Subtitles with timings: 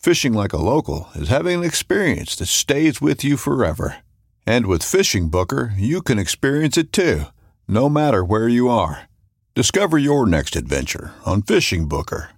[0.00, 3.96] Fishing like a local is having an experience that stays with you forever.
[4.46, 7.24] And with Fishing Booker, you can experience it too,
[7.68, 9.10] no matter where you are.
[9.54, 12.30] Discover your next adventure on Fishing Booker.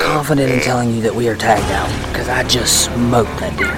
[0.00, 3.74] Confident in telling you that we are tagged out because I just smoked that deer.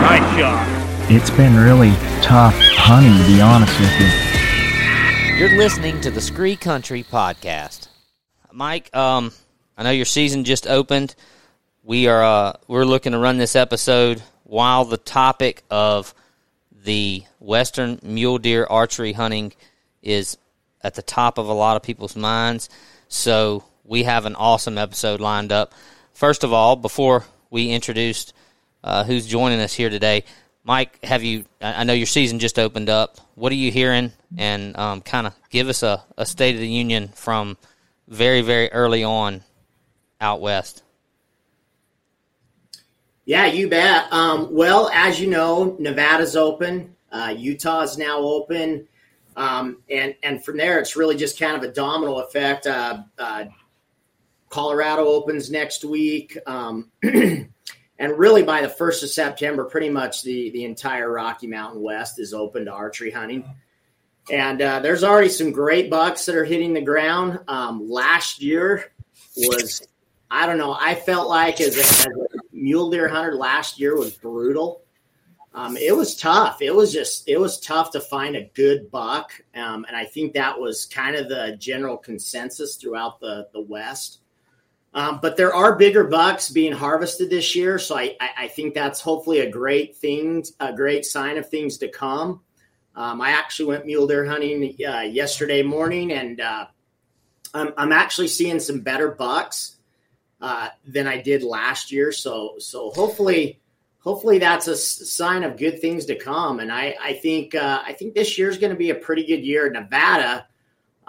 [0.00, 1.10] Nice shot.
[1.10, 1.90] It's been really
[2.22, 4.39] tough hunting, to be honest with you.
[5.40, 7.88] You're listening to the Scree Country Podcast.
[8.52, 9.32] Mike, um,
[9.74, 11.14] I know your season just opened.
[11.82, 16.14] We are uh, we're looking to run this episode while the topic of
[16.84, 19.54] the western mule deer archery hunting
[20.02, 20.36] is
[20.82, 22.68] at the top of a lot of people's minds.
[23.08, 25.72] So we have an awesome episode lined up.
[26.12, 28.34] First of all, before we introduced
[28.84, 30.24] uh, who's joining us here today,
[30.64, 31.44] Mike, have you?
[31.60, 33.18] I know your season just opened up.
[33.34, 34.12] What are you hearing?
[34.36, 37.56] And um, kind of give us a, a state of the union from
[38.08, 39.42] very, very early on
[40.20, 40.82] out west.
[43.24, 44.12] Yeah, you bet.
[44.12, 46.94] Um, well, as you know, Nevada's open.
[47.12, 48.86] Uh, Utah is now open.
[49.36, 52.66] Um, and, and from there, it's really just kind of a domino effect.
[52.66, 53.44] Uh, uh,
[54.48, 56.36] Colorado opens next week.
[56.46, 56.90] Um,
[58.00, 62.18] and really by the 1st of September, pretty much the, the entire Rocky Mountain West
[62.18, 63.44] is open to archery hunting.
[64.32, 67.40] And uh, there's already some great bucks that are hitting the ground.
[67.46, 68.90] Um, last year
[69.36, 69.86] was,
[70.30, 73.94] I don't know, I felt like as a, as a mule deer hunter last year
[73.98, 74.82] was brutal.
[75.52, 76.62] Um, it was tough.
[76.62, 79.32] It was just, it was tough to find a good buck.
[79.54, 84.20] Um, and I think that was kind of the general consensus throughout the, the West.
[84.92, 87.78] Um, but there are bigger bucks being harvested this year.
[87.78, 91.78] So I, I, I think that's hopefully a great thing, a great sign of things
[91.78, 92.40] to come.
[92.96, 96.66] Um, I actually went mule deer hunting uh, yesterday morning, and uh,
[97.54, 99.76] I'm, I'm, actually seeing some better bucks
[100.40, 102.10] uh, than I did last year.
[102.10, 103.60] So so hopefully
[104.00, 106.58] hopefully that's a sign of good things to come.
[106.58, 109.24] And I I think uh, I think this year is going to be a pretty
[109.24, 109.70] good year.
[109.70, 110.48] Nevada.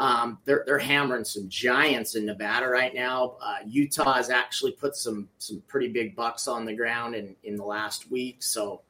[0.01, 3.35] Um, they're, they're hammering some giants in Nevada right now.
[3.39, 7.56] Uh, Utah has actually put some some pretty big bucks on the ground in, in
[7.56, 8.41] the last week.
[8.41, 8.81] So,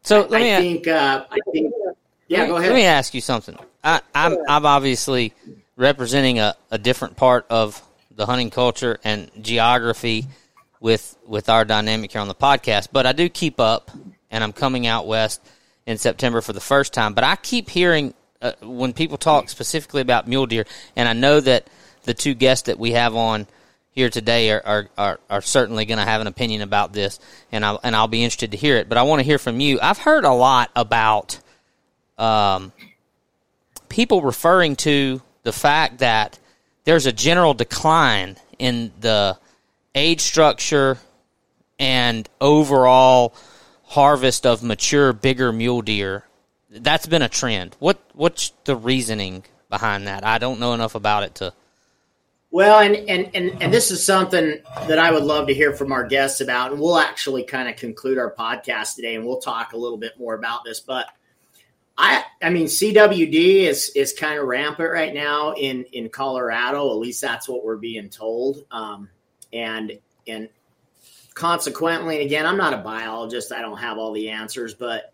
[0.00, 1.74] so I, I think uh, I think
[2.28, 2.70] yeah, let go me, ahead.
[2.70, 3.58] Let me ask you something.
[3.84, 5.34] I, I'm I'm obviously
[5.76, 10.28] representing a, a different part of the hunting culture and geography
[10.80, 13.90] with with our dynamic here on the podcast, but I do keep up,
[14.30, 15.42] and I'm coming out west
[15.84, 17.12] in September for the first time.
[17.12, 18.14] But I keep hearing
[18.44, 21.66] uh, when people talk specifically about mule deer, and I know that
[22.02, 23.46] the two guests that we have on
[23.92, 27.18] here today are are, are, are certainly going to have an opinion about this,
[27.50, 28.88] and I'll and I'll be interested to hear it.
[28.88, 29.78] But I want to hear from you.
[29.80, 31.40] I've heard a lot about
[32.18, 32.72] um,
[33.88, 36.38] people referring to the fact that
[36.84, 39.38] there's a general decline in the
[39.94, 40.98] age structure
[41.78, 43.34] and overall
[43.84, 46.24] harvest of mature, bigger mule deer.
[46.74, 47.76] That's been a trend.
[47.78, 50.24] What what's the reasoning behind that?
[50.24, 51.52] I don't know enough about it to.
[52.50, 55.92] Well, and, and and and this is something that I would love to hear from
[55.92, 59.72] our guests about, and we'll actually kind of conclude our podcast today, and we'll talk
[59.72, 60.80] a little bit more about this.
[60.80, 61.06] But
[61.96, 66.90] I I mean CWD is is kind of rampant right now in in Colorado.
[66.90, 68.64] At least that's what we're being told.
[68.70, 69.08] Um,
[69.52, 70.48] and and
[71.34, 73.52] consequently, and again, I'm not a biologist.
[73.52, 75.12] I don't have all the answers, but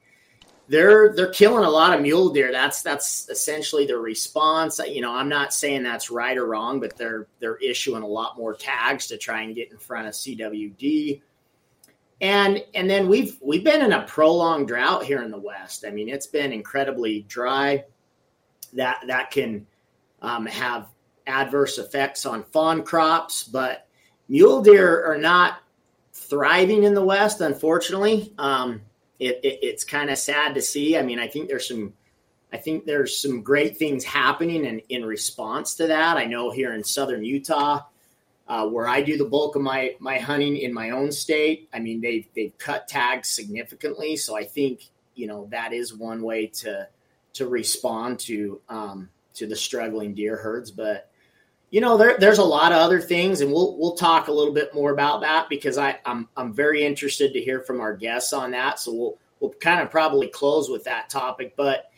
[0.71, 2.53] they're they're killing a lot of mule deer.
[2.53, 4.79] That's that's essentially their response.
[4.79, 8.39] You know, I'm not saying that's right or wrong, but they're they're issuing a lot
[8.39, 11.23] more tags to try and get in front of CWD.
[12.21, 15.85] And and then we've we've been in a prolonged drought here in the West.
[15.85, 17.85] I mean, it's been incredibly dry.
[18.75, 19.67] That that can
[20.23, 20.87] um, have
[21.27, 23.89] adverse effects on fawn crops, but
[24.29, 25.63] mule deer are not
[26.13, 28.33] thriving in the West, unfortunately.
[28.39, 28.83] Um,
[29.21, 30.97] it, it, it's kind of sad to see.
[30.97, 31.93] I mean, I think there's some,
[32.53, 36.17] I think there's some great things happening in, in response to that.
[36.17, 37.83] I know here in Southern Utah,
[38.49, 41.79] uh, where I do the bulk of my, my hunting in my own state, I
[41.79, 44.17] mean, they've, they've cut tags significantly.
[44.17, 46.89] So I think, you know, that is one way to,
[47.35, 50.73] to respond to, um, to the struggling deer herds.
[50.73, 51.10] But
[51.71, 54.53] you know, there, there's a lot of other things, and we'll we'll talk a little
[54.53, 58.33] bit more about that because I, I'm I'm very interested to hear from our guests
[58.33, 58.81] on that.
[58.81, 61.55] So we'll we'll kind of probably close with that topic.
[61.57, 61.91] But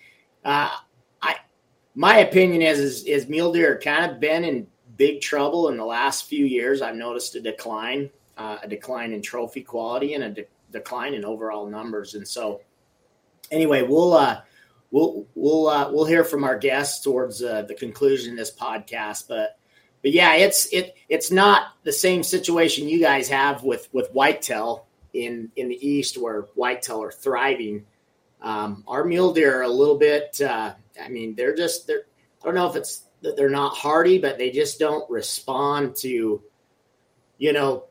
[0.44, 0.70] uh,
[1.22, 1.36] I
[1.94, 4.66] my opinion is is, is mule deer kind of been in
[4.98, 6.82] big trouble in the last few years.
[6.82, 11.24] I've noticed a decline, uh, a decline in trophy quality, and a de- decline in
[11.24, 12.14] overall numbers.
[12.14, 12.60] And so,
[13.50, 14.42] anyway, we'll uh,
[14.90, 19.28] we'll we'll uh, we'll hear from our guests towards uh, the conclusion of this podcast.
[19.28, 19.58] But
[20.02, 24.86] but yeah, it's it it's not the same situation you guys have with with whitetail
[25.14, 27.86] in in the east where whitetail are thriving.
[28.40, 30.40] Um, our mule deer are a little bit.
[30.40, 32.02] Uh, I mean, they're just they're.
[32.42, 36.42] I don't know if it's that they're not hardy, but they just don't respond to,
[37.38, 37.84] you know,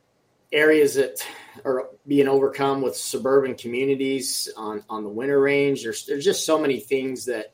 [0.52, 1.25] areas that
[1.63, 5.84] are being overcome with suburban communities on on the winter range.
[5.84, 7.54] There's there's just so many things that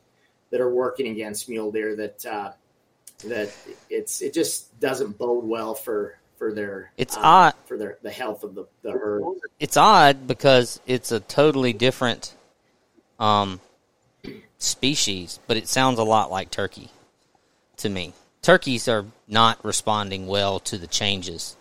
[0.50, 2.52] that are working against mule deer that uh,
[3.24, 3.50] that
[3.90, 8.10] it's it just doesn't bode well for for their it's um, odd for their the
[8.10, 9.24] health of the, the herd.
[9.58, 12.34] It's odd because it's a totally different
[13.18, 13.60] um
[14.58, 16.90] species, but it sounds a lot like turkey
[17.78, 18.12] to me.
[18.42, 21.56] Turkeys are not responding well to the changes.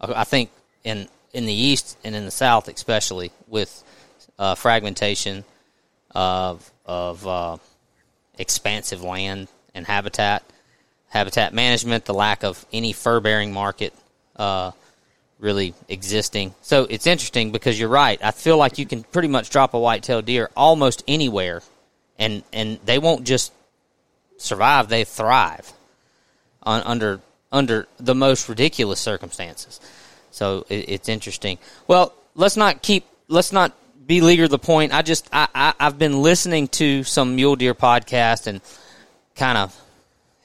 [0.00, 0.50] I think
[0.84, 3.84] in in the east and in the south, especially with
[4.38, 5.44] uh, fragmentation
[6.12, 7.56] of of uh,
[8.38, 10.42] expansive land and habitat,
[11.08, 13.94] habitat management, the lack of any fur bearing market
[14.36, 14.72] uh,
[15.38, 16.54] really existing.
[16.62, 18.22] So it's interesting because you're right.
[18.22, 21.62] I feel like you can pretty much drop a white-tailed deer almost anywhere,
[22.18, 23.52] and and they won't just
[24.36, 25.72] survive; they thrive
[26.62, 27.20] on, under
[27.52, 29.80] under the most ridiculous circumstances.
[30.30, 31.58] So it, it's interesting.
[31.86, 33.72] Well, let's not keep let's not
[34.06, 34.92] beleaguer the point.
[34.92, 38.60] I just I, I I've been listening to some mule deer podcast and
[39.34, 39.78] kind of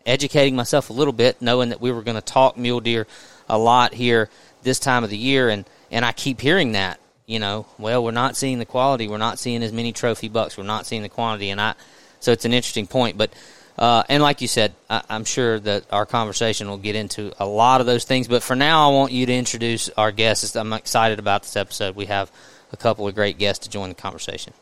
[0.05, 3.07] educating myself a little bit, knowing that we were going to talk mule deer
[3.49, 4.29] a lot here
[4.63, 6.99] this time of the year, and and I keep hearing that.
[7.27, 9.07] You know, well, we're not seeing the quality.
[9.07, 10.57] We're not seeing as many trophy bucks.
[10.57, 11.75] We're not seeing the quantity, and I.
[12.19, 13.33] So it's an interesting point, but.
[13.77, 17.47] Uh, and like you said, I, am sure that our conversation will get into a
[17.47, 18.27] lot of those things.
[18.27, 20.55] But for now, I want you to introduce our guests.
[20.55, 21.95] I'm excited about this episode.
[21.95, 22.29] We have
[22.71, 24.53] a couple of great guests to join the conversation.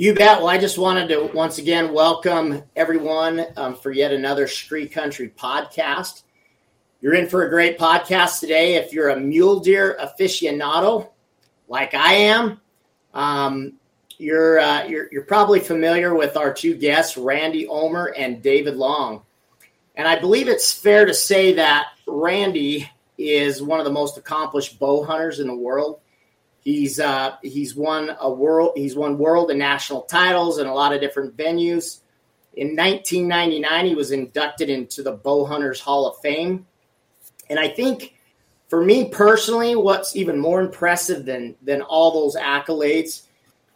[0.00, 0.38] You bet.
[0.38, 5.28] Well, I just wanted to once again welcome everyone um, for yet another Scree Country
[5.36, 6.22] podcast.
[7.00, 8.76] You're in for a great podcast today.
[8.76, 11.08] If you're a mule deer aficionado,
[11.66, 12.60] like I am,
[13.12, 13.72] um,
[14.18, 19.22] you're, uh, you're you're probably familiar with our two guests, Randy Ulmer and David Long.
[19.96, 24.78] And I believe it's fair to say that Randy is one of the most accomplished
[24.78, 25.98] bow hunters in the world.
[26.60, 30.92] He's uh, he's won a world he's won world and national titles in a lot
[30.92, 32.00] of different venues.
[32.54, 36.66] In 1999, he was inducted into the Bow Hunters Hall of Fame.
[37.48, 38.16] And I think
[38.68, 43.22] for me personally, what's even more impressive than than all those accolades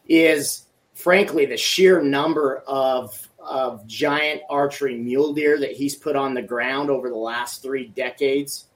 [0.09, 6.35] is frankly the sheer number of of giant archery mule deer that he's put on
[6.35, 8.67] the ground over the last three decades.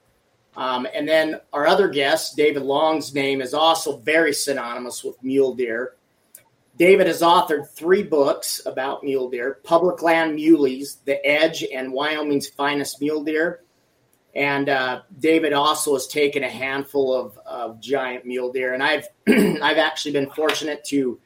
[0.57, 5.55] Um, and then our other guest, David Long's name is also very synonymous with mule
[5.55, 5.95] deer.
[6.79, 12.49] David has authored three books about mule deer Public Land Muleys, The Edge, and Wyoming's
[12.49, 13.63] Finest Mule Deer.
[14.35, 18.75] And uh, David also has taken a handful of, of giant mule deer.
[18.75, 21.19] And I've, I've actually been fortunate to,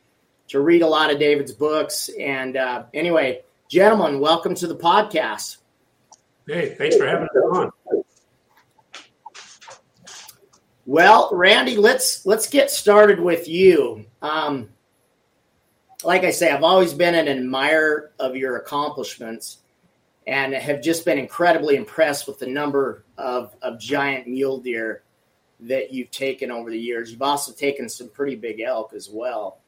[0.49, 2.08] to read a lot of David's books.
[2.20, 5.56] And uh, anyway, gentlemen, welcome to the podcast.
[6.46, 7.72] Hey, thanks for having us on.
[10.90, 14.06] Well, Randy, let's let's get started with you.
[14.23, 14.70] Um,
[16.02, 19.59] like I say, I've always been an admirer of your accomplishments,
[20.26, 25.04] and have just been incredibly impressed with the number of, of giant mule deer
[25.61, 27.12] that you've taken over the years.
[27.12, 29.59] You've also taken some pretty big elk as well.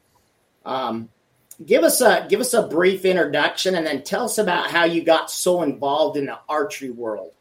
[0.65, 1.07] Um,
[1.65, 5.01] give us a give us a brief introduction, and then tell us about how you
[5.01, 7.31] got so involved in the archery world.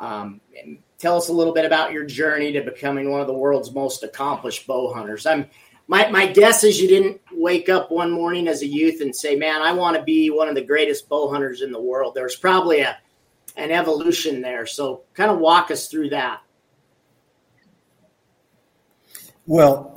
[0.00, 3.34] Um, and tell us a little bit about your journey to becoming one of the
[3.34, 5.26] world's most accomplished bow hunters.
[5.26, 5.46] I'm
[5.88, 9.34] my my guess is you didn't wake up one morning as a youth and say,
[9.34, 12.36] "Man, I want to be one of the greatest bow hunters in the world." There's
[12.36, 12.96] probably a
[13.56, 14.64] an evolution there.
[14.64, 16.40] So, kind of walk us through that.
[19.44, 19.94] Well,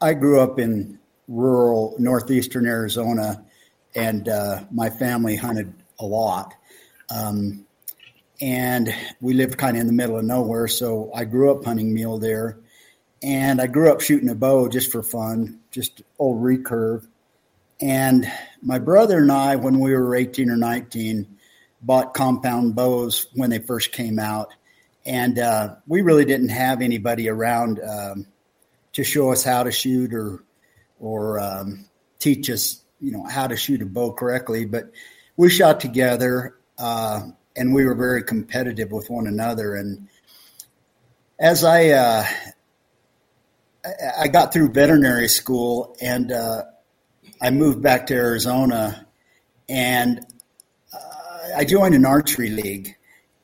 [0.00, 3.44] I grew up in rural northeastern Arizona,
[3.96, 6.54] and uh, my family hunted a lot.
[7.10, 7.66] Um,
[8.40, 11.92] and we lived kind of in the middle of nowhere, so I grew up hunting
[11.92, 12.60] mule deer,
[13.22, 17.06] and I grew up shooting a bow just for fun, just old recurve.
[17.80, 18.30] And
[18.62, 21.26] my brother and I, when we were 18 or 19,
[21.82, 24.52] bought compound bows when they first came out
[25.08, 28.26] and uh, we really didn't have anybody around um,
[28.92, 30.44] to show us how to shoot or
[31.00, 31.86] or um,
[32.18, 34.66] teach us, you know, how to shoot a bow correctly.
[34.66, 34.90] But
[35.36, 39.74] we shot together, uh, and we were very competitive with one another.
[39.74, 40.08] And
[41.38, 42.26] as I uh,
[44.18, 46.62] I got through veterinary school, and uh,
[47.40, 49.06] I moved back to Arizona,
[49.68, 50.20] and
[50.92, 52.94] uh, I joined an archery league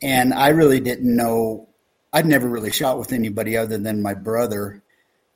[0.05, 1.69] and I really didn't know.
[2.13, 4.83] I'd never really shot with anybody other than my brother,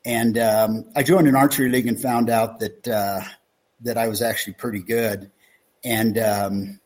[0.05, 3.21] and um, I joined an archery league and found out that uh,
[3.81, 5.31] that I was actually pretty good,
[5.83, 6.79] and um,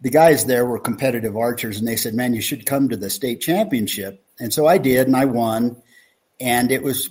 [0.00, 3.10] the guys there were competitive archers, and they said, "Man, you should come to the
[3.10, 5.82] state championship." And so I did, and I won,
[6.40, 7.10] and it was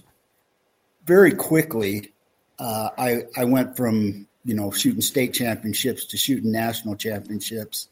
[1.05, 2.13] very quickly.
[2.59, 7.87] Uh, I I went from you know shooting state championships to shooting national championships.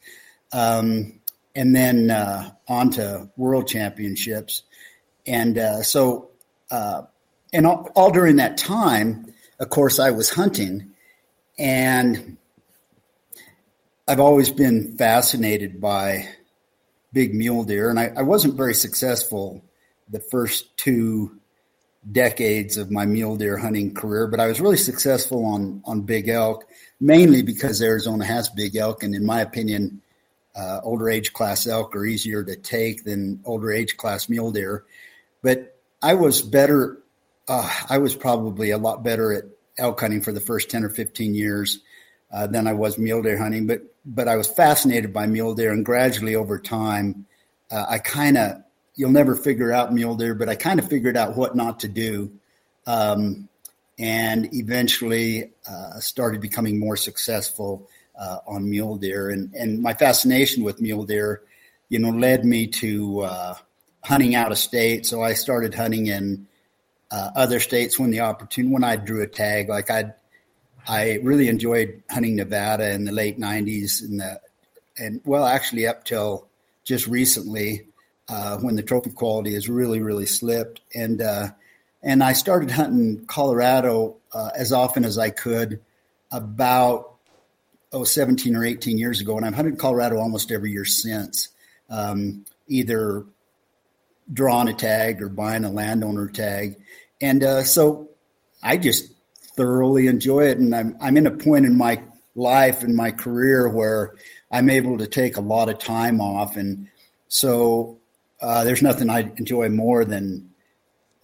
[0.52, 1.20] Um,
[1.56, 4.62] and then uh, on to world championships.
[5.26, 6.30] And uh, so,
[6.70, 7.02] uh,
[7.52, 10.92] and all, all, during that time, of course, I was hunting,
[11.58, 12.36] and
[14.08, 16.28] I've always been fascinated by
[17.12, 17.90] big mule deer.
[17.90, 19.64] And I, I wasn't very successful
[20.08, 21.40] the first two
[22.12, 26.28] decades of my mule deer hunting career, but I was really successful on on big
[26.28, 26.66] elk,
[27.00, 30.00] mainly because Arizona has big elk, and in my opinion,
[30.54, 34.84] uh, older age class elk are easier to take than older age class mule deer.
[35.42, 36.98] But I was better.
[37.48, 39.44] Uh, I was probably a lot better at
[39.78, 41.80] elk hunting for the first 10 or 15 years
[42.32, 43.66] uh, than I was mule deer hunting.
[43.66, 45.72] But, but I was fascinated by mule deer.
[45.72, 47.26] And gradually over time,
[47.70, 48.62] uh, I kind of,
[48.94, 51.88] you'll never figure out mule deer, but I kind of figured out what not to
[51.88, 52.32] do.
[52.86, 53.48] Um,
[53.98, 60.64] and eventually uh, started becoming more successful uh, on mule deer, and and my fascination
[60.64, 61.42] with mule deer,
[61.88, 63.54] you know, led me to uh,
[64.04, 65.06] hunting out of state.
[65.06, 66.46] So I started hunting in
[67.10, 69.68] other states when the opportunity when I drew a tag.
[69.68, 70.12] Like I,
[70.86, 74.40] I really enjoyed hunting Nevada in the late '90s and the
[74.98, 76.46] and well, actually up till
[76.84, 77.88] just recently
[78.28, 81.22] uh, when the trophy quality has really really slipped and.
[81.22, 81.48] Uh,
[82.02, 85.80] and I started hunting Colorado uh, as often as I could
[86.30, 87.16] about
[87.92, 91.48] oh, 17 or 18 years ago, and I've hunted Colorado almost every year since,
[91.90, 93.24] um, either
[94.32, 96.76] drawing a tag or buying a landowner tag.
[97.20, 98.10] And uh, so
[98.62, 99.10] I just
[99.56, 100.58] thoroughly enjoy it.
[100.58, 102.02] And I'm, I'm in a point in my
[102.34, 104.14] life and my career where
[104.50, 106.56] I'm able to take a lot of time off.
[106.56, 106.88] And
[107.28, 107.98] so
[108.40, 110.50] uh, there's nothing I enjoy more than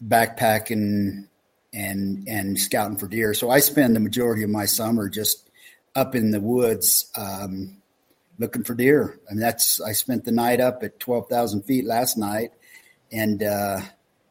[0.03, 1.29] backpacking
[1.75, 3.35] and and scouting for deer.
[3.35, 5.49] So I spend the majority of my summer just
[5.95, 7.79] up in the woods um,
[8.39, 9.19] looking for deer.
[9.31, 12.53] I mean, that's I spent the night up at twelve thousand feet last night,
[13.11, 13.81] and uh,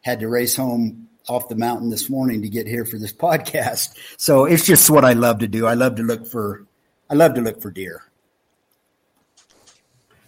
[0.01, 3.97] had to race home off the mountain this morning to get here for this podcast.
[4.17, 5.65] So it's just what I love to do.
[5.65, 6.65] I love to look for
[7.09, 8.03] I love to look for deer.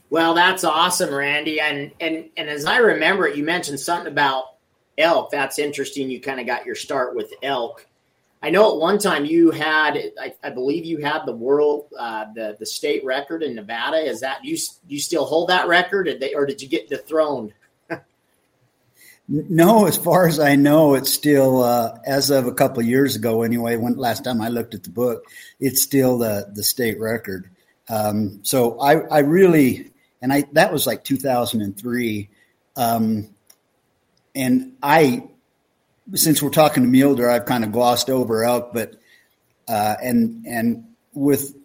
[0.10, 1.60] Well, that's awesome, Randy.
[1.60, 4.58] And and and as I remember it, you mentioned something about
[4.98, 5.32] elk.
[5.32, 6.10] That's interesting.
[6.10, 7.88] You kind of got your start with elk.
[8.44, 12.26] I know at one time you had, I, I believe you had the world, uh,
[12.36, 13.98] the the state record in Nevada.
[13.98, 14.58] Is that you?
[14.88, 17.54] You still hold that record, or, they, or did you get dethroned?
[19.28, 23.16] No, as far as I know, it's still uh, as of a couple of years
[23.16, 23.44] ago.
[23.44, 25.26] Anyway, when last time I looked at the book,
[25.60, 27.50] it's still the the state record.
[27.90, 32.30] Um, so I I really and I that was like 2003,
[32.76, 33.30] um,
[34.36, 35.24] and I
[36.16, 38.96] since we're talking to mule deer, I've kind of glossed over elk, but
[39.70, 41.56] uh, and and with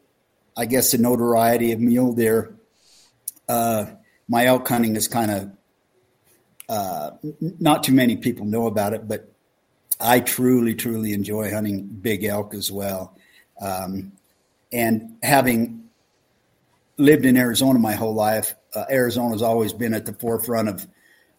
[0.57, 2.57] I guess the notoriety of mule deer,
[3.49, 3.87] uh,
[4.29, 5.51] my elk hunting has kind of
[6.69, 7.11] uh,
[7.41, 9.33] not too many people know about it, but
[10.01, 13.17] I truly, truly enjoy hunting big elk as well.
[13.61, 14.13] Um,
[14.73, 15.89] and having
[16.97, 20.87] lived in Arizona my whole life, uh, Arizona's always been at the forefront of,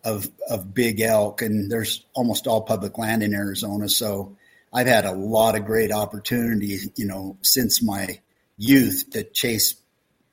[0.03, 3.87] of of big elk, and there's almost all public land in Arizona.
[3.87, 4.37] So
[4.73, 8.19] I've had a lot of great opportunities, you know, since my
[8.57, 9.75] youth to chase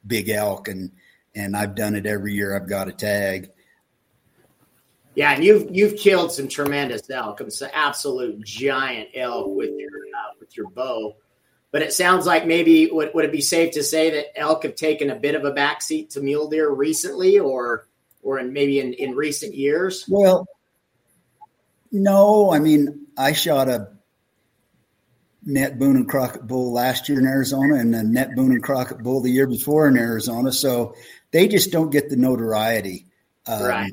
[0.06, 0.92] big elk, and
[1.34, 2.56] and I've done it every year.
[2.56, 3.50] I've got a tag.
[5.16, 10.34] Yeah, and you've you've killed some tremendous elk, some absolute giant elk with your uh,
[10.38, 11.16] with your bow.
[11.72, 14.74] But it sounds like maybe would, would it be safe to say that elk have
[14.74, 17.88] taken a bit of a backseat to mule deer recently, or
[18.22, 20.04] or in maybe in, in recent years?
[20.06, 20.46] Well,
[21.90, 22.52] no.
[22.52, 23.88] I mean, I shot a
[25.46, 29.02] net Boone and Crockett bull last year in Arizona, and a net Boone and Crockett
[29.02, 30.52] bull the year before in Arizona.
[30.52, 30.94] So
[31.30, 33.06] they just don't get the notoriety
[33.46, 33.92] um, right.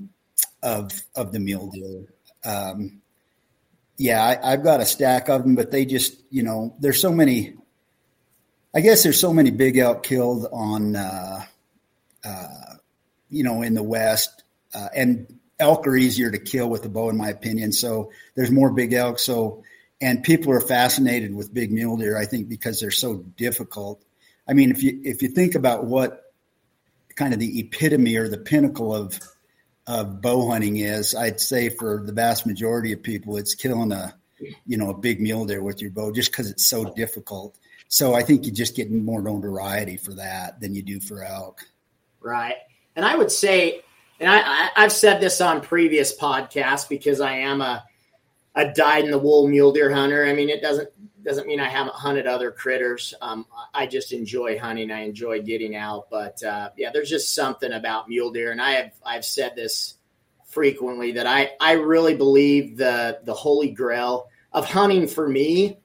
[0.64, 2.14] Of of the mule deer.
[2.44, 3.02] Um,
[3.98, 7.12] yeah, I, have got a stack of them, but they just, you know, there's so
[7.12, 7.54] many.
[8.76, 11.46] I guess there's so many big elk killed on, uh,
[12.26, 12.48] uh,
[13.30, 14.44] you know, in the West,
[14.74, 17.72] uh, and elk are easier to kill with a bow, in my opinion.
[17.72, 19.20] So there's more big elk.
[19.20, 19.64] So,
[20.02, 24.04] and people are fascinated with big mule deer, I think, because they're so difficult.
[24.48, 26.34] I mean, if you if you think about what
[27.16, 29.20] kind of the epitome or the pinnacle of
[29.88, 34.16] of bow hunting is, I'd say for the vast majority of people, it's killing a,
[34.66, 37.58] you know, a big mule deer with your bow just because it's so difficult.
[37.88, 41.62] So I think you just get more notoriety for that than you do for elk.
[42.22, 42.56] Right.
[42.96, 43.82] And I would say,
[44.20, 47.84] and I, I, have said this on previous podcasts because I am a,
[48.56, 50.26] a dyed in the wool mule deer hunter.
[50.26, 50.90] I mean, it doesn't
[51.24, 53.14] doesn't mean I haven't hunted other critters.
[53.22, 54.92] Um, I just enjoy hunting.
[54.92, 56.10] I enjoy getting out.
[56.10, 59.96] But uh, yeah, there's just something about mule deer, and I have I've said this
[60.46, 65.80] frequently that I I really believe the the holy grail of hunting for me.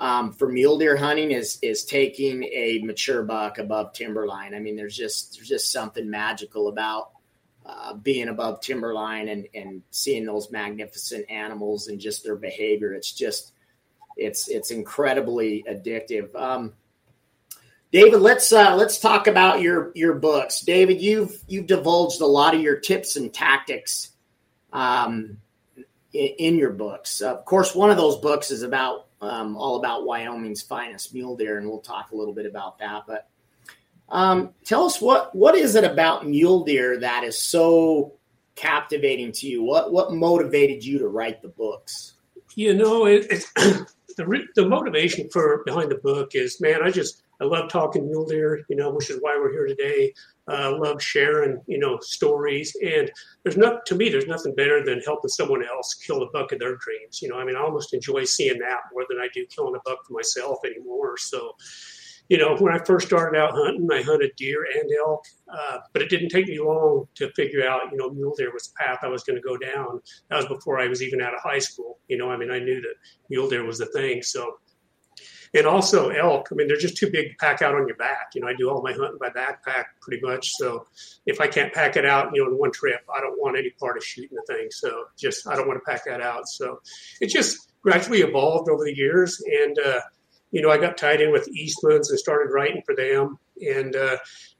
[0.00, 4.54] Um, for mule deer hunting is is taking a mature buck above timberline.
[4.54, 7.10] I mean, there's just there's just something magical about
[7.66, 12.94] uh, being above timberline and and seeing those magnificent animals and just their behavior.
[12.94, 13.52] It's just
[14.18, 16.34] it's it's incredibly addictive.
[16.34, 16.74] Um,
[17.90, 20.60] David, let's uh, let's talk about your your books.
[20.60, 24.10] David, you've you've divulged a lot of your tips and tactics
[24.72, 25.38] um,
[26.12, 27.22] in, in, your books.
[27.22, 31.56] Of course, one of those books is about um, all about Wyoming's finest mule deer,
[31.56, 33.04] and we'll talk a little bit about that.
[33.06, 33.28] But
[34.10, 38.12] um, tell us what what is it about mule deer that is so
[38.54, 39.62] captivating to you?
[39.62, 42.14] What what motivated you to write the books?
[42.54, 43.52] You know, it, it's
[44.18, 48.26] the the motivation for behind the book is, man, I just I love talking mule
[48.26, 50.12] deer, you know, which is why we're here today.
[50.50, 52.76] Uh, love sharing, you know, stories.
[52.84, 53.10] And
[53.42, 56.58] there's not to me, there's nothing better than helping someone else kill the buck of
[56.58, 57.22] their dreams.
[57.22, 59.80] You know, I mean, I almost enjoy seeing that more than I do killing a
[59.88, 61.16] buck for myself anymore.
[61.16, 61.52] So,
[62.28, 66.02] you know, when I first started out hunting, I hunted deer and elk, uh, but
[66.02, 68.98] it didn't take me long to figure out, you know, mule deer was the path
[69.02, 70.00] I was going to go down.
[70.28, 71.98] That was before I was even out of high school.
[72.08, 72.94] You know, I mean, I knew that
[73.30, 74.22] mule deer was the thing.
[74.22, 74.58] So,
[75.54, 76.48] and also elk.
[76.52, 78.32] I mean, they're just too big to pack out on your back.
[78.34, 80.50] You know, I do all my hunting by backpack pretty much.
[80.58, 80.86] So
[81.24, 83.70] if I can't pack it out, you know, in one trip, I don't want any
[83.70, 84.68] part of shooting the thing.
[84.70, 86.46] So just I don't want to pack that out.
[86.46, 86.80] So
[87.22, 89.78] it just gradually evolved over the years and.
[89.78, 90.00] uh
[90.50, 93.38] you know, I got tied in with Eastman's and started writing for them.
[93.60, 94.16] And uh,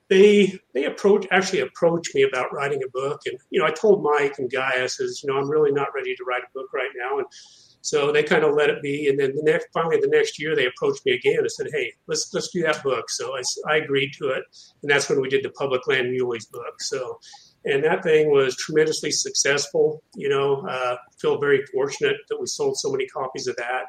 [0.08, 3.20] they they approach actually approached me about writing a book.
[3.26, 5.94] And you know, I told Mike and Guy, I says, you know, I'm really not
[5.94, 7.18] ready to write a book right now.
[7.18, 7.26] And
[7.80, 9.08] so they kind of let it be.
[9.08, 11.92] And then the next, finally, the next year, they approached me again and said, "Hey,
[12.06, 14.42] let's let's do that book." So I, I agreed to it,
[14.82, 16.80] and that's when we did the Public Land Muleys book.
[16.80, 17.18] So,
[17.64, 20.02] and that thing was tremendously successful.
[20.16, 23.84] You know, uh, feel very fortunate that we sold so many copies of that.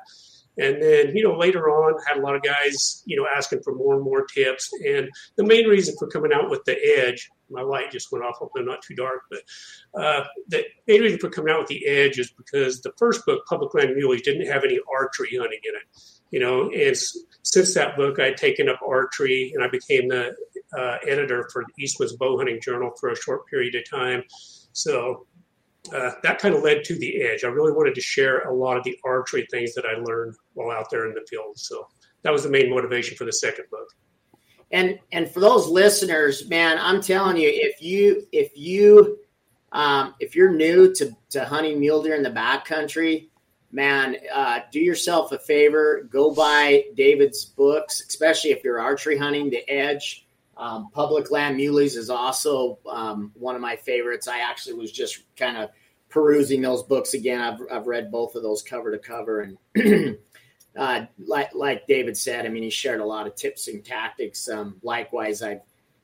[0.57, 3.73] And then, you know, later on, had a lot of guys, you know, asking for
[3.73, 4.69] more and more tips.
[4.85, 8.35] And the main reason for coming out with the Edge, my light just went off,
[8.35, 12.19] hopefully not too dark, but uh, the main reason for coming out with the Edge
[12.19, 16.01] is because the first book, Public Land Muleys, didn't have any archery hunting in it.
[16.31, 16.95] You know, and
[17.43, 20.35] since that book, I'd taken up archery and I became the
[20.77, 24.23] uh, editor for the Eastman's Bow Hunting Journal for a short period of time.
[24.73, 25.25] So
[25.93, 27.43] uh, that kind of led to the edge.
[27.43, 30.71] I really wanted to share a lot of the archery things that I learned while
[30.71, 31.58] out there in the field.
[31.58, 31.88] So
[32.23, 33.88] that was the main motivation for the second book.
[34.71, 39.19] And and for those listeners, man, I'm telling you, if you if you
[39.71, 43.30] um, if you're new to to hunting mule deer in the backcountry,
[43.71, 49.49] man, uh, do yourself a favor, go buy David's books, especially if you're archery hunting.
[49.49, 54.28] The Edge um, Public Land Muleys is also um, one of my favorites.
[54.28, 55.69] I actually was just kind of
[56.10, 57.39] perusing those books again.
[57.39, 60.17] I've I've read both of those cover to cover, and
[60.78, 64.50] uh, like like David said, I mean, he shared a lot of tips and tactics.
[64.50, 65.62] Um, likewise, I've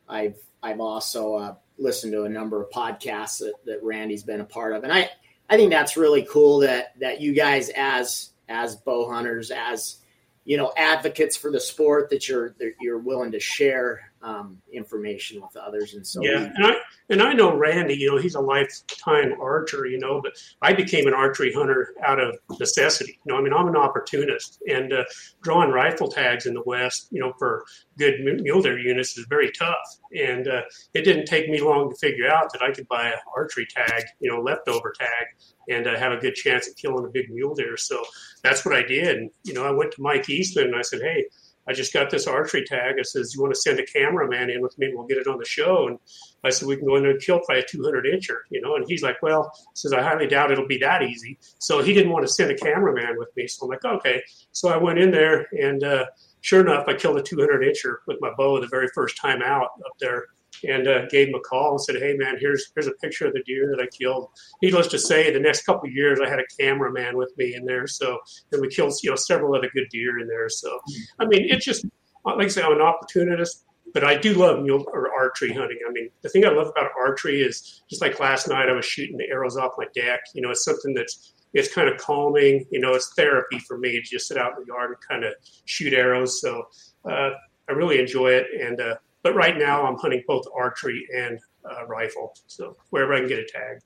[0.08, 4.46] I've I've also uh, listened to a number of podcasts that, that Randy's been a
[4.46, 5.10] part of, and I
[5.50, 9.98] I think that's really cool that that you guys as as bow hunters as
[10.44, 15.39] you know advocates for the sport that you're that you're willing to share um, information
[15.39, 15.93] with others.
[15.93, 16.73] And so yeah and i
[17.11, 20.33] and i know randy you know he's a lifetime archer you know but
[20.63, 23.19] i became an archery hunter out of necessity.
[23.25, 25.03] You know i mean i'm an opportunist and uh,
[25.41, 27.65] drawing rifle tags in the west you know for
[27.99, 29.97] good mule deer units is very tough.
[30.17, 30.61] And uh,
[30.93, 34.03] it didn't take me long to figure out that i could buy an archery tag
[34.19, 35.27] you know leftover tag
[35.69, 38.03] and uh, have a good chance at killing a big mule deer so
[38.43, 39.17] that's what i did.
[39.17, 41.25] And you know i went to mike eastman and i said hey
[41.67, 42.95] I just got this archery tag.
[42.97, 44.88] It says, You want to send a cameraman in with me?
[44.88, 45.88] And we'll get it on the show.
[45.88, 45.99] And
[46.43, 48.75] I said, We can go in there and kill by a 200 incher, you know?
[48.75, 51.38] And he's like, Well, says, I highly doubt it'll be that easy.
[51.60, 53.47] So he didn't want to send a cameraman with me.
[53.47, 54.21] So I'm like, Okay.
[54.51, 56.06] So I went in there and, uh,
[56.41, 59.69] sure enough, I killed a 200 incher with my bow the very first time out
[59.86, 60.25] up there
[60.67, 63.34] and uh, gave him a call and said, "Hey, man, here's here's a picture of
[63.34, 64.30] the deer that I killed."
[64.62, 67.65] Needless to say, the next couple of years, I had a cameraman with me in
[67.65, 68.19] there, so
[68.51, 70.49] and we killed you know several other good deer in there.
[70.49, 70.80] So,
[71.19, 71.86] I mean, it's just
[72.25, 75.80] like I say, I'm an opportunist, but I do love mule or archery hunting.
[75.88, 78.86] I mean, the thing I love about archery is just like last night, I was
[78.86, 80.21] shooting the arrows off my deck.
[80.34, 82.65] You know, it's something that's it's kind of calming.
[82.71, 85.23] You know, it's therapy for me to just sit out in the yard and kind
[85.23, 85.34] of
[85.65, 86.41] shoot arrows.
[86.41, 86.63] So
[87.10, 87.32] uh,
[87.69, 91.88] I really enjoy it, and uh, but right now, I'm hunting both archery and uh,
[91.88, 92.35] rifle.
[92.45, 93.79] So wherever I can get a tag.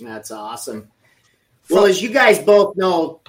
[0.00, 0.88] That's awesome.
[1.68, 3.20] Well, as you guys both know,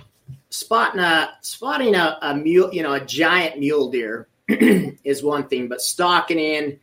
[0.49, 5.67] spotting a spotting a, a mule, you know, a giant mule deer is one thing,
[5.67, 6.79] but stalking in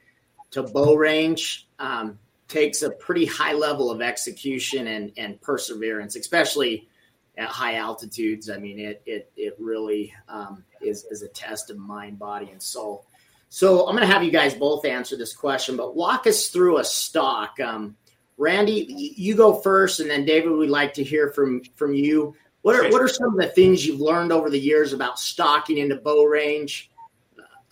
[0.50, 6.90] to bow range um, takes a pretty high level of execution and, and perseverance, especially
[7.38, 8.50] at high altitudes.
[8.50, 12.62] I mean, it it it really um, is is a test of mind, body, and
[12.62, 13.06] soul.
[13.52, 16.78] So I'm going to have you guys both answer this question, but walk us through
[16.78, 17.58] a stalk.
[17.58, 17.96] Um,
[18.38, 18.86] Randy,
[19.16, 22.36] you go first, and then David, we'd like to hear from from you.
[22.62, 25.78] What are what are some of the things you've learned over the years about stalking
[25.78, 26.92] into bow range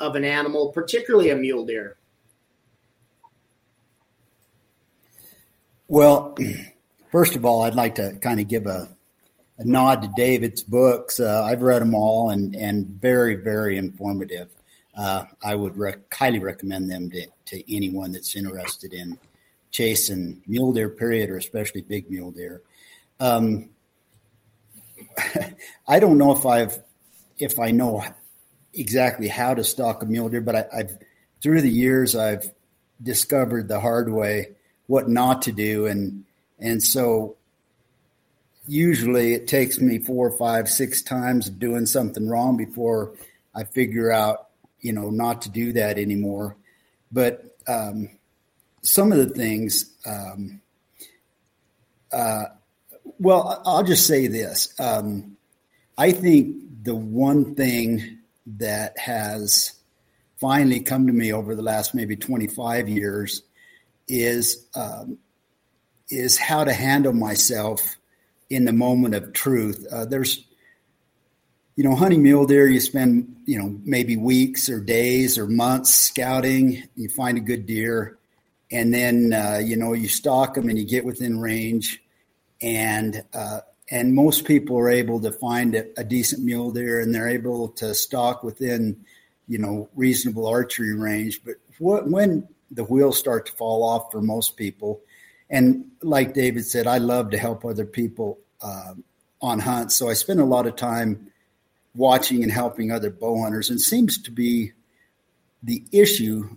[0.01, 1.97] of an animal, particularly a mule deer?
[5.87, 6.37] Well,
[7.13, 8.89] first of all, I'd like to kind of give a,
[9.59, 11.21] a nod to David's books.
[11.21, 14.58] Uh, I've read them all, and and very very informative
[14.99, 19.17] uh, I would rec- highly recommend them to, to anyone that's interested in
[19.71, 22.63] chasing mule deer, period, or especially big mule deer.
[23.21, 23.71] Um,
[25.89, 26.83] I don't know if I've
[27.39, 28.05] if I know
[28.75, 30.99] exactly how to stalk a mule deer, but I, I've
[31.41, 32.51] through the years I've
[33.01, 34.51] discovered the hard way
[34.89, 36.25] what not to do, and
[36.59, 37.37] and so
[38.67, 43.15] usually it takes me four, five, six times of doing something wrong before
[43.55, 44.48] I figure out
[44.81, 46.57] you know, not to do that anymore.
[47.11, 48.11] But um,
[48.83, 50.61] some of the things, um,
[52.13, 52.45] uh,
[53.19, 54.75] well, I'll just say this.
[54.79, 55.37] Um,
[55.97, 59.73] I think the one thing that has
[60.37, 63.43] finally come to me over the last maybe 25 years
[64.07, 65.19] is um,
[66.11, 67.97] is how to handle myself
[68.49, 69.87] in the moment of truth.
[69.93, 70.45] Uh, there's
[71.79, 75.95] you know, hunting mule deer, you spend, you know, maybe weeks or days or months
[75.95, 76.83] scouting.
[76.97, 78.19] You find a good deer,
[78.73, 82.03] and then uh, you know you stalk them and you get within range,
[82.61, 83.61] and uh,
[83.93, 87.69] and most people are able to find a, a, decent mule deer, and they're able
[87.69, 89.05] to stalk within,
[89.47, 91.43] you know, reasonable archery range.
[91.45, 95.01] But what, when the wheels start to fall off for most people,
[95.49, 98.95] and like David said, I love to help other people uh,
[99.41, 101.29] on hunts, so I spend a lot of time
[101.95, 103.71] watching and helping other bow hunters.
[103.71, 104.73] And seems to be
[105.63, 106.57] the issue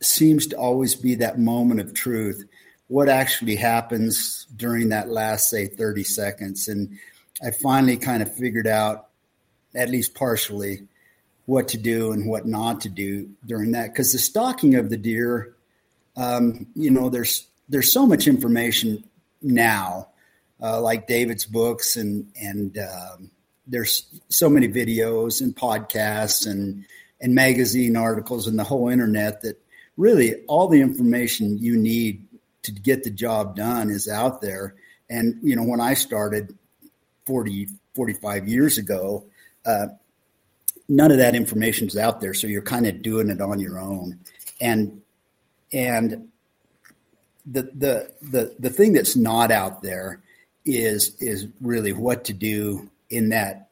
[0.00, 2.44] seems to always be that moment of truth.
[2.88, 6.68] What actually happens during that last say 30 seconds?
[6.68, 6.98] And
[7.42, 9.08] i finally kind of figured out
[9.74, 10.86] at least partially
[11.46, 13.92] what to do and what not to do during that.
[13.92, 15.54] Because the stalking of the deer
[16.16, 19.04] um, you know there's there's so much information
[19.42, 20.08] now
[20.62, 23.30] uh, like david's books and and um,
[23.66, 26.84] there's so many videos and podcasts and
[27.20, 29.58] and magazine articles and the whole internet that
[29.96, 32.26] really all the information you need
[32.62, 34.74] to get the job done is out there.
[35.10, 36.56] And you know when i started
[37.26, 39.24] 40 45 years ago
[39.64, 39.86] uh,
[40.88, 43.78] none of that information is out there so you're kind of doing it on your
[43.78, 44.18] own.
[44.60, 45.02] And
[45.72, 46.28] and
[47.46, 50.20] the the the the thing that's not out there
[50.64, 53.68] is is really what to do in that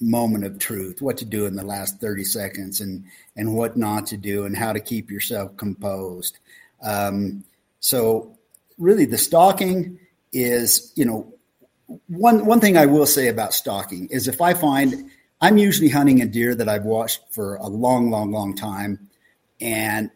[0.00, 3.04] moment of truth, what to do in the last 30 seconds and
[3.36, 6.38] and what not to do and how to keep yourself composed.
[6.82, 7.44] Um,
[7.80, 8.36] so
[8.78, 9.98] really the stalking
[10.32, 11.32] is, you know,
[12.08, 16.22] one one thing I will say about stalking is if I find I'm usually hunting
[16.22, 19.08] a deer that I've watched for a long, long, long time,
[19.60, 20.10] and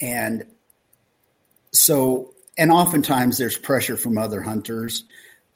[0.00, 0.44] and
[1.72, 5.04] so and oftentimes there's pressure from other hunters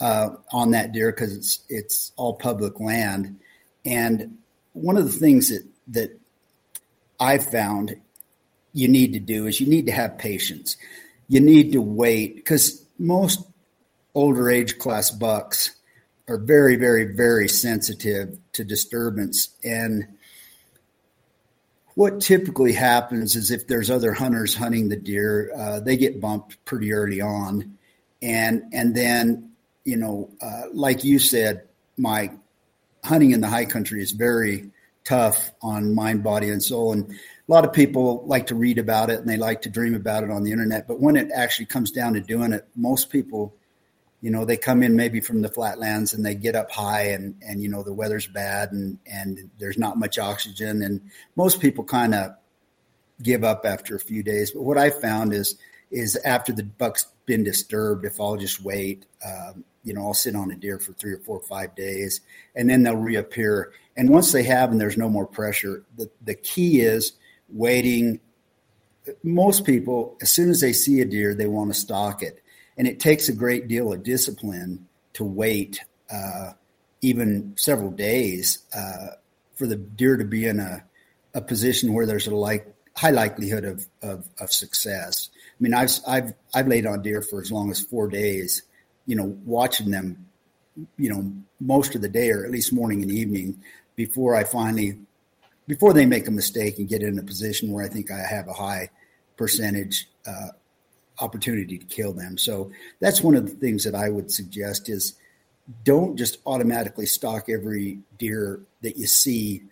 [0.00, 3.38] uh, on that deer because it's it's all public land,
[3.85, 4.38] and
[4.72, 6.18] one of the things that that
[7.20, 7.96] I've found
[8.72, 10.76] you need to do is you need to have patience.
[11.28, 13.46] You need to wait because most
[14.14, 15.70] older age class bucks
[16.28, 19.48] are very, very, very sensitive to disturbance.
[19.62, 20.07] And
[21.94, 26.62] what typically happens is if there's other hunters hunting the deer, uh, they get bumped
[26.64, 27.78] pretty early on,
[28.20, 29.50] and and then
[29.84, 32.32] you know, uh, like you said, Mike,
[33.04, 34.70] hunting in the high country is very
[35.04, 36.92] tough on mind, body, and soul.
[36.92, 39.94] And a lot of people like to read about it and they like to dream
[39.94, 40.88] about it on the internet.
[40.88, 43.54] But when it actually comes down to doing it, most people,
[44.22, 47.34] you know, they come in maybe from the flatlands and they get up high and,
[47.46, 50.82] and you know, the weather's bad and, and there's not much oxygen.
[50.82, 51.02] And
[51.36, 52.34] most people kind of
[53.22, 54.50] give up after a few days.
[54.50, 55.56] But what I found is,
[55.90, 60.34] is after the buck's been disturbed, if I'll just wait, um, you know, I'll sit
[60.34, 62.20] on a deer for three or four or five days
[62.54, 63.72] and then they'll reappear.
[63.96, 67.12] And once they have and there's no more pressure, the, the key is
[67.50, 68.20] waiting.
[69.22, 72.42] Most people, as soon as they see a deer, they want to stalk it.
[72.76, 76.52] And it takes a great deal of discipline to wait uh,
[77.02, 79.08] even several days uh,
[79.54, 80.82] for the deer to be in a,
[81.34, 85.28] a position where there's a like, high likelihood of, of, of success.
[85.54, 88.62] I mean, I've, I've, I've laid on deer for as long as four days
[89.06, 90.26] you know, watching them,
[90.96, 93.60] you know, most of the day or at least morning and evening
[93.96, 94.98] before I finally,
[95.66, 98.48] before they make a mistake and get in a position where I think I have
[98.48, 98.90] a high
[99.36, 100.48] percentage uh,
[101.20, 102.38] opportunity to kill them.
[102.38, 105.14] So that's one of the things that I would suggest is
[105.84, 109.62] don't just automatically stalk every deer that you see.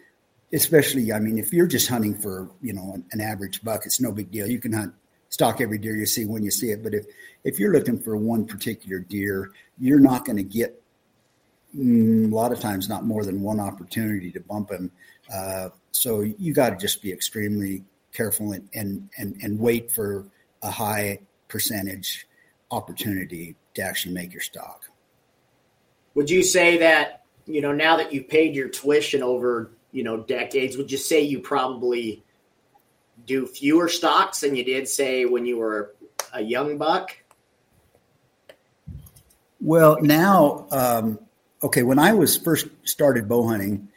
[0.55, 4.01] Especially, I mean, if you're just hunting for you know an, an average buck, it's
[4.01, 4.47] no big deal.
[4.47, 4.95] You can hunt
[5.33, 6.83] stalk every deer you see when you see it.
[6.83, 7.07] But if
[7.43, 10.81] if you're looking for one particular deer, you're not going to get
[11.77, 14.93] mm, a lot of times not more than one opportunity to bump him.
[15.33, 20.27] Uh, so you got to just be extremely careful and, and and and wait for
[20.63, 21.19] a high
[21.49, 22.27] percentage
[22.71, 24.91] opportunity to actually make your stalk.
[26.15, 30.19] Would you say that you know now that you've paid your tuition over you know
[30.19, 30.77] decades?
[30.77, 32.23] Would you say you probably
[33.27, 35.95] do fewer stalks than you did, say, when you were
[36.33, 37.17] a young buck?
[39.61, 41.19] Well, now, um,
[41.63, 43.89] okay, when I was first started bow hunting,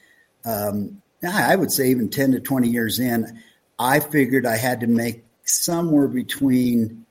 [0.46, 3.42] um, I would say even 10 to 20 years in,
[3.80, 7.06] I figured I had to make somewhere between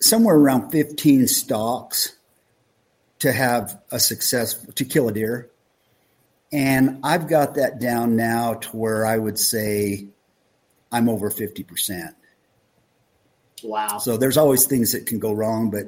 [0.00, 2.16] somewhere around 15 stalks
[3.18, 5.50] to have a success to kill a deer.
[6.52, 10.06] And I've got that down now to where I would say
[10.90, 12.14] I'm over 50%.
[13.62, 13.98] Wow.
[13.98, 15.86] So there's always things that can go wrong, but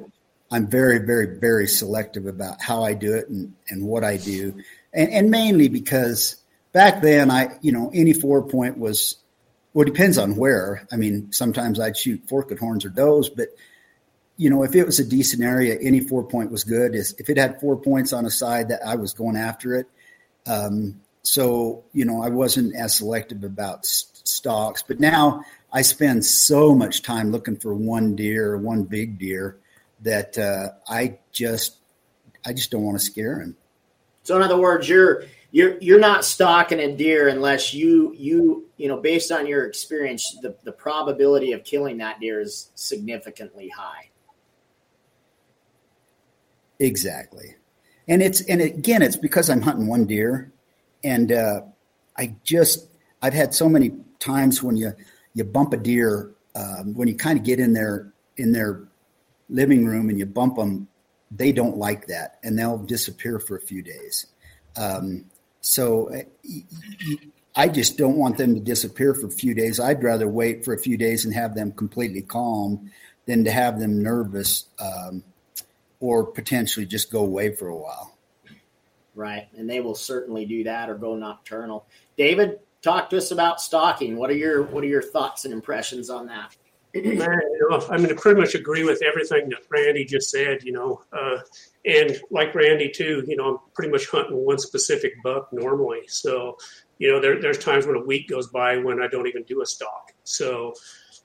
[0.51, 4.61] I'm very, very, very selective about how I do it and, and what I do.
[4.93, 6.35] And, and mainly because
[6.73, 9.15] back then I, you know, any four point was,
[9.73, 10.85] well, it depends on where.
[10.91, 13.47] I mean, sometimes I'd shoot forked horns or does, but
[14.37, 16.95] you know, if it was a decent area, any four point was good.
[16.95, 19.87] If it had four points on a side that I was going after it.
[20.47, 23.85] Um, so, you know, I wasn't as selective about
[24.23, 24.83] stalks.
[24.83, 29.57] But now I spend so much time looking for one deer, one big deer,
[30.01, 31.77] that uh, I just
[32.45, 33.55] I just don't want to scare him.
[34.23, 38.87] So in other words, you're you're you're not stalking a deer unless you you you
[38.87, 44.09] know based on your experience, the the probability of killing that deer is significantly high.
[46.79, 47.55] Exactly,
[48.07, 50.51] and it's and again, it's because I'm hunting one deer,
[51.03, 51.61] and uh,
[52.17, 52.87] I just
[53.21, 54.93] I've had so many times when you
[55.33, 58.87] you bump a deer um, when you kind of get in their in their
[59.49, 60.87] living room and you bump them,
[61.29, 64.27] they don't like that and they'll disappear for a few days.
[64.77, 65.25] Um,
[65.59, 66.21] so uh,
[67.55, 69.79] I just don't want them to disappear for a few days.
[69.79, 72.91] I'd rather wait for a few days and have them completely calm
[73.25, 75.23] than to have them nervous um,
[75.99, 78.17] or potentially just go away for a while.
[79.13, 81.85] Right, and they will certainly do that or go nocturnal.
[82.17, 84.15] David, talk to us about stalking.
[84.15, 86.55] What are your what are your thoughts and impressions on that?
[86.93, 90.63] I mean, I pretty much agree with everything that Randy just said.
[90.63, 91.37] You know, uh,
[91.85, 96.01] and like Randy too, you know, I'm pretty much hunting one specific buck normally.
[96.07, 96.57] So,
[96.97, 99.61] you know, there, there's times when a week goes by when I don't even do
[99.61, 100.11] a stalk.
[100.23, 100.73] So,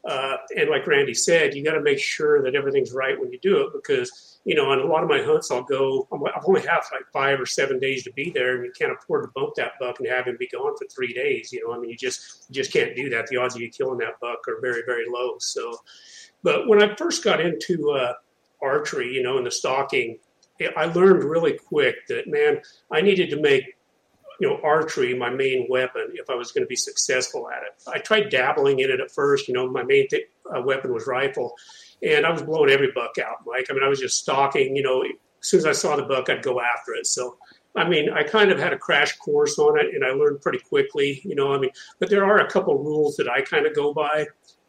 [0.09, 3.39] uh, and like Randy said, you got to make sure that everything's right when you
[3.41, 6.07] do it because you know, on a lot of my hunts, I'll go.
[6.13, 9.25] I've only have like five or seven days to be there, and you can't afford
[9.25, 11.53] to bump that buck and have him be gone for three days.
[11.53, 13.27] You know, I mean, you just you just can't do that.
[13.27, 15.35] The odds of you killing that buck are very very low.
[15.41, 15.77] So,
[16.45, 18.13] but when I first got into uh,
[18.63, 20.19] archery, you know, and the stalking,
[20.77, 22.61] I learned really quick that man,
[22.93, 23.65] I needed to make
[24.39, 27.83] you know archery my main weapon if I was going to be successful at it.
[27.93, 29.49] I tried dabbling in it at first.
[29.49, 31.57] You know, my main th- uh, weapon was rifle
[32.03, 33.67] and I was blowing every buck out, Mike.
[33.71, 34.77] I mean, I was just stalking.
[34.77, 37.07] You know, as soon as I saw the buck, I'd go after it.
[37.07, 37.37] So,
[37.75, 40.59] I mean, I kind of had a crash course on it, and I learned pretty
[40.59, 41.21] quickly.
[41.25, 43.93] You know, I mean, but there are a couple rules that I kind of go
[43.95, 44.27] by.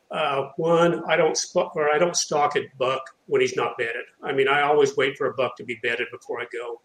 [0.09, 4.05] Uh, one, I don't sp- or I don't stalk a buck when he's not bedded.
[4.23, 6.81] I mean, I always wait for a buck to be bedded before I go.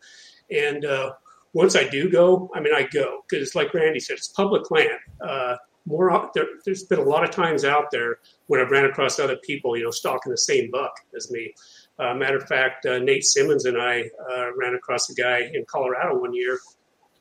[0.51, 1.13] And uh,
[1.53, 4.99] once I do go, I mean, I go because, like Randy said, it's public land.
[5.21, 9.19] Uh, more there, has been a lot of times out there when I've ran across
[9.19, 11.55] other people, you know, stalking the same buck as me.
[11.99, 15.65] Uh, matter of fact, uh, Nate Simmons and I uh, ran across a guy in
[15.67, 16.59] Colorado one year.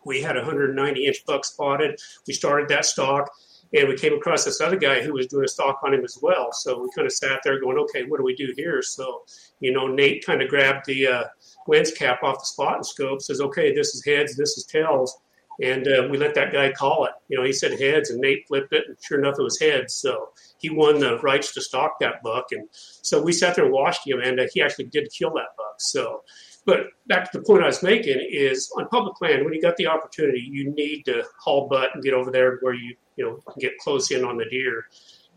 [0.06, 2.00] We had a 190 inch buck spotted.
[2.28, 3.30] We started that stalk,
[3.74, 6.18] and we came across this other guy who was doing a stalk on him as
[6.22, 6.52] well.
[6.52, 8.82] So we kind of sat there going, okay, what do we do here?
[8.82, 9.24] So,
[9.60, 11.24] you know, Nate kind of grabbed the uh,
[11.68, 15.20] lens cap off the spotting scope, says, okay, this is heads, this is tails
[15.62, 17.12] and uh, we let that guy call it.
[17.28, 19.96] You know, he said heads, and Nate flipped it, and sure enough, it was heads.
[19.96, 23.74] So he won the rights to stalk that buck, and so we sat there and
[23.74, 25.76] watched him, and uh, he actually did kill that buck.
[25.80, 26.24] So,
[26.66, 29.78] but back to the point I was making is on public land, when you got
[29.78, 33.44] the opportunity, you need to haul butt and get over there where you you know
[33.60, 34.86] get close in on the deer.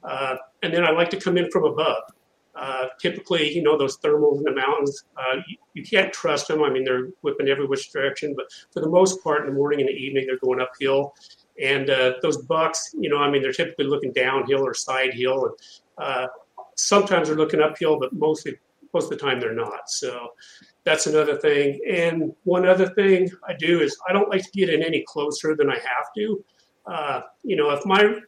[0.02, 2.02] Uh, and then I like to come in from above.
[2.56, 6.62] Uh, typically, you know, those thermals in the mountains, uh, you, you, can't trust them.
[6.62, 9.80] I mean, they're whipping every which direction, but for the most part, in the morning
[9.80, 11.14] and the evening, they're going uphill.
[11.60, 15.46] And uh, those bucks, you know, I mean, they're typically looking downhill or side hill,
[15.46, 15.54] and
[15.98, 16.26] uh,
[16.76, 18.56] sometimes they're looking uphill, but mostly
[18.92, 19.90] most of the time they're not.
[19.90, 20.28] So
[20.84, 21.80] that's another thing.
[21.90, 25.56] And one other thing I do is I don't like to get in any closer
[25.56, 26.44] than I have to.
[26.86, 28.20] Uh, you know, if my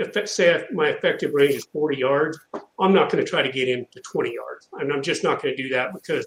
[0.00, 2.38] if say my effective range is 40 yards,
[2.78, 4.68] I'm not going to try to get into 20 yards.
[4.72, 6.26] And I'm just not going to do that because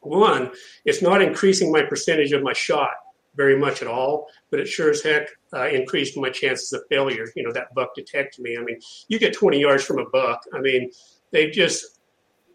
[0.00, 0.50] one,
[0.84, 2.90] it's not increasing my percentage of my shot
[3.36, 7.26] very much at all, but it sure as heck uh, increased my chances of failure.
[7.36, 8.56] You know, that buck detected me.
[8.58, 10.42] I mean, you get 20 yards from a buck.
[10.52, 10.90] I mean,
[11.30, 12.00] they just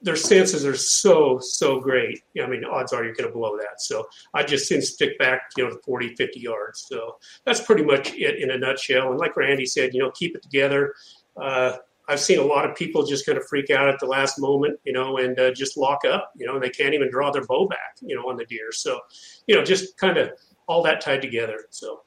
[0.01, 2.21] their senses are so so great.
[2.41, 3.81] I mean, odds are you're going to blow that.
[3.81, 6.85] So I just soon stick back, you know, 40, 50 yards.
[6.88, 9.12] So that's pretty much it in a nutshell.
[9.12, 10.93] And like Randy said, you know, keep it together.
[11.39, 14.39] Uh, I've seen a lot of people just kind of freak out at the last
[14.39, 17.29] moment, you know, and uh, just lock up, you know, and they can't even draw
[17.29, 18.71] their bow back, you know, on the deer.
[18.71, 18.99] So,
[19.45, 20.31] you know, just kind of
[20.67, 21.65] all that tied together.
[21.69, 22.01] So.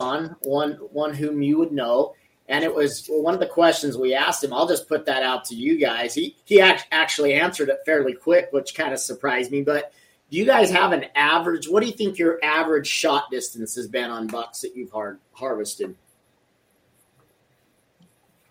[0.00, 2.14] On one one whom you would know
[2.48, 4.52] and it was one of the questions we asked him.
[4.52, 6.14] I'll just put that out to you guys.
[6.14, 9.62] He he actually answered it fairly quick, which kind of surprised me.
[9.62, 9.92] But
[10.30, 11.68] do you guys have an average?
[11.68, 15.18] What do you think your average shot distance has been on bucks that you've har-
[15.32, 15.94] harvested?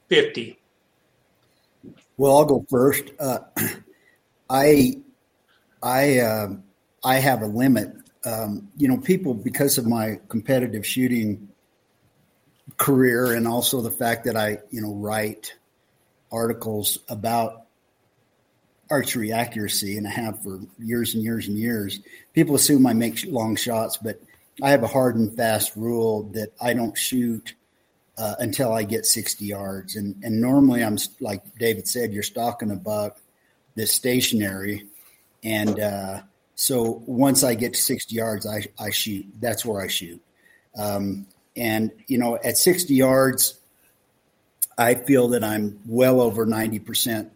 [0.08, 0.60] Fifty.
[2.18, 3.06] Well, I'll go first.
[3.20, 3.40] Uh,
[4.50, 5.02] I
[5.84, 6.48] I uh,
[7.04, 7.94] I have a limit.
[8.24, 11.51] Um, you know, people because of my competitive shooting
[12.82, 15.54] career and also the fact that I, you know, write
[16.32, 17.68] articles about
[18.90, 22.00] archery accuracy and I have for years and years and years.
[22.34, 24.20] People assume I make long shots, but
[24.64, 27.54] I have a hard and fast rule that I don't shoot
[28.18, 29.96] uh, until I get 60 yards.
[29.96, 33.20] And, and normally I'm like David said, you're stalking a buck
[33.76, 34.88] that's stationary.
[35.44, 36.22] And uh,
[36.56, 39.28] so once I get to 60 yards, I, I shoot.
[39.40, 40.20] That's where I shoot.
[40.76, 43.60] Um, and, you know, at 60 yards,
[44.78, 47.30] I feel that I'm well over 90%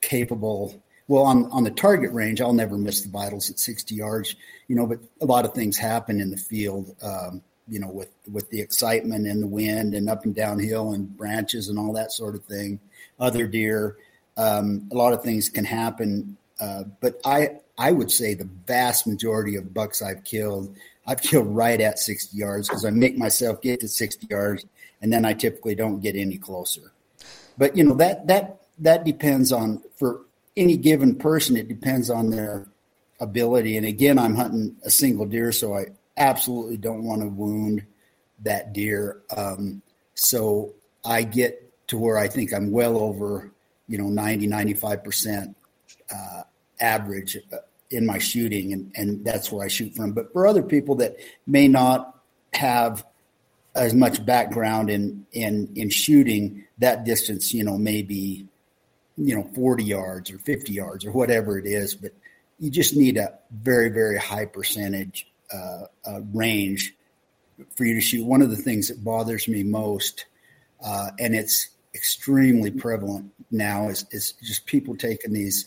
[0.00, 0.82] capable.
[1.08, 4.34] Well, on, on the target range, I'll never miss the vitals at 60 yards,
[4.68, 8.10] you know, but a lot of things happen in the field, um, you know, with,
[8.30, 12.12] with the excitement and the wind and up and downhill and branches and all that
[12.12, 12.80] sort of thing.
[13.18, 13.96] Other deer,
[14.36, 16.36] um, a lot of things can happen.
[16.58, 20.76] Uh, but I, I would say the vast majority of bucks I've killed
[21.06, 24.66] I've killed right at 60 yards because I make myself get to 60 yards
[25.02, 26.92] and then I typically don't get any closer.
[27.58, 30.22] But you know that that that depends on for
[30.56, 31.56] any given person.
[31.56, 32.66] It depends on their
[33.20, 33.76] ability.
[33.76, 35.86] And again, I'm hunting a single deer, so I
[36.16, 37.84] absolutely don't want to wound
[38.40, 39.22] that deer.
[39.36, 39.82] Um,
[40.14, 40.74] so
[41.04, 43.50] I get to where I think I'm well over,
[43.88, 45.54] you know, 90, 95%
[46.14, 46.42] uh,
[46.80, 47.56] average uh,
[47.90, 50.12] in my shooting, and, and that's where I shoot from.
[50.12, 51.16] But for other people that
[51.46, 52.18] may not
[52.52, 53.04] have
[53.74, 58.46] as much background in in in shooting, that distance, you know, maybe
[59.16, 62.12] you know 40 yards or 50 yards or whatever it is, but
[62.58, 66.94] you just need a very very high percentage uh, uh, range
[67.76, 68.24] for you to shoot.
[68.24, 70.26] One of the things that bothers me most,
[70.84, 75.66] uh, and it's extremely prevalent now, is, is just people taking these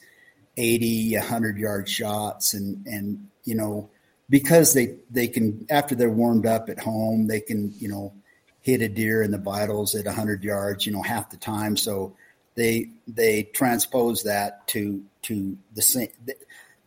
[0.58, 3.90] 80, 100 yard shots, and and you know
[4.30, 8.14] because they they can after they're warmed up at home, they can you know
[8.62, 11.76] hit a deer in the vitals at 100 yards, you know half the time.
[11.78, 12.16] So
[12.56, 16.10] they they transpose that to to the same.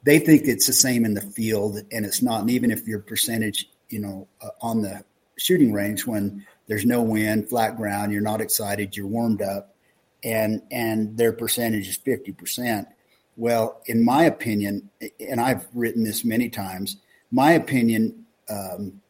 [0.03, 2.43] They think it's the same in the field, and it's not.
[2.43, 5.05] And even if your percentage, you know, uh, on the
[5.37, 9.75] shooting range when there's no wind, flat ground, you're not excited, you're warmed up,
[10.23, 12.89] and and their percentage is fifty percent.
[13.37, 16.97] Well, in my opinion, and I've written this many times,
[17.31, 19.01] my opinion, um,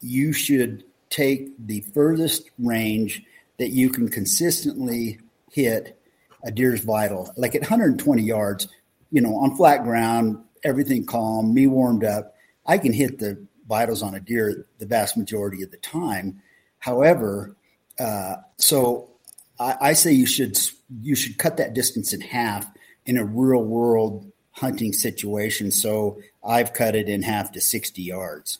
[0.00, 3.22] you should take the furthest range
[3.58, 5.18] that you can consistently
[5.52, 5.98] hit
[6.44, 7.32] a deer's vital.
[7.36, 8.68] Like at 120 yards,
[9.10, 12.34] you know, on flat ground, everything calm, me warmed up,
[12.66, 16.40] I can hit the vitals on a deer the vast majority of the time.
[16.78, 17.56] However,
[17.98, 19.10] uh, so
[19.58, 20.56] I, I, say you should
[21.02, 22.66] you should cut that distance in half
[23.08, 25.70] in a real world hunting situation.
[25.70, 28.58] So I've cut it in half to 60 yards.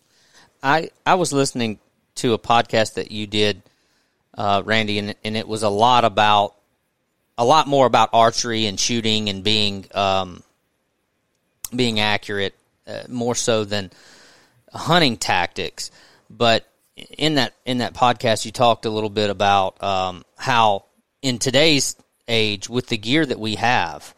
[0.63, 1.79] I, I was listening
[2.17, 3.63] to a podcast that you did,
[4.37, 6.55] uh, Randy, and, and it was a lot about
[7.37, 10.43] a lot more about archery and shooting and being um,
[11.75, 12.57] being accurate,
[12.89, 13.93] uh, more so than
[14.73, 15.93] hunting tactics.
[16.29, 20.87] But in that in that podcast, you talked a little bit about um, how
[21.23, 21.95] in today's
[22.27, 24.15] age, with the gear that we have,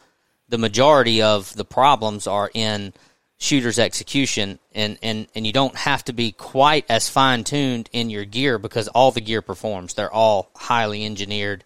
[0.51, 2.93] the majority of the problems are in
[3.39, 8.11] shooter's execution and, and, and you don't have to be quite as fine tuned in
[8.11, 9.95] your gear because all the gear performs.
[9.95, 11.65] They're all highly engineered.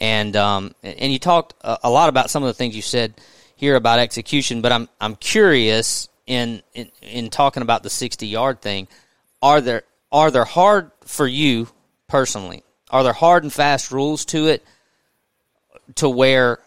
[0.00, 3.14] And um, and you talked a, lot about some of the things you said
[3.54, 8.60] here about execution, but I'm I'm curious in in, in talking about the 60 yard
[8.60, 8.88] thing.
[9.40, 11.68] Are there are there hard for you
[12.08, 12.64] personally?
[12.90, 14.64] Are there hard and fast rules to it
[15.96, 16.58] to where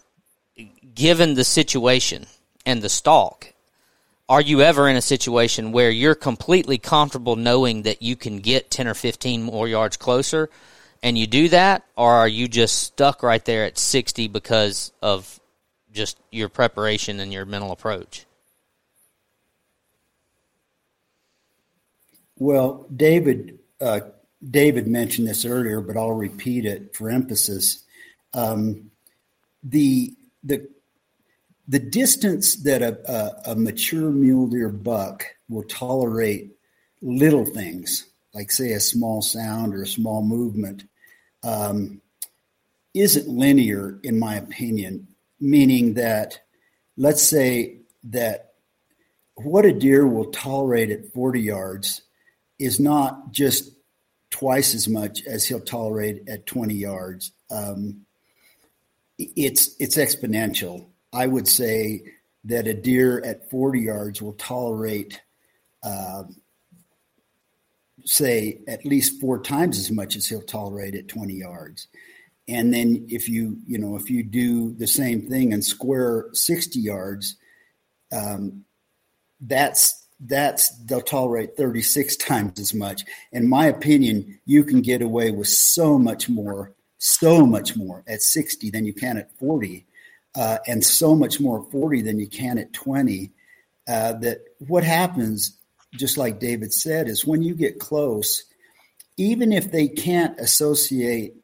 [0.95, 2.25] given the situation
[2.65, 3.53] and the stalk,
[4.27, 8.71] are you ever in a situation where you're completely comfortable knowing that you can get
[8.71, 10.49] 10 or 15 more yards closer
[11.03, 11.83] and you do that?
[11.95, 15.39] Or are you just stuck right there at 60 because of
[15.91, 18.25] just your preparation and your mental approach?
[22.37, 24.01] Well david uh,
[24.49, 27.83] david mentioned this earlier but i'll repeat it for emphasis.
[28.33, 28.91] Um,
[29.63, 30.67] the the
[31.67, 36.51] the distance that a, a, a, mature mule deer buck will tolerate
[37.01, 40.85] little things, like say a small sound or a small movement,
[41.43, 42.01] um,
[42.93, 45.07] isn't linear, in my opinion.
[45.39, 46.39] Meaning that,
[46.97, 48.53] let's say that
[49.35, 52.01] what a deer will tolerate at 40 yards
[52.57, 53.71] is not just
[54.29, 57.31] twice as much as he'll tolerate at 20 yards.
[57.51, 58.05] Um,
[59.17, 62.03] it's it's exponential I would say
[62.43, 65.21] that a deer at 40 yards will tolerate,
[65.81, 66.23] uh,
[68.03, 71.87] say, at least four times as much as he'll tolerate at 20 yards.
[72.49, 76.79] And then if you, you know, if you do the same thing and square 60
[76.79, 77.37] yards,
[78.11, 78.65] um,
[79.39, 83.03] that's that's they'll tolerate 36 times as much.
[83.31, 88.21] In my opinion, you can get away with so much more, so much more at
[88.21, 89.85] 60 than you can at 40
[90.35, 93.31] uh, and so much more at 40 than you can at 20.
[93.87, 95.57] Uh, that what happens,
[95.93, 98.43] just like David said, is when you get close,
[99.17, 101.35] even if they can't associate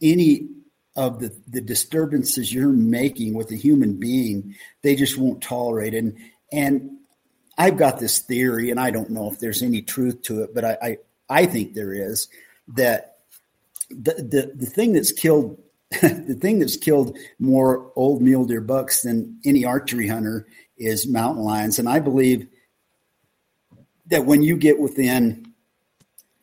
[0.00, 0.48] any
[0.96, 5.98] of the, the disturbances you're making with a human being, they just won't tolerate it.
[5.98, 6.18] And,
[6.50, 6.90] and
[7.56, 10.64] I've got this theory, and I don't know if there's any truth to it, but
[10.64, 10.96] I, I,
[11.28, 12.28] I think there is
[12.68, 13.18] that
[13.90, 15.61] the, the, the thing that's killed
[16.00, 20.46] the thing that's killed more old mule deer bucks than any archery hunter
[20.78, 21.78] is mountain lions.
[21.78, 22.48] And I believe
[24.06, 25.52] that when you get within,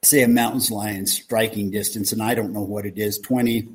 [0.03, 3.67] say, a mountain lion striking distance, and I don't know what it is 20,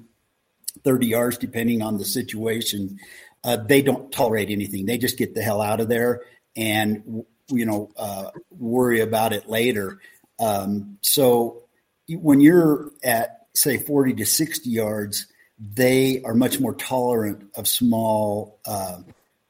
[0.84, 2.98] 30 yards, depending on the situation,
[3.42, 4.86] uh, they don't tolerate anything.
[4.86, 6.22] They just get the hell out of there
[6.56, 9.98] and, you know, uh, worry about it later.
[10.38, 11.64] Um, so
[12.08, 15.26] when you're at say 40 to 60 yards,
[15.72, 18.98] they are much more tolerant of small uh,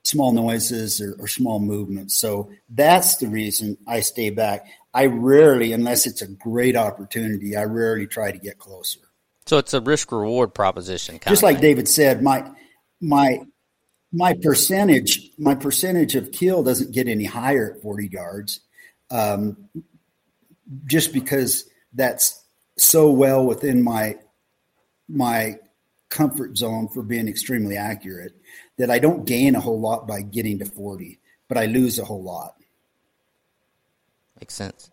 [0.04, 2.14] small noises or, or, small movements.
[2.14, 4.66] So that's the reason I stay back.
[4.92, 9.00] I rarely, unless it's a great opportunity, I rarely try to get closer.
[9.46, 11.18] So it's a risk reward proposition.
[11.26, 12.50] Just like David said, my
[13.00, 13.40] my
[14.12, 18.60] my percentage my percentage of kill doesn't get any higher at 40 yards,
[19.10, 19.56] um,
[20.86, 22.42] just because that's
[22.76, 24.16] so well within my
[25.08, 25.58] my
[26.14, 28.32] comfort zone for being extremely accurate
[28.78, 32.04] that I don't gain a whole lot by getting to 40, but I lose a
[32.04, 32.54] whole lot.
[34.40, 34.90] Makes sense.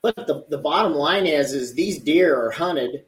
[0.00, 3.04] But the, the bottom line is is these deer are hunted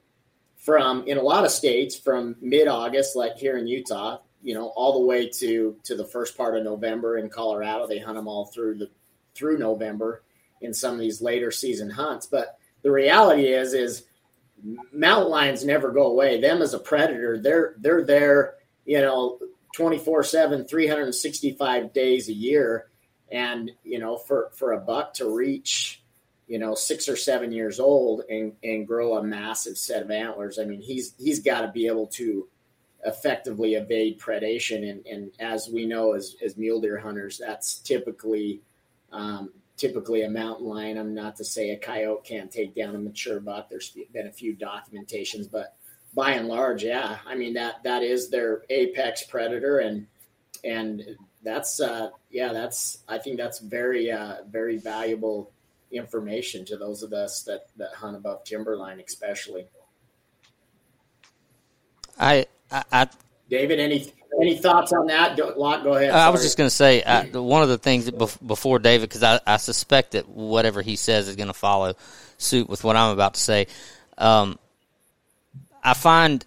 [0.57, 4.69] from in a lot of states from mid August, like here in Utah, you know,
[4.77, 7.89] all the way to to the first part of November in Colorado.
[7.89, 8.89] They hunt them all through the
[9.35, 10.23] through November
[10.61, 12.27] in some of these later season hunts.
[12.27, 14.05] But the reality is is
[14.93, 16.41] mountain lions never go away.
[16.41, 19.41] Them as a predator, they're they're there, you know,
[19.77, 22.87] 24/7 365 days a year
[23.33, 26.05] and, you know, for for a buck to reach
[26.47, 30.61] you know, six or seven years old and, and grow a massive set of antlers.
[30.61, 32.47] I mean, he's he's got to be able to
[33.05, 34.91] effectively evade predation.
[34.91, 38.61] And, and as we know, as, as mule deer hunters, that's typically
[39.13, 40.99] um, typically a mountain lion.
[40.99, 43.69] I'm not to say a coyote can't take down a mature buck.
[43.69, 45.77] There's been a few documentations, but
[46.15, 50.07] by and large, yeah, I mean that that is their apex predator, and
[50.65, 51.03] and
[51.43, 55.53] that's uh, yeah, that's I think that's very uh, very valuable
[55.93, 59.67] information to those of us that, that hunt above timberline, especially.
[62.19, 63.09] I, I, I
[63.49, 65.39] David, any any thoughts on that?
[65.59, 66.11] Lot, go ahead.
[66.11, 66.23] Sorry.
[66.23, 69.41] I was just going to say I, one of the things before David, because I,
[69.47, 71.95] I suspect that whatever he says is going to follow
[72.39, 73.67] suit with what I'm about to say.
[74.19, 74.59] Um,
[75.83, 76.45] I find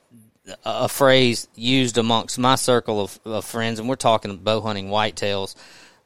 [0.65, 5.55] a phrase used amongst my circle of, of, friends, and we're talking bow hunting whitetails,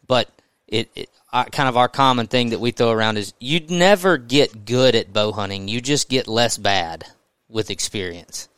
[0.07, 0.30] but
[0.68, 4.18] it, it uh, kind of our common thing that we throw around is you'd never
[4.18, 5.68] get good at bow hunting.
[5.68, 7.05] You just get less bad
[7.49, 8.49] with experience.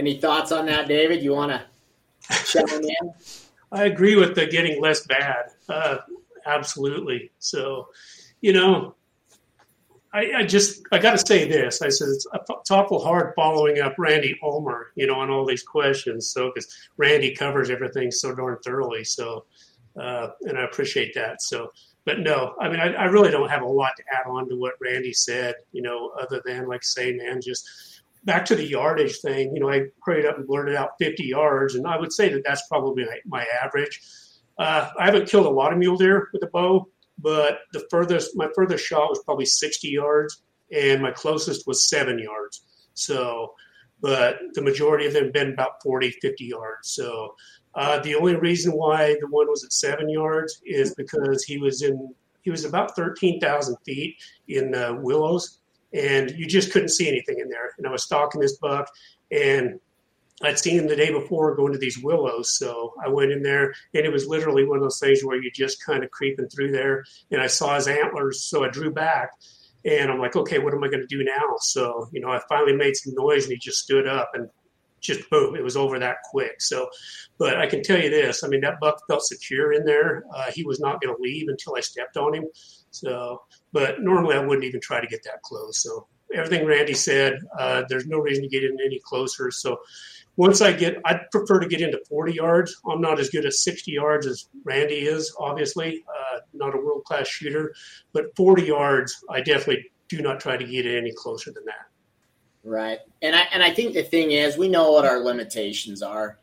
[0.00, 1.22] Any thoughts on that, David?
[1.22, 1.62] You want to
[2.46, 3.12] chime in?
[3.70, 5.50] I agree with the getting less bad.
[5.68, 5.98] Uh,
[6.46, 7.30] absolutely.
[7.38, 7.86] So,
[8.40, 8.94] you know,
[10.14, 11.82] I, I, just I got to say this.
[11.82, 12.26] I said it's,
[12.70, 16.30] awful hard following up Randy Ulmer, you know, on all these questions.
[16.30, 19.04] So because Randy covers everything so darn thoroughly.
[19.04, 19.44] So,
[20.00, 21.42] uh, and I appreciate that.
[21.42, 21.72] So,
[22.06, 24.56] but no, I mean, I, I, really don't have a lot to add on to
[24.56, 25.56] what Randy said.
[25.72, 29.54] You know, other than like say, man, just back to the yardage thing.
[29.54, 32.42] You know, I prayed up and blurted out 50 yards, and I would say that
[32.44, 34.00] that's probably my, my average.
[34.58, 36.86] Uh, I haven't killed a lot of mule deer with a bow,
[37.22, 40.42] but the furthest my furthest shot was probably 60 yards
[40.72, 42.62] and my closest was seven yards
[42.94, 43.52] so
[44.00, 47.34] but the majority of them been about 40 50 yards so
[47.74, 51.82] uh, the only reason why the one was at seven yards is because he was
[51.82, 54.16] in he was about 13,000 feet
[54.48, 55.59] in uh, willows
[55.92, 58.88] and you just couldn't see anything in there and i was stalking this buck
[59.30, 59.80] and
[60.42, 62.56] I'd seen him the day before going to these willows.
[62.56, 65.52] So I went in there and it was literally one of those things where you're
[65.52, 68.42] just kind of creeping through there and I saw his antlers.
[68.42, 69.32] So I drew back
[69.84, 71.56] and I'm like, okay, what am I going to do now?
[71.58, 74.48] So, you know, I finally made some noise and he just stood up and
[75.00, 76.60] just boom, it was over that quick.
[76.60, 76.88] So,
[77.38, 80.24] but I can tell you this, I mean, that buck felt secure in there.
[80.34, 82.44] Uh, he was not going to leave until I stepped on him.
[82.90, 85.82] So, but normally I wouldn't even try to get that close.
[85.82, 89.50] So everything Randy said, uh, there's no reason to get in any closer.
[89.50, 89.78] So,
[90.36, 92.74] once I get, I'd prefer to get into 40 yards.
[92.88, 97.04] I'm not as good at 60 yards as Randy is, obviously, uh, not a world
[97.04, 97.74] class shooter,
[98.14, 101.86] but 40 yards, I definitely do not try to get any closer than that.
[102.62, 106.38] Right, and I and I think the thing is, we know what our limitations are,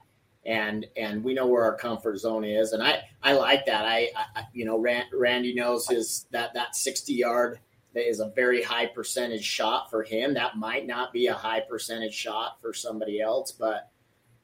[0.48, 3.86] and and we know where our comfort zone is, and I I like that.
[3.86, 7.60] I, I you know Randy knows his that that 60 yard
[7.94, 10.34] is a very high percentage shot for him.
[10.34, 13.92] That might not be a high percentage shot for somebody else, but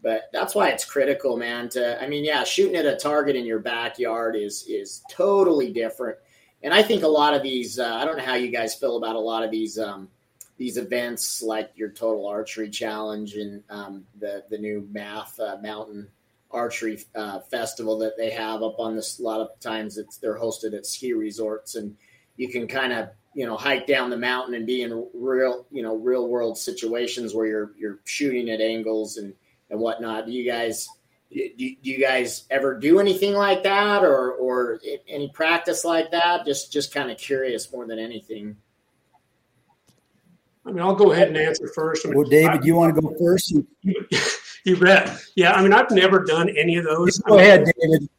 [0.02, 1.70] but that's why it's critical, man.
[1.70, 6.18] To I mean, yeah, shooting at a target in your backyard is is totally different.
[6.64, 8.96] And I think a lot of these, uh, I don't know how you guys feel
[8.96, 10.08] about a lot of these um,
[10.58, 16.08] these events, like your Total Archery Challenge and um, the the new Math uh, Mountain
[16.52, 19.20] Archery uh, Festival that they have up on this.
[19.20, 21.96] A lot of times, it's they're hosted at ski resorts, and
[22.38, 25.82] you can kind of you know hike down the mountain and be in real you
[25.82, 29.34] know real world situations where you're you're shooting at angles and
[29.70, 30.28] and whatnot.
[30.28, 30.88] Do you guys
[31.32, 36.46] do, do you guys ever do anything like that or or any practice like that?
[36.46, 38.58] Just just kind of curious more than anything.
[40.66, 42.06] I mean, I'll go ahead and answer first.
[42.06, 43.54] I mean, well, David, I, you want to go first?
[44.66, 45.22] You bet.
[45.36, 47.20] Yeah, I mean, I've never done any of those.
[47.20, 48.10] Go I mean, ahead, David.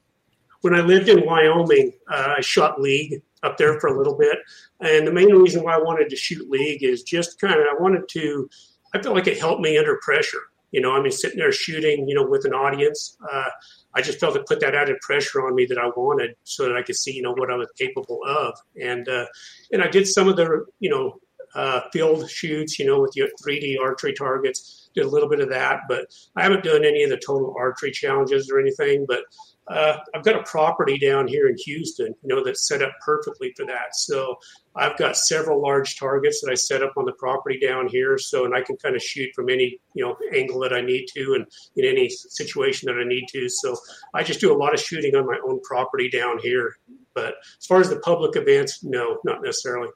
[0.60, 4.38] When I lived in Wyoming, uh, I shot league up there for a little bit,
[4.80, 7.80] and the main reason why I wanted to shoot league is just kind of I
[7.80, 8.48] wanted to.
[8.94, 10.40] I felt like it helped me under pressure.
[10.70, 13.48] You know, I mean, sitting there shooting, you know, with an audience, uh,
[13.94, 16.76] I just felt it put that added pressure on me that I wanted, so that
[16.76, 18.54] I could see, you know, what I was capable of.
[18.80, 19.26] And uh,
[19.72, 21.20] and I did some of the, you know,
[21.54, 24.90] uh, field shoots, you know, with your 3D archery targets.
[24.94, 27.90] Did a little bit of that, but I haven't done any of the total archery
[27.90, 29.06] challenges or anything.
[29.08, 29.24] But
[29.66, 33.52] uh, I've got a property down here in Houston, you know, that's set up perfectly
[33.56, 33.94] for that.
[33.94, 34.36] So
[34.76, 38.18] I've got several large targets that I set up on the property down here.
[38.18, 41.06] So, and I can kind of shoot from any, you know, angle that I need
[41.14, 41.46] to and
[41.76, 43.48] in any situation that I need to.
[43.48, 43.74] So
[44.12, 46.76] I just do a lot of shooting on my own property down here.
[47.14, 49.88] But as far as the public events, no, not necessarily.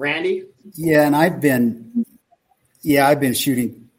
[0.00, 0.46] Randy?
[0.76, 2.06] Yeah, and I've been,
[2.80, 3.90] yeah, I've been shooting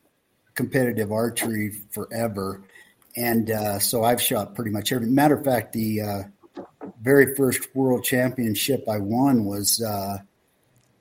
[0.55, 2.63] competitive archery forever,
[3.15, 5.05] and uh, so I've shot pretty much every.
[5.05, 6.23] Matter of fact, the uh,
[7.03, 10.17] very first world championship I won was uh,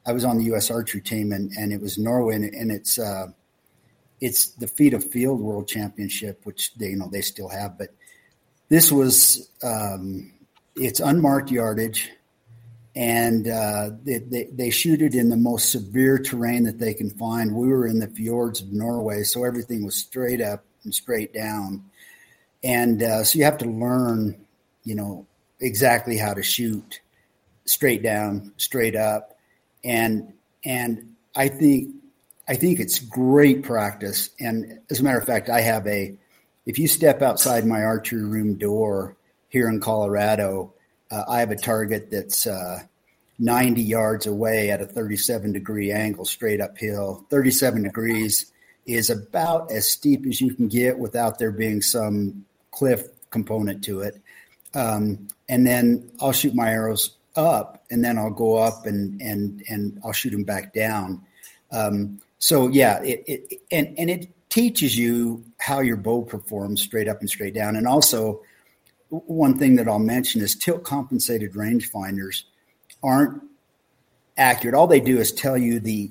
[0.05, 0.71] I was on the U.S.
[0.71, 3.29] archery team, and, and it was Norway, and, and it's uh,
[4.21, 7.89] it's the FITA field world championship, which they you know they still have, but
[8.69, 10.31] this was um,
[10.77, 12.11] it's unmarked yardage
[12.95, 17.09] and uh, they, they, they, shoot it in the most severe terrain that they can
[17.11, 17.55] find.
[17.55, 21.85] We were in the fjords of Norway, so everything was straight up and straight down,
[22.65, 24.45] and uh, so you have to learn,
[24.83, 25.27] you know,
[25.61, 27.01] exactly how to shoot
[27.65, 29.39] straight down, straight up,
[29.85, 30.33] and
[30.65, 31.95] and I think
[32.49, 34.31] I think it's great practice.
[34.41, 36.17] And as a matter of fact, I have a
[36.67, 39.17] if you step outside my archery room door
[39.49, 40.75] here in Colorado
[41.11, 42.81] uh, I have a target that's uh,
[43.39, 47.27] 90 yards away at a 37 degree angle straight uphill.
[47.31, 48.53] 37 degrees
[48.87, 54.01] is about as steep as you can get without there being some cliff component to
[54.01, 54.21] it.
[54.75, 59.63] Um, and then I'll shoot my arrows up, and then I'll go up and and
[59.69, 61.23] and I'll shoot them back down.
[61.73, 67.09] Um, so yeah, it, it and and it teaches you how your bow performs straight
[67.09, 68.43] up and straight down, and also
[69.11, 72.45] one thing that I'll mention is tilt compensated rangefinders
[73.03, 73.43] aren't
[74.37, 74.75] accurate.
[74.75, 76.11] All they do is tell you the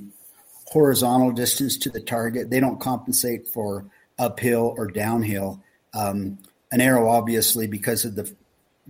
[0.66, 2.50] horizontal distance to the target.
[2.50, 3.86] They don't compensate for
[4.18, 5.64] uphill or downhill.
[5.94, 6.38] Um,
[6.72, 8.34] an arrow, obviously, because of the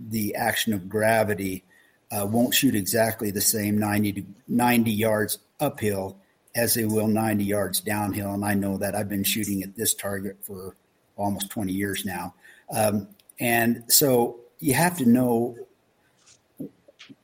[0.08, 1.62] the action of gravity,
[2.10, 6.16] uh, won't shoot exactly the same 90 to 90 yards uphill
[6.54, 8.32] as they will 90 yards downhill.
[8.32, 10.74] And I know that I've been shooting at this target for
[11.16, 12.34] almost 20 years now.
[12.74, 13.08] Um,
[13.40, 15.56] and so you have to know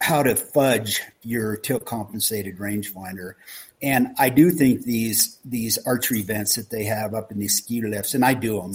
[0.00, 3.34] how to fudge your tilt compensated rangefinder.
[3.82, 7.82] And I do think these these archery events that they have up in these ski
[7.82, 8.74] lifts, and I do them,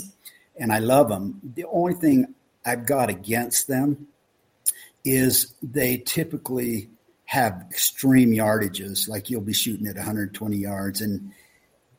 [0.58, 1.42] and I love them.
[1.56, 2.36] The only thing
[2.66, 4.08] I've got against them
[5.04, 6.90] is they typically
[7.26, 11.32] have extreme yardages, like you'll be shooting at 120 yards, and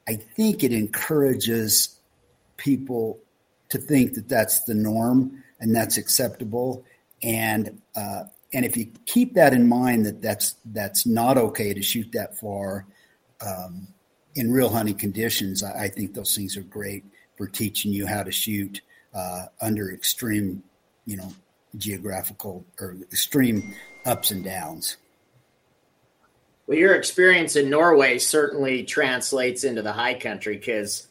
[0.06, 1.98] I think it encourages
[2.56, 3.18] people
[3.72, 6.84] to think that that's the norm and that's acceptable.
[7.22, 11.82] And uh, and if you keep that in mind, that that's that's not okay to
[11.82, 12.86] shoot that far
[13.40, 13.88] um,
[14.34, 17.04] in real hunting conditions, I, I, think those things are great
[17.36, 18.80] for teaching you how to shoot
[19.14, 20.62] uh, under extreme,
[21.06, 21.32] you know,
[21.76, 24.96] geographical or extreme ups and downs.
[26.66, 31.08] Well, your experience in Norway certainly translates into the high country because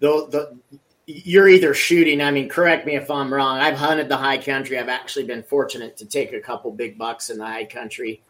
[0.00, 2.20] the, the you're either shooting.
[2.20, 3.58] I mean, correct me if I'm wrong.
[3.58, 4.78] I've hunted the high country.
[4.78, 8.22] I've actually been fortunate to take a couple big bucks in the high country,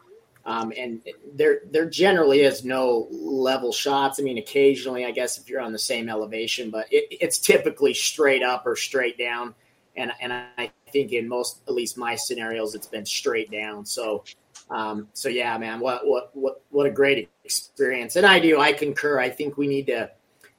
[0.45, 1.01] um, and
[1.33, 4.19] there there generally is no level shots.
[4.19, 7.95] I mean, occasionally, I guess if you're on the same elevation, but it, it's typically
[7.95, 9.55] straight up or straight down.
[9.95, 13.85] And and I think in most, at least my scenarios, it's been straight down.
[13.85, 14.23] So.
[14.69, 18.17] Um, so yeah, man, what what what what a great experience!
[18.17, 19.17] And I do, I concur.
[19.17, 20.11] I think we need to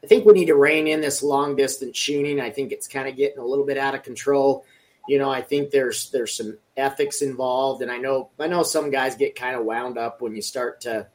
[0.03, 2.41] I think we need to rein in this long distance shooting.
[2.41, 4.65] I think it's kind of getting a little bit out of control.
[5.09, 8.91] You know, I think there's there's some ethics involved, and I know I know some
[8.91, 11.09] guys get kind of wound up when you start to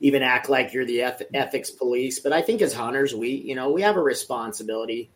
[0.00, 2.20] even act like you're the eth- ethics police.
[2.20, 5.10] But I think as hunters, we you know we have a responsibility.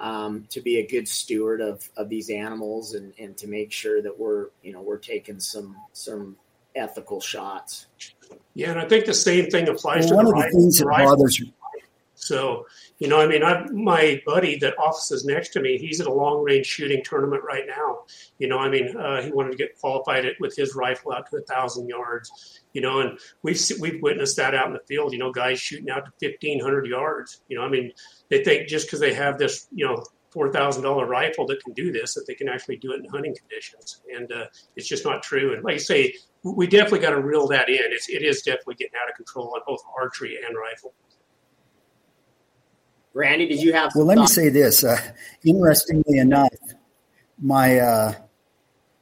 [0.00, 4.00] um, to be a good steward of, of these animals and, and to make sure
[4.00, 6.36] that we're you know we're taking some some
[6.74, 7.86] ethical shots.
[8.54, 10.78] Yeah, and I think the same thing applies well, to one the of the things
[10.78, 11.38] that bothers
[12.20, 12.66] so,
[12.98, 16.12] you know, I mean, I, my buddy that offices next to me, he's at a
[16.12, 18.00] long range shooting tournament right now.
[18.38, 21.30] You know, I mean, uh, he wanted to get qualified it with his rifle out
[21.30, 22.60] to a thousand yards.
[22.74, 25.14] You know, and we've we've witnessed that out in the field.
[25.14, 27.40] You know, guys shooting out to fifteen hundred yards.
[27.48, 27.90] You know, I mean,
[28.28, 31.72] they think just because they have this, you know, four thousand dollar rifle that can
[31.72, 34.44] do this, that they can actually do it in hunting conditions, and uh,
[34.76, 35.54] it's just not true.
[35.54, 37.78] And like I say, we definitely got to reel that in.
[37.78, 40.92] It's it is definitely getting out of control on both archery and rifle.
[43.12, 43.92] Randy, did you have?
[43.94, 44.36] Well, let thoughts?
[44.36, 44.84] me say this.
[44.84, 44.98] Uh,
[45.44, 46.54] interestingly enough,
[47.40, 48.14] my uh,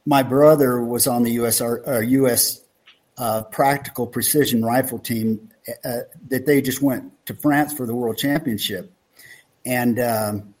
[0.05, 1.61] my brother was on the U.S.
[1.61, 2.61] Uh, U.S.
[3.17, 5.51] Uh, practical precision rifle team
[5.83, 5.99] uh,
[6.29, 8.91] that they just went to France for the World Championship,
[9.65, 10.55] and um,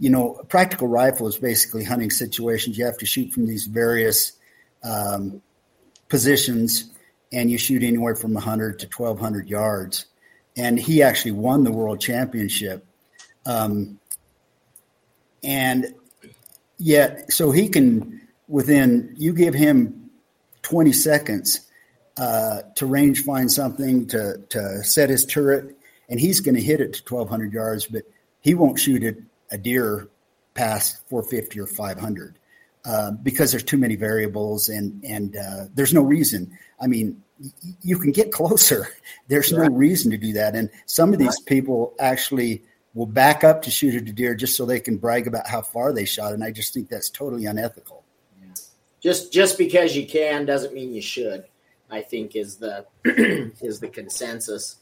[0.00, 2.76] you know, a practical rifle is basically hunting situations.
[2.76, 4.32] You have to shoot from these various
[4.82, 5.42] um,
[6.08, 6.90] positions,
[7.32, 10.06] and you shoot anywhere from 100 to 1,200 yards.
[10.56, 12.84] And he actually won the World Championship
[13.50, 13.98] um,
[15.42, 15.94] and
[16.78, 20.10] yet, so he can, within, you give him
[20.62, 21.60] 20 seconds
[22.16, 25.76] uh, to range find something, to, to set his turret,
[26.08, 28.02] and he's going to hit it to 1,200 yards, but
[28.40, 29.16] he won't shoot a,
[29.50, 30.08] a deer
[30.54, 32.36] past 450 or 500.
[32.82, 36.50] Uh, because there's too many variables and and uh, there's no reason.
[36.80, 37.50] I mean, y-
[37.82, 38.88] you can get closer.
[39.28, 40.56] There's no reason to do that.
[40.56, 42.62] And some of these people actually
[42.94, 45.92] will back up to shoot a deer just so they can brag about how far
[45.92, 46.32] they shot.
[46.32, 48.04] And I just think that's totally unethical.
[48.42, 48.48] Yeah.
[49.00, 51.44] Just just because you can doesn't mean you should.
[51.90, 52.86] I think is the
[53.60, 54.76] is the consensus.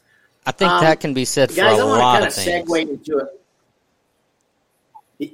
[0.45, 2.69] I think um, that can be said guys, for a lot of things.
[2.69, 3.35] Segue into it.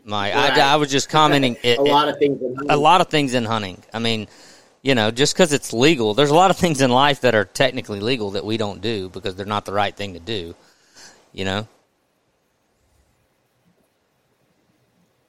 [0.04, 0.58] My, right.
[0.58, 1.58] I, I, was just commenting.
[1.64, 2.42] It, a lot of things.
[2.70, 3.84] a lot of things in hunting.
[3.94, 4.28] I mean,
[4.82, 7.46] you know, just because it's legal, there's a lot of things in life that are
[7.46, 10.56] technically legal that we don't do because they're not the right thing to do.
[11.34, 11.68] You know.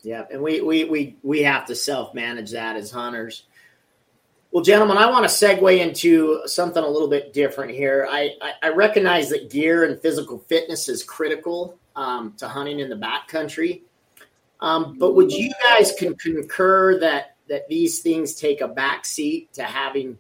[0.07, 3.43] Yeah, and we we we we have to self manage that as hunters.
[4.53, 8.07] Well, gentlemen, I want to segue into something a little bit different here.
[8.09, 12.89] I, I, I recognize that gear and physical fitness is critical um, to hunting in
[12.89, 13.83] the backcountry.
[14.61, 19.65] Um, but would you guys can concur that that these things take a backseat to
[19.65, 20.19] having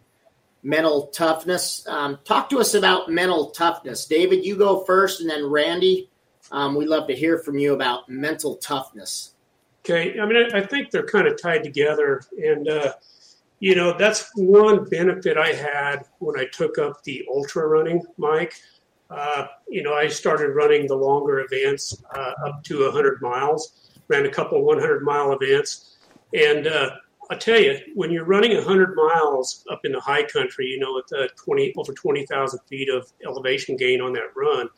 [0.64, 1.86] mental toughness?
[1.86, 4.04] Um, talk to us about mental toughness.
[4.06, 6.10] David, you go first, and then Randy.
[6.50, 9.35] Um, we'd love to hear from you about mental toughness.
[9.88, 12.94] Okay, I mean, I, I think they're kind of tied together, and uh,
[13.60, 18.54] you know that's one benefit I had when I took up the ultra running, Mike.
[19.10, 24.26] Uh, you know, I started running the longer events uh, up to 100 miles, ran
[24.26, 25.98] a couple 100 mile events,
[26.34, 26.90] and uh,
[27.30, 30.98] I tell you, when you're running 100 miles up in the high country, you know,
[30.98, 34.68] at 20 over 20,000 feet of elevation gain on that run,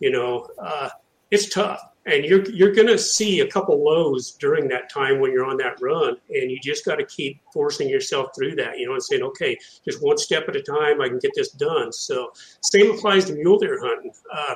[0.00, 0.88] you know, uh,
[1.30, 5.30] it's tough and you're you're going to see a couple lows during that time when
[5.30, 8.86] you're on that run and you just got to keep forcing yourself through that you
[8.86, 11.92] know and saying okay just one step at a time i can get this done.
[11.92, 12.32] So
[12.62, 14.12] same applies to mule deer hunting.
[14.32, 14.54] Uh,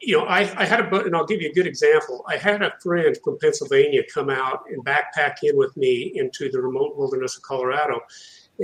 [0.00, 2.24] you know I, I had a and i'll give you a good example.
[2.28, 6.60] I had a friend from pennsylvania come out and backpack in with me into the
[6.60, 8.00] remote wilderness of colorado.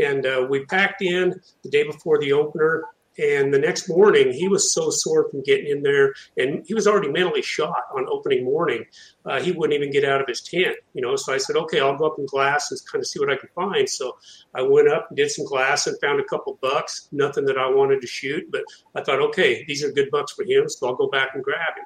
[0.02, 2.84] And uh, we packed in the day before the opener
[3.18, 6.86] and the next morning, he was so sore from getting in there, and he was
[6.86, 8.84] already mentally shot on opening morning.
[9.24, 11.16] Uh, he wouldn't even get out of his tent, you know.
[11.16, 13.36] So I said, okay, I'll go up in glass and kind of see what I
[13.36, 13.88] can find.
[13.88, 14.16] So
[14.54, 17.08] I went up and did some glass and found a couple bucks.
[17.12, 18.62] Nothing that I wanted to shoot, but
[18.94, 21.76] I thought, okay, these are good bucks for him, so I'll go back and grab
[21.76, 21.84] him.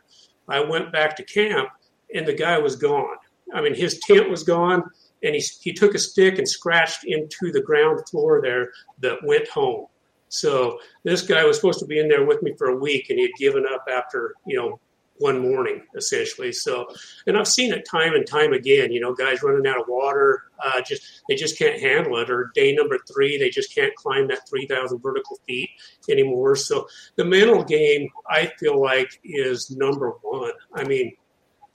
[0.48, 1.68] I went back to camp,
[2.12, 3.16] and the guy was gone.
[3.54, 4.82] I mean, his tent was gone,
[5.22, 9.48] and he he took a stick and scratched into the ground floor there that went
[9.48, 9.86] home.
[10.30, 13.18] So this guy was supposed to be in there with me for a week, and
[13.18, 14.80] he had given up after you know
[15.20, 16.50] one morning essentially.
[16.50, 16.86] So,
[17.26, 18.90] and I've seen it time and time again.
[18.90, 22.30] You know, guys running out of water, uh, just they just can't handle it.
[22.30, 25.70] Or day number three, they just can't climb that three thousand vertical feet
[26.08, 26.56] anymore.
[26.56, 30.52] So the mental game, I feel like, is number one.
[30.74, 31.12] I mean,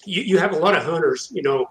[0.06, 1.68] you, you have a lot of hunters, you know,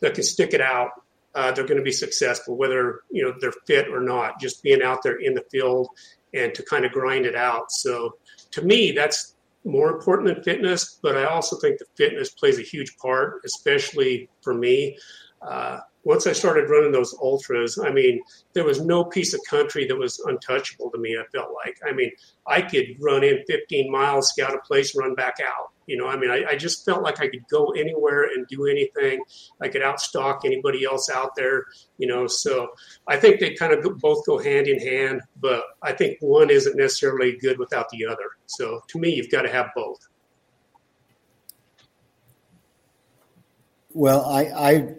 [0.00, 0.90] that can stick it out.
[1.34, 4.40] Uh, they're going to be successful, whether you know they're fit or not.
[4.40, 5.88] Just being out there in the field
[6.34, 7.70] and to kind of grind it out.
[7.70, 8.16] So
[8.52, 12.62] to me, that's more important than fitness, but I also think the fitness plays a
[12.62, 14.96] huge part, especially for me.
[15.42, 18.22] Uh, once I started running those ultras, I mean,
[18.52, 21.16] there was no piece of country that was untouchable to me.
[21.18, 22.12] I felt like, I mean,
[22.46, 25.72] I could run in 15 miles, scout a place, run back out.
[25.86, 28.66] You know, I mean, I, I, just felt like I could go anywhere and do
[28.66, 29.22] anything.
[29.60, 31.66] I could outstalk anybody else out there.
[31.98, 32.68] You know, so
[33.06, 35.22] I think they kind of both go hand in hand.
[35.40, 38.30] But I think one isn't necessarily good without the other.
[38.46, 40.00] So to me, you've got to have both.
[43.92, 44.94] Well, I I,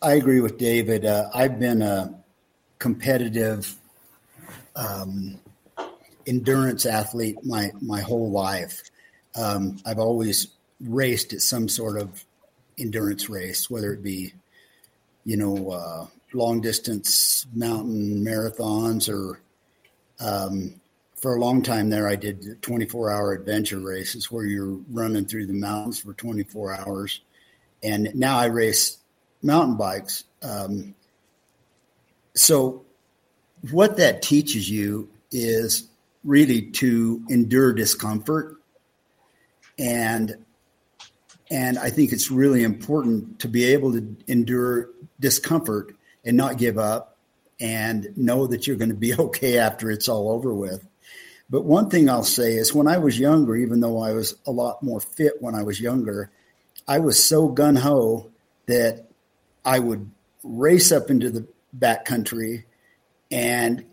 [0.00, 1.04] I agree with David.
[1.04, 2.22] Uh, I've been a
[2.78, 3.76] competitive
[4.74, 5.38] um,
[6.26, 8.82] endurance athlete my my whole life.
[9.36, 10.48] Um, I've always
[10.80, 12.24] raced at some sort of
[12.78, 14.34] endurance race, whether it be,
[15.24, 19.40] you know, uh, long distance mountain marathons or
[20.20, 20.80] um,
[21.22, 25.46] for a long time there, I did 24 hour adventure races where you're running through
[25.46, 27.20] the mountains for 24 hours.
[27.82, 28.98] And now I race
[29.40, 30.24] mountain bikes.
[30.42, 30.96] Um,
[32.34, 32.84] so,
[33.70, 35.88] what that teaches you is
[36.24, 38.56] really to endure discomfort
[39.82, 40.36] and
[41.50, 44.88] and I think it's really important to be able to endure
[45.20, 47.18] discomfort and not give up
[47.60, 50.86] and know that you're going to be okay after it's all over with.
[51.50, 54.50] But one thing I'll say is when I was younger, even though I was a
[54.50, 56.30] lot more fit when I was younger,
[56.88, 58.30] I was so gun ho
[58.66, 59.08] that
[59.64, 60.10] I would
[60.42, 62.64] race up into the back country
[63.30, 63.84] and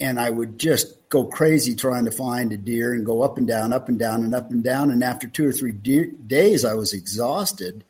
[0.00, 3.46] and I would just go crazy trying to find a deer and go up and
[3.46, 4.90] down, up and down, and up and down.
[4.90, 7.84] And after two or three de- days, I was exhausted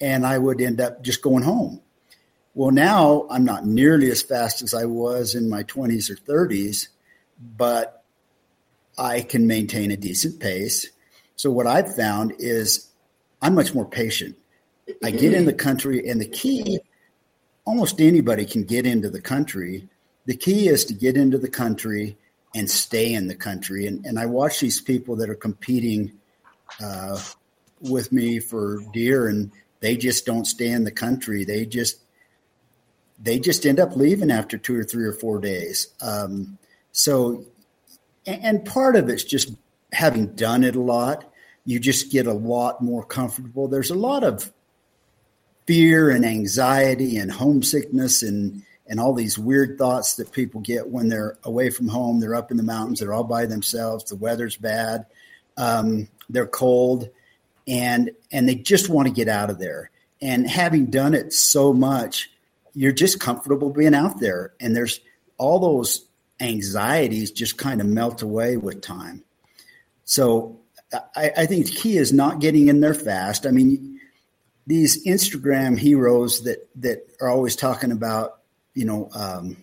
[0.00, 1.80] and I would end up just going home.
[2.54, 6.88] Well, now I'm not nearly as fast as I was in my 20s or 30s,
[7.56, 8.02] but
[8.98, 10.90] I can maintain a decent pace.
[11.36, 12.88] So, what I've found is
[13.40, 14.36] I'm much more patient.
[15.02, 15.58] I get in the mm-hmm.
[15.58, 16.80] country, and the key
[17.64, 19.88] almost anybody can get into the country
[20.26, 22.16] the key is to get into the country
[22.54, 23.86] and stay in the country.
[23.86, 26.12] And, and I watch these people that are competing
[26.82, 27.20] uh,
[27.80, 29.50] with me for deer, and
[29.80, 31.44] they just don't stay in the country.
[31.44, 32.00] They just
[33.20, 35.88] they just end up leaving after two or three or four days.
[36.00, 36.58] Um,
[36.92, 37.44] so,
[38.26, 39.52] and part of it's just
[39.92, 41.24] having done it a lot.
[41.64, 43.68] You just get a lot more comfortable.
[43.68, 44.52] There's a lot of
[45.66, 51.08] fear and anxiety and homesickness and and all these weird thoughts that people get when
[51.08, 52.20] they're away from home.
[52.20, 53.00] They're up in the mountains.
[53.00, 54.04] They're all by themselves.
[54.04, 55.06] The weather's bad.
[55.56, 57.08] Um, they're cold,
[57.66, 59.90] and and they just want to get out of there.
[60.20, 62.30] And having done it so much,
[62.74, 64.54] you're just comfortable being out there.
[64.60, 65.00] And there's
[65.38, 66.06] all those
[66.40, 69.22] anxieties just kind of melt away with time.
[70.04, 70.60] So
[71.16, 73.46] I, I think the key is not getting in there fast.
[73.46, 74.00] I mean,
[74.66, 78.40] these Instagram heroes that that are always talking about
[78.74, 79.56] you know, um,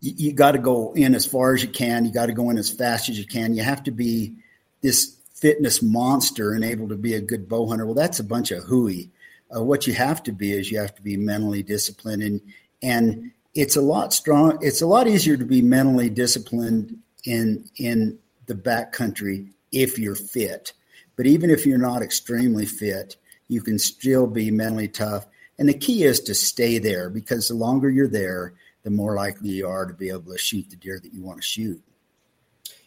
[0.00, 2.04] you, you got to go in as far as you can.
[2.04, 3.54] You got to go in as fast as you can.
[3.54, 4.34] You have to be
[4.80, 7.84] this fitness monster and able to be a good bow hunter.
[7.84, 9.10] Well, that's a bunch of hooey.
[9.54, 12.40] Uh, what you have to be is you have to be mentally disciplined and
[12.82, 14.58] and it's a lot strong.
[14.62, 20.72] It's a lot easier to be mentally disciplined in in the backcountry if you're fit.
[21.16, 23.16] But even if you're not extremely fit,
[23.48, 25.26] you can still be mentally tough
[25.60, 29.50] and the key is to stay there because the longer you're there, the more likely
[29.50, 31.80] you are to be able to shoot the deer that you want to shoot.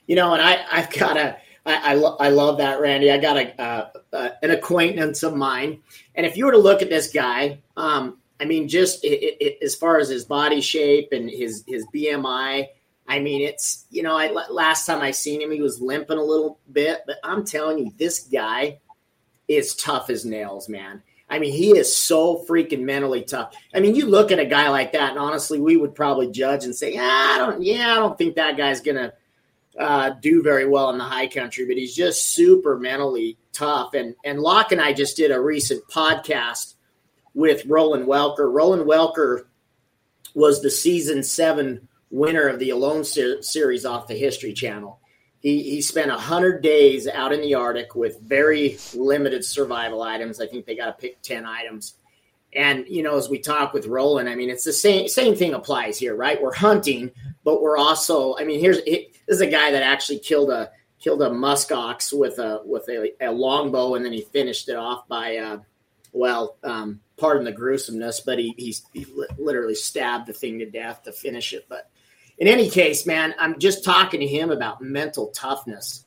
[0.07, 3.11] You know, and I, I've got a, I, I, lo- I love that, Randy.
[3.11, 5.81] I got a, uh, uh, an acquaintance of mine.
[6.15, 9.59] And if you were to look at this guy, um, I mean, just it, it,
[9.63, 12.67] as far as his body shape and his, his BMI,
[13.07, 16.23] I mean, it's, you know, I, last time I seen him, he was limping a
[16.23, 18.79] little bit, but I'm telling you, this guy
[19.47, 21.03] is tough as nails, man.
[21.33, 23.55] I mean, he is so freaking mentally tough.
[23.73, 26.63] I mean, you look at a guy like that, and honestly, we would probably judge
[26.63, 29.13] and say, yeah, I don't, yeah, I don't think that guy's gonna
[29.75, 33.95] uh, do very well in the high country, but he's just super mentally tough.
[33.95, 36.75] And and Locke and I just did a recent podcast
[37.33, 38.53] with Roland Welker.
[38.53, 39.45] Roland Welker
[40.35, 44.99] was the season seven winner of the Alone ser- series off the History Channel.
[45.43, 50.39] He, he spent 100 days out in the Arctic with very limited survival items.
[50.39, 51.95] I think they got to pick 10 items.
[52.55, 55.53] And, you know, as we talk with Roland, I mean, it's the same, same thing
[55.53, 56.41] applies here, right?
[56.41, 57.11] We're hunting,
[57.43, 61.21] but we're also, I mean, here's, this is a guy that actually killed a, killed
[61.21, 63.95] a muskox with a, with a, a longbow.
[63.95, 65.59] And then he finished it off by, uh,
[66.13, 69.05] well, um, pardon the gruesomeness, but he, he, he
[69.37, 71.65] literally stabbed the thing to death to finish it.
[71.67, 71.89] But
[72.37, 76.05] in any case, man, I'm just talking to him about mental toughness.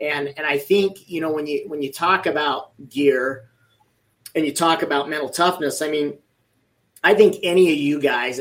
[0.00, 3.48] And and I think, you know, when you when you talk about gear
[4.34, 6.18] and you talk about mental toughness, I mean,
[7.02, 8.40] I think any of you guys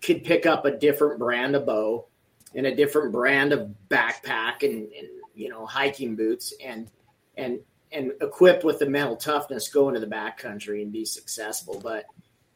[0.00, 2.06] could pick up a different brand of bow
[2.54, 6.90] and a different brand of backpack and, and you know hiking boots and
[7.36, 7.60] and
[7.92, 11.80] and equipped with the mental toughness go into the backcountry and be successful.
[11.80, 12.06] But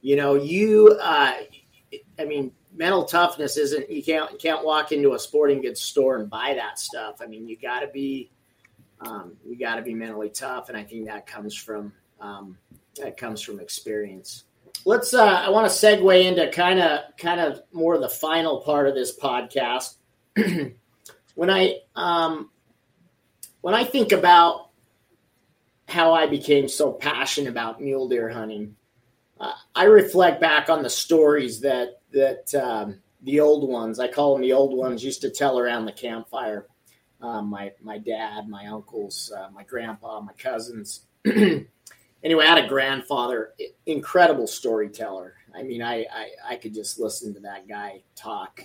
[0.01, 1.35] you know, you uh,
[2.19, 6.16] I mean, mental toughness isn't you can't you can't walk into a sporting goods store
[6.16, 7.16] and buy that stuff.
[7.20, 8.31] I mean, you got to be
[9.01, 12.57] um, you got to be mentally tough, and I think that comes from um,
[12.97, 14.45] that comes from experience.
[14.85, 15.12] Let's.
[15.12, 18.95] Uh, I want to segue into kind of kind of more the final part of
[18.95, 19.97] this podcast.
[21.35, 22.51] when I um,
[23.61, 24.70] when I think about
[25.89, 28.76] how I became so passionate about mule deer hunting,
[29.41, 34.35] uh, I reflect back on the stories that that um, the old ones, I call
[34.35, 36.67] them the old ones, used to tell around the campfire.
[37.21, 41.07] Um, my my dad, my uncles, uh, my grandpa, my cousins.
[41.25, 43.55] anyway, I had a grandfather,
[43.87, 45.35] incredible storyteller.
[45.55, 48.65] I mean, I, I, I could just listen to that guy talk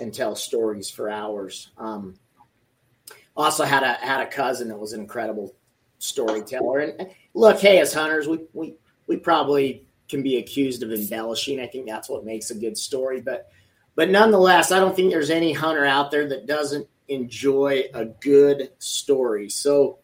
[0.00, 1.70] and tell stories for hours.
[1.78, 2.14] Um,
[3.36, 5.54] also had a had a cousin that was an incredible
[5.98, 6.80] storyteller.
[6.80, 11.60] And look, hey, as hunters, we we we probably can be accused of embellishing.
[11.60, 13.20] I think that's what makes a good story.
[13.20, 13.50] But
[13.94, 18.70] but nonetheless, I don't think there's any hunter out there that doesn't enjoy a good
[18.78, 19.48] story.
[19.48, 19.98] So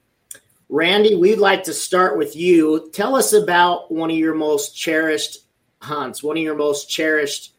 [0.68, 2.90] Randy, we'd like to start with you.
[2.94, 5.40] Tell us about one of your most cherished
[5.80, 7.54] hunts, one of your most cherished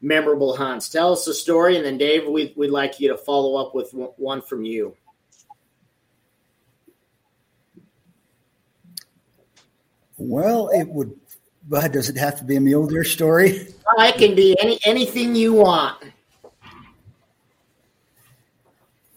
[0.00, 0.88] memorable hunts.
[0.88, 3.90] Tell us the story, and then Dave, we'd, we'd like you to follow up with
[3.92, 4.96] one from you.
[10.16, 11.18] Well, it would
[11.72, 13.66] but does it have to be a mule deer story?
[13.98, 16.04] It can be any anything you want.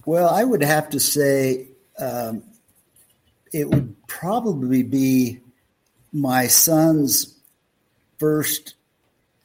[0.06, 1.68] Well, I would have to say
[2.00, 2.44] um,
[3.52, 5.42] it would probably be
[6.14, 7.36] my son's
[8.20, 8.76] first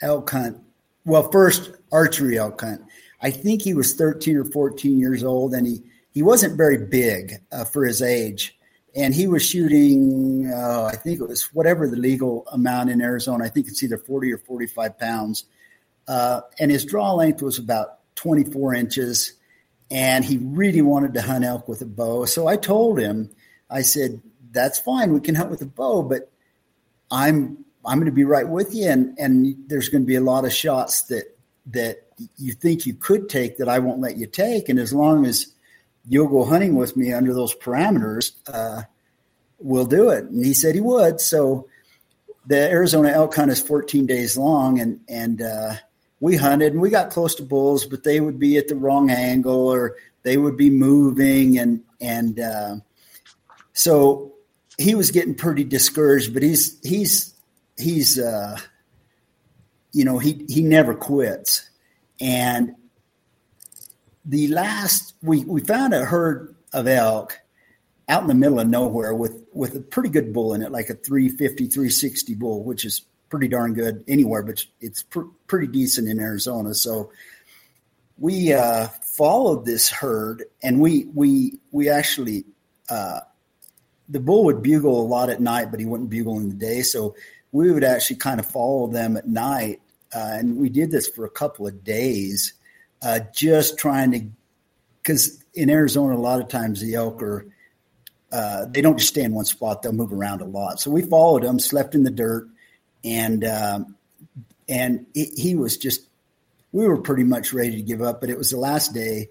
[0.00, 0.58] elk hunt.
[1.04, 2.80] Well, first archery elk hunt.
[3.22, 5.82] I think he was 13 or 14 years old, and he,
[6.12, 8.56] he wasn't very big uh, for his age
[8.94, 13.44] and he was shooting, uh, I think it was whatever the legal amount in Arizona.
[13.44, 15.44] I think it's either 40 or 45 pounds.
[16.08, 19.34] Uh, and his draw length was about 24 inches.
[19.90, 22.24] And he really wanted to hunt elk with a bow.
[22.24, 23.30] So I told him,
[23.68, 24.20] I said,
[24.50, 25.12] that's fine.
[25.12, 26.32] We can hunt with a bow, but
[27.10, 28.88] I'm, I'm going to be right with you.
[28.88, 31.36] And, and there's going to be a lot of shots that,
[31.66, 34.68] that you think you could take that I won't let you take.
[34.68, 35.46] And as long as,
[36.08, 38.82] you'll go hunting with me under those parameters, uh,
[39.58, 40.24] we'll do it.
[40.24, 41.20] And he said he would.
[41.20, 41.68] So
[42.46, 45.74] the Arizona elk hunt is 14 days long, and and uh,
[46.20, 49.10] we hunted and we got close to bulls, but they would be at the wrong
[49.10, 52.76] angle or they would be moving, and and uh,
[53.72, 54.34] so
[54.78, 56.32] he was getting pretty discouraged.
[56.34, 57.34] But he's he's
[57.78, 58.58] he's uh,
[59.92, 61.68] you know he he never quits,
[62.20, 62.74] and
[64.24, 67.40] the last we we found a herd of elk
[68.08, 70.90] out in the middle of nowhere with with a pretty good bull in it, like
[70.90, 76.08] a 350, 360 bull, which is pretty darn good anywhere, but it's pr- pretty decent
[76.08, 76.74] in Arizona.
[76.74, 77.12] So
[78.18, 82.44] we uh, followed this herd, and we we we actually
[82.90, 83.20] uh,
[84.08, 86.82] the bull would bugle a lot at night, but he wouldn't bugle in the day.
[86.82, 87.14] So
[87.52, 89.80] we would actually kind of follow them at night,
[90.14, 92.54] uh, and we did this for a couple of days
[93.02, 94.26] uh, just trying to,
[95.02, 97.46] because in Arizona, a lot of times the elk are,
[98.32, 100.80] uh, they don't just stay in one spot; they'll move around a lot.
[100.80, 102.48] So we followed him, slept in the dirt,
[103.02, 103.96] and um,
[104.68, 106.06] and it, he was just.
[106.72, 109.30] We were pretty much ready to give up, but it was the last day,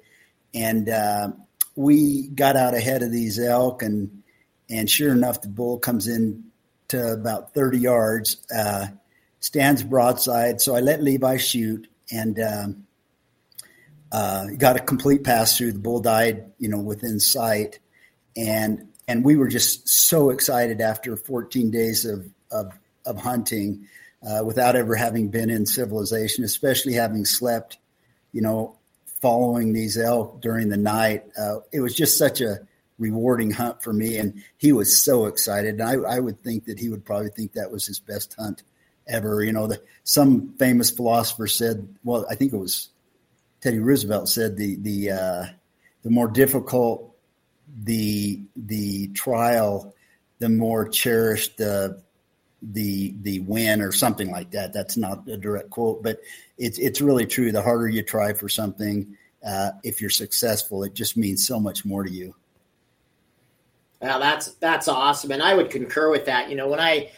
[0.54, 1.32] and uh,
[1.78, 4.24] we got out ahead of these elk, and
[4.70, 6.44] and sure enough, the bull comes in
[6.90, 8.88] to about thirty yards, uh,
[9.40, 10.60] stands broadside.
[10.60, 12.88] So I let Levi shoot, and um,
[14.12, 15.74] uh, got a complete pass through.
[15.74, 17.80] The bull died, you know, within sight,
[18.36, 22.72] and and we were just so excited after 14 days of of,
[23.06, 23.88] of hunting,
[24.28, 27.78] uh, without ever having been in civilization, especially having slept,
[28.32, 28.78] you know,
[29.22, 31.26] following these elk during the night.
[31.38, 32.60] Uh, it was just such a
[32.98, 35.80] rewarding hunt for me, and he was so excited.
[35.80, 38.64] And I, I would think that he would probably think that was his best hunt
[39.08, 39.44] ever.
[39.44, 42.90] You know, the, some famous philosopher said, well, I think it was
[43.62, 45.46] Teddy Roosevelt said the the uh,
[46.04, 47.16] the more difficult
[47.84, 49.94] the the trial,
[50.40, 52.02] the more cherished the
[52.62, 54.74] the the win or something like that.
[54.74, 56.20] That's not a direct quote, but
[56.58, 57.52] it's it's really true.
[57.52, 61.86] The harder you try for something, uh, if you're successful, it just means so much
[61.86, 62.36] more to you.
[64.02, 66.50] Well, that's that's awesome, and I would concur with that.
[66.50, 67.12] You know, when I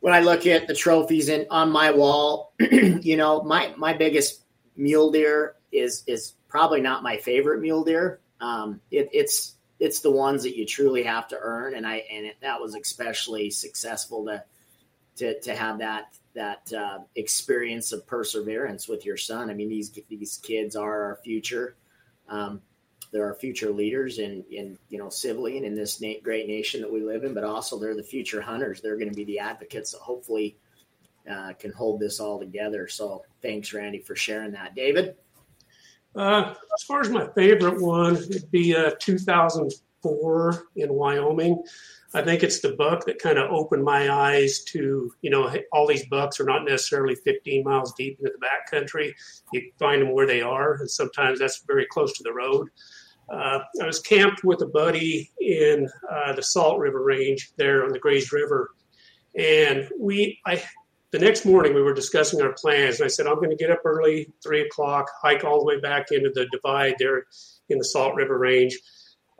[0.00, 4.42] when I look at the trophies in on my wall, you know, my my biggest
[4.76, 8.20] mule deer is is probably not my favorite mule deer.
[8.40, 11.74] Um, it, it's it's the ones that you truly have to earn.
[11.74, 14.42] And I and it, that was especially successful to
[15.16, 19.50] to to have that that uh, experience of perseverance with your son.
[19.50, 21.76] I mean, these these kids are our future.
[22.28, 22.60] Um,
[23.12, 26.80] they're our future leaders in in you know civilly and in this na- great nation
[26.80, 28.80] that we live in, but also they're the future hunters.
[28.80, 30.56] They're going to be the advocates that hopefully
[31.30, 32.88] uh, can hold this all together.
[32.88, 34.74] So thanks, Randy, for sharing that.
[34.74, 35.16] David.
[36.16, 41.62] Uh, as far as my favorite one, it'd be uh, 2004 in Wyoming.
[42.14, 45.86] I think it's the buck that kind of opened my eyes to, you know, all
[45.86, 49.12] these bucks are not necessarily 15 miles deep into the backcountry.
[49.52, 52.68] You find them where they are, and sometimes that's very close to the road.
[53.28, 57.90] Uh, I was camped with a buddy in uh, the Salt River Range there on
[57.90, 58.70] the Grays River,
[59.36, 60.62] and we, I,
[61.16, 63.70] the next morning we were discussing our plans, and I said I'm going to get
[63.70, 67.24] up early, three o'clock, hike all the way back into the divide there
[67.70, 68.78] in the Salt River Range.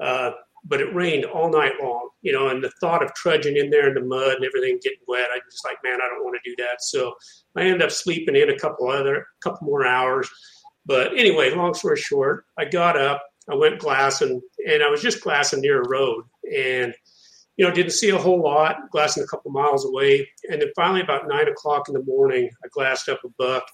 [0.03, 0.31] Uh,
[0.65, 3.89] but it rained all night long, you know, and the thought of trudging in there
[3.89, 6.51] in the mud and everything getting wet, I just like, man, I don't want to
[6.51, 6.81] do that.
[6.83, 7.13] So
[7.55, 10.31] I ended up sleeping in a couple other, couple more hours.
[10.87, 15.23] But anyway, long story short, I got up, I went glassing, and I was just
[15.23, 16.95] glassing near a road, and
[17.57, 21.01] you know, didn't see a whole lot, glassing a couple miles away, and then finally
[21.01, 23.65] about nine o'clock in the morning, I glassed up a buck,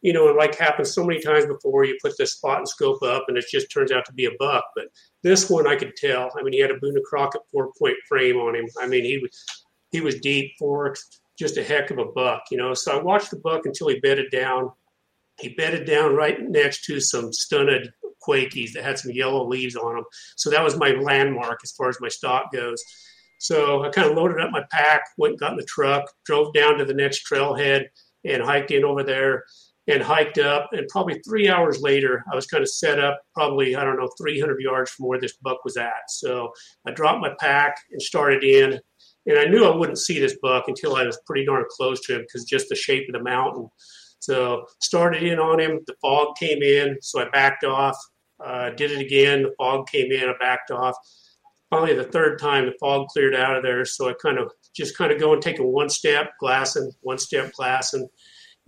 [0.00, 3.02] you know, and like happens so many times before, you put the spot and scope
[3.02, 4.64] up, and it just turns out to be a buck.
[4.76, 4.86] But
[5.22, 6.30] this one, I could tell.
[6.38, 8.66] I mean, he had a Boone Crockett four point frame on him.
[8.80, 9.44] I mean, he was
[9.90, 11.02] he was deep forked,
[11.38, 12.74] just a heck of a buck, you know.
[12.74, 14.70] So I watched the buck until he bedded down.
[15.40, 17.92] He bedded down right next to some stunted
[18.26, 20.04] quakies that had some yellow leaves on them.
[20.36, 22.82] So that was my landmark as far as my stalk goes.
[23.42, 26.54] So I kind of loaded up my pack, went and got in the truck, drove
[26.54, 27.86] down to the next trailhead,
[28.24, 29.42] and hiked in over there
[29.88, 30.68] and hiked up.
[30.70, 34.08] And probably three hours later, I was kind of set up, probably, I don't know,
[34.16, 36.08] 300 yards from where this buck was at.
[36.08, 36.52] So
[36.86, 38.78] I dropped my pack and started in.
[39.26, 42.14] And I knew I wouldn't see this buck until I was pretty darn close to
[42.14, 43.68] him because just the shape of the mountain.
[44.20, 45.80] So started in on him.
[45.88, 47.96] The fog came in, so I backed off.
[48.38, 49.42] Uh, did it again.
[49.42, 50.28] The fog came in.
[50.28, 50.94] I backed off.
[51.72, 53.84] Finally, the third time, the fog cleared out of there.
[53.86, 57.16] So I kind of just kind of go and take a one step, glassing, one
[57.16, 58.06] step, glassing.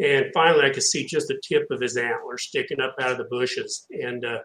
[0.01, 3.19] And finally, I could see just the tip of his antler sticking up out of
[3.19, 3.87] the bushes.
[3.91, 4.39] And uh,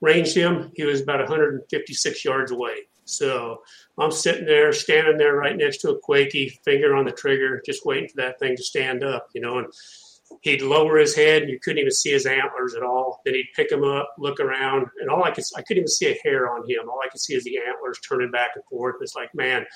[0.00, 0.70] ranged him.
[0.74, 2.88] He was about 156 yards away.
[3.04, 3.62] So
[3.98, 7.86] I'm sitting there, standing there right next to a Quakey, finger on the trigger, just
[7.86, 9.58] waiting for that thing to stand up, you know.
[9.58, 9.68] And
[10.42, 13.20] he'd lower his head, and you couldn't even see his antlers at all.
[13.24, 16.10] Then he'd pick him up, look around, and all I could I couldn't even see
[16.10, 16.88] a hair on him.
[16.88, 18.96] All I could see is the antlers turning back and forth.
[19.00, 19.66] It's like, man,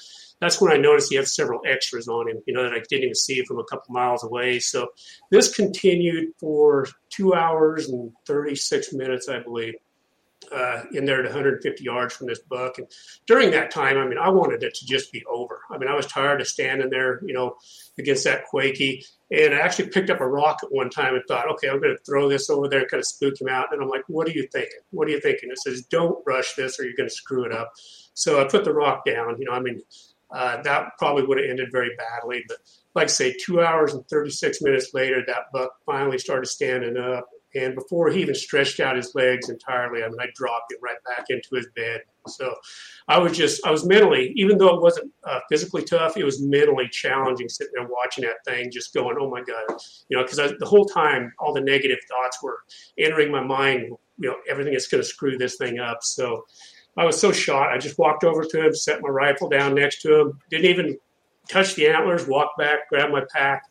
[0.41, 3.05] that's when I noticed he had several extras on him, you know, that I didn't
[3.05, 4.59] even see from a couple miles away.
[4.59, 4.89] So
[5.31, 9.75] this continued for two hours and 36 minutes, I believe
[10.53, 12.79] uh, in there at 150 yards from this buck.
[12.79, 12.87] And
[13.27, 15.61] during that time, I mean, I wanted it to just be over.
[15.71, 17.57] I mean, I was tired of standing there, you know,
[17.99, 19.05] against that Quakey.
[19.31, 21.97] And I actually picked up a rock at one time and thought, okay, I'm going
[21.97, 23.73] to throw this over there kind of spook him out.
[23.73, 24.81] And I'm like, what are you thinking?
[24.91, 25.51] What are you thinking?
[25.51, 27.73] It says, don't rush this or you're going to screw it up.
[28.15, 29.37] So I put the rock down.
[29.39, 29.81] You know, I mean,
[30.31, 32.45] uh, that probably would have ended very badly.
[32.47, 32.59] But
[32.95, 37.27] like I say, two hours and 36 minutes later, that buck finally started standing up
[37.55, 40.97] and before he even stretched out his legs entirely, I mean, I dropped him right
[41.07, 42.01] back into his bed.
[42.27, 42.55] So
[43.09, 46.41] I was just, I was mentally, even though it wasn't uh, physically tough, it was
[46.41, 49.79] mentally challenging sitting there watching that thing, just going, oh my God.
[50.09, 52.59] You know, because the whole time, all the negative thoughts were
[52.99, 56.03] entering my mind, you know, everything is going to screw this thing up.
[56.03, 56.45] So
[56.97, 57.73] I was so shot.
[57.73, 60.99] I just walked over to him, set my rifle down next to him, didn't even
[61.49, 63.63] touch the antlers, walked back, grabbed my pack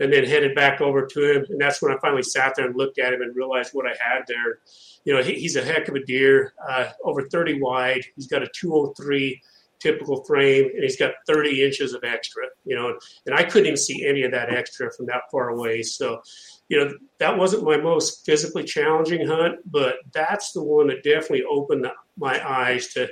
[0.00, 1.46] and then headed back over to him.
[1.50, 3.94] And that's when I finally sat there and looked at him and realized what I
[4.00, 4.60] had there.
[5.04, 8.02] You know, he, he's a heck of a deer, uh, over 30 wide.
[8.16, 9.40] He's got a 203
[9.78, 12.44] typical frame, and he's got 30 inches of extra.
[12.64, 15.82] You know, and I couldn't even see any of that extra from that far away.
[15.82, 16.22] So,
[16.68, 21.44] you know, that wasn't my most physically challenging hunt, but that's the one that definitely
[21.44, 21.86] opened
[22.16, 23.08] my eyes to,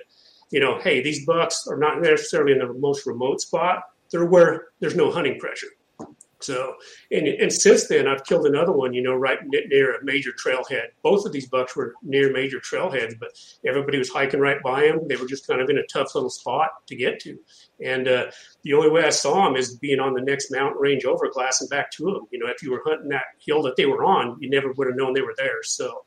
[0.50, 3.82] you know, hey, these bucks are not necessarily in the most remote spot.
[4.10, 5.68] They're where there's no hunting pressure
[6.40, 6.74] so,
[7.10, 10.88] and, and since then, I've killed another one, you know, right near a major trailhead.
[11.02, 13.30] Both of these bucks were near major trailheads, but
[13.66, 15.08] everybody was hiking right by them.
[15.08, 17.38] They were just kind of in a tough little spot to get to.
[17.84, 18.30] And uh,
[18.62, 21.68] the only way I saw them is being on the next mountain range over, glassing
[21.68, 22.26] back to them.
[22.30, 24.86] You know, if you were hunting that hill that they were on, you never would
[24.86, 25.62] have known they were there.
[25.64, 26.04] So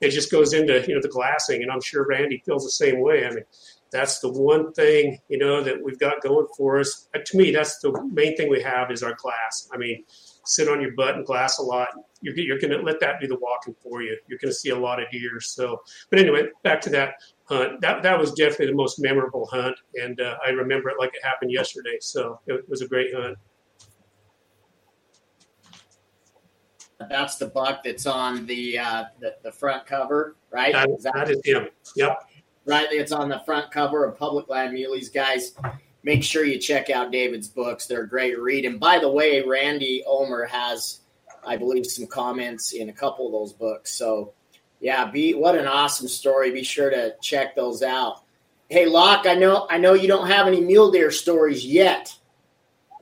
[0.00, 1.62] it just goes into, you know, the glassing.
[1.62, 3.26] And I'm sure Randy feels the same way.
[3.26, 3.44] I mean,
[3.92, 7.08] that's the one thing you know that we've got going for us.
[7.14, 9.68] Uh, to me, that's the main thing we have is our glass.
[9.72, 10.04] I mean,
[10.44, 11.88] sit on your butt and glass a lot.
[12.22, 14.16] You're, you're going to let that do the walking for you.
[14.26, 15.40] You're going to see a lot of deer.
[15.40, 17.14] So, but anyway, back to that
[17.44, 17.80] hunt.
[17.80, 21.22] That that was definitely the most memorable hunt, and uh, I remember it like it
[21.22, 21.98] happened yesterday.
[22.00, 23.36] So it was a great hunt.
[27.08, 30.72] That's the buck that's on the uh, the, the front cover, right?
[30.72, 31.68] That, is that, that is him.
[31.96, 32.18] Yep.
[32.64, 35.54] Right, it's on the front cover of Public Land Muleys, guys.
[36.04, 38.64] Make sure you check out David's books; they're a great read.
[38.64, 41.00] And by the way, Randy Ulmer has,
[41.44, 43.92] I believe, some comments in a couple of those books.
[43.92, 44.32] So,
[44.80, 46.52] yeah, be what an awesome story.
[46.52, 48.22] Be sure to check those out.
[48.68, 52.14] Hey, Locke, I know I know you don't have any mule deer stories yet,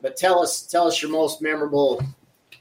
[0.01, 2.03] but tell us tell us your most memorable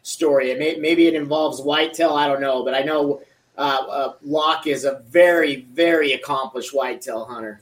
[0.03, 0.51] story.
[0.51, 2.13] It may, maybe it involves whitetail.
[2.13, 3.23] I don't know, but I know
[3.61, 7.61] uh, uh, Locke is a very, very accomplished whitetail hunter.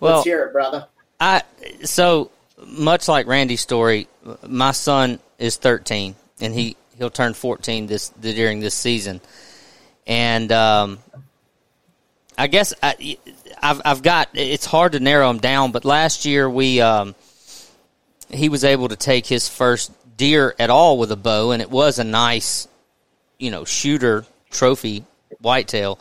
[0.00, 0.88] Well, Let's hear it, brother.
[1.20, 1.42] I
[1.84, 2.32] so
[2.66, 4.08] much like Randy's story.
[4.46, 9.20] My son is 13, and he he'll turn 14 this during this season,
[10.06, 10.98] and um,
[12.36, 13.16] I guess I,
[13.62, 15.70] have I've got it's hard to narrow him down.
[15.70, 17.14] But last year we um,
[18.30, 21.70] he was able to take his first deer at all with a bow, and it
[21.70, 22.66] was a nice,
[23.38, 25.04] you know, shooter trophy
[25.40, 25.98] whitetail.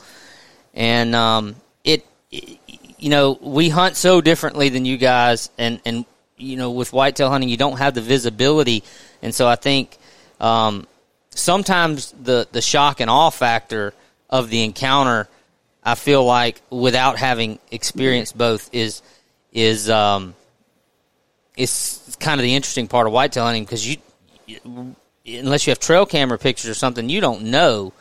[0.74, 2.60] And um, it, it,
[2.98, 6.06] you know, we hunt so differently than you guys, and and
[6.38, 8.84] you know, with whitetail hunting, you don't have the visibility,
[9.22, 9.98] and so I think
[10.40, 10.88] um,
[11.30, 13.94] sometimes the the shock and awe factor
[14.30, 15.28] of the encounter,
[15.84, 19.02] I feel like without having experienced both is
[19.54, 20.36] is um,
[21.56, 23.98] is kind of the interesting part of whitetail hunting because you
[25.26, 27.94] unless you have trail camera pictures or something, you don't know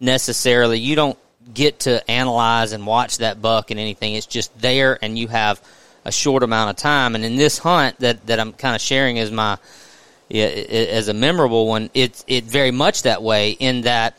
[0.00, 0.78] necessarily.
[0.78, 1.18] You don't
[1.52, 4.14] get to analyze and watch that buck and anything.
[4.14, 5.60] It's just there, and you have
[6.04, 7.14] a short amount of time.
[7.14, 9.58] And in this hunt that that I'm kind of sharing as my
[10.30, 14.18] as a memorable one, it's it very much that way in that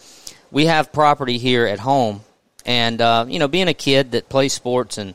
[0.51, 2.21] we have property here at home,
[2.65, 5.13] and uh, you know, being a kid that plays sports and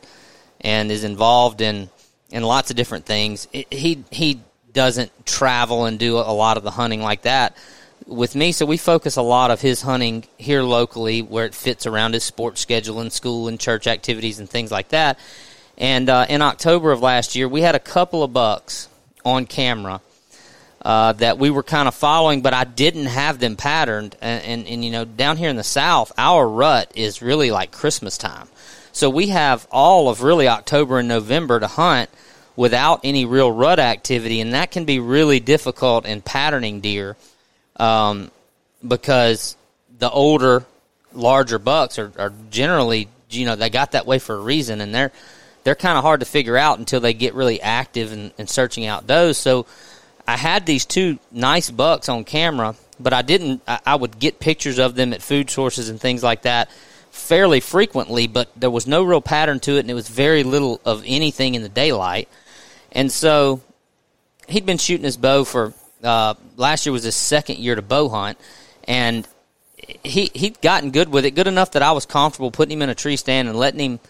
[0.61, 1.91] and is involved in
[2.31, 4.41] in lots of different things, it, he he
[4.73, 7.57] doesn't travel and do a lot of the hunting like that
[8.07, 8.53] with me.
[8.53, 12.25] So we focus a lot of his hunting here locally where it fits around his
[12.25, 15.19] sports schedule and school and church activities and things like that.
[15.77, 18.89] And uh, in October of last year, we had a couple of bucks
[19.25, 20.01] on camera
[20.83, 24.17] uh, that we were kind of following, but I didn't have them patterned.
[24.21, 27.73] And, and, and, you know, down here in the South, our rut is really like
[27.73, 28.49] Christmas time.
[28.93, 32.11] So we have all of really October and November to hunt–
[32.57, 37.17] without any real rut activity, and that can be really difficult in patterning deer
[37.77, 38.31] um,
[38.87, 39.57] because
[39.99, 40.65] the older,
[41.13, 44.95] larger bucks are, are generally, you know, they got that way for a reason, and
[44.95, 45.13] they're
[45.65, 48.85] they're kind of hard to figure out until they get really active and, and searching
[48.85, 49.39] out does.
[49.39, 49.67] So
[50.29, 53.63] I had these two nice bucks on camera, but I didn't.
[53.67, 56.71] I, I would get pictures of them at food sources and things like that
[57.11, 60.81] fairly frequently, but there was no real pattern to it, and it was very little
[60.85, 62.29] of anything in the daylight.
[62.93, 63.61] And so
[64.49, 65.73] he'd been shooting his bow for
[66.05, 68.39] uh, last year was his second year to bow hunt,
[68.87, 69.27] and
[70.03, 72.91] he he'd gotten good with it, good enough that I was comfortable putting him in
[72.91, 74.01] a tree stand and letting him.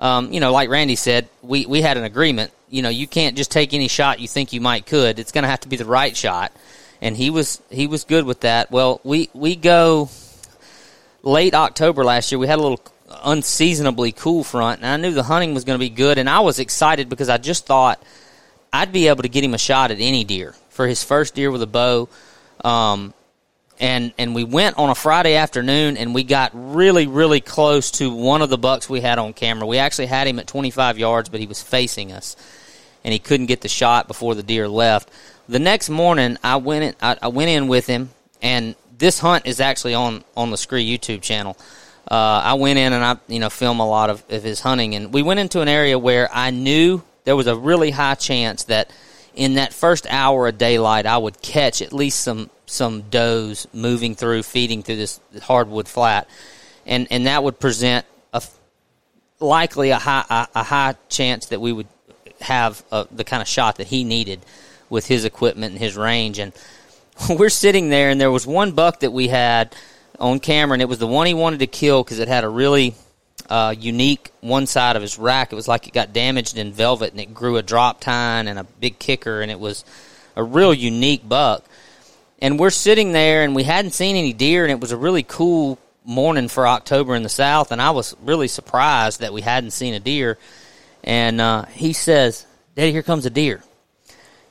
[0.00, 2.52] Um, you know, like Randy said, we we had an agreement.
[2.68, 5.18] You know, you can't just take any shot you think you might could.
[5.18, 6.52] It's going to have to be the right shot,
[7.00, 8.70] and he was he was good with that.
[8.70, 10.10] Well, we we go
[11.22, 12.38] late October last year.
[12.38, 12.80] We had a little
[13.22, 16.40] unseasonably cool front, and I knew the hunting was going to be good, and I
[16.40, 18.02] was excited because I just thought
[18.72, 21.50] I'd be able to get him a shot at any deer for his first deer
[21.50, 22.08] with a bow.
[22.62, 23.14] Um,
[23.80, 28.14] and and we went on a Friday afternoon and we got really really close to
[28.14, 29.66] one of the bucks we had on camera.
[29.66, 32.36] We actually had him at 25 yards, but he was facing us,
[33.02, 35.10] and he couldn't get the shot before the deer left.
[35.48, 38.10] The next morning, I went in, I, I went in with him,
[38.40, 41.56] and this hunt is actually on on the Scree YouTube channel.
[42.08, 44.94] Uh, I went in and I you know film a lot of, of his hunting,
[44.94, 48.64] and we went into an area where I knew there was a really high chance
[48.64, 48.90] that
[49.34, 54.14] in that first hour of daylight, I would catch at least some some does moving
[54.14, 56.28] through, feeding through this hardwood flat,
[56.86, 58.42] and and that would present a
[59.40, 61.88] likely a high a, a high chance that we would
[62.40, 64.40] have a, the kind of shot that he needed
[64.90, 66.38] with his equipment and his range.
[66.38, 66.52] And
[67.28, 69.74] we're sitting there, and there was one buck that we had
[70.18, 72.48] on camera, and it was the one he wanted to kill because it had a
[72.48, 72.94] really
[73.48, 75.52] uh, unique one side of his rack.
[75.52, 78.58] It was like it got damaged in velvet and it grew a drop tine and
[78.58, 79.84] a big kicker, and it was
[80.36, 81.64] a real unique buck.
[82.40, 85.22] And we're sitting there and we hadn't seen any deer, and it was a really
[85.22, 89.70] cool morning for October in the South, and I was really surprised that we hadn't
[89.70, 90.38] seen a deer.
[91.02, 93.62] and uh, he says, "Daddy, here comes a deer."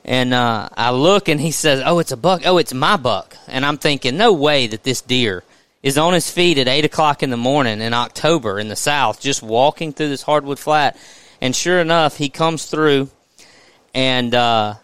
[0.04, 2.42] And uh, I look, and he says, "Oh, it's a buck.
[2.44, 5.44] Oh, it's my buck." And I'm thinking, no way that this deer
[5.84, 9.20] is on his feet at eight o'clock in the morning in October in the South,
[9.20, 10.96] just walking through this hardwood flat.
[11.42, 13.10] And sure enough, he comes through,
[13.92, 14.74] and uh,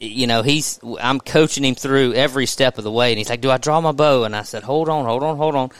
[0.00, 0.80] you know he's.
[1.00, 3.80] I'm coaching him through every step of the way, and he's like, "Do I draw
[3.80, 5.70] my bow?" And I said, "Hold on, hold on, hold on."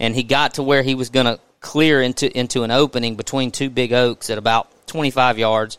[0.00, 3.50] And he got to where he was going to clear into into an opening between
[3.50, 5.76] two big oaks at about 25 yards.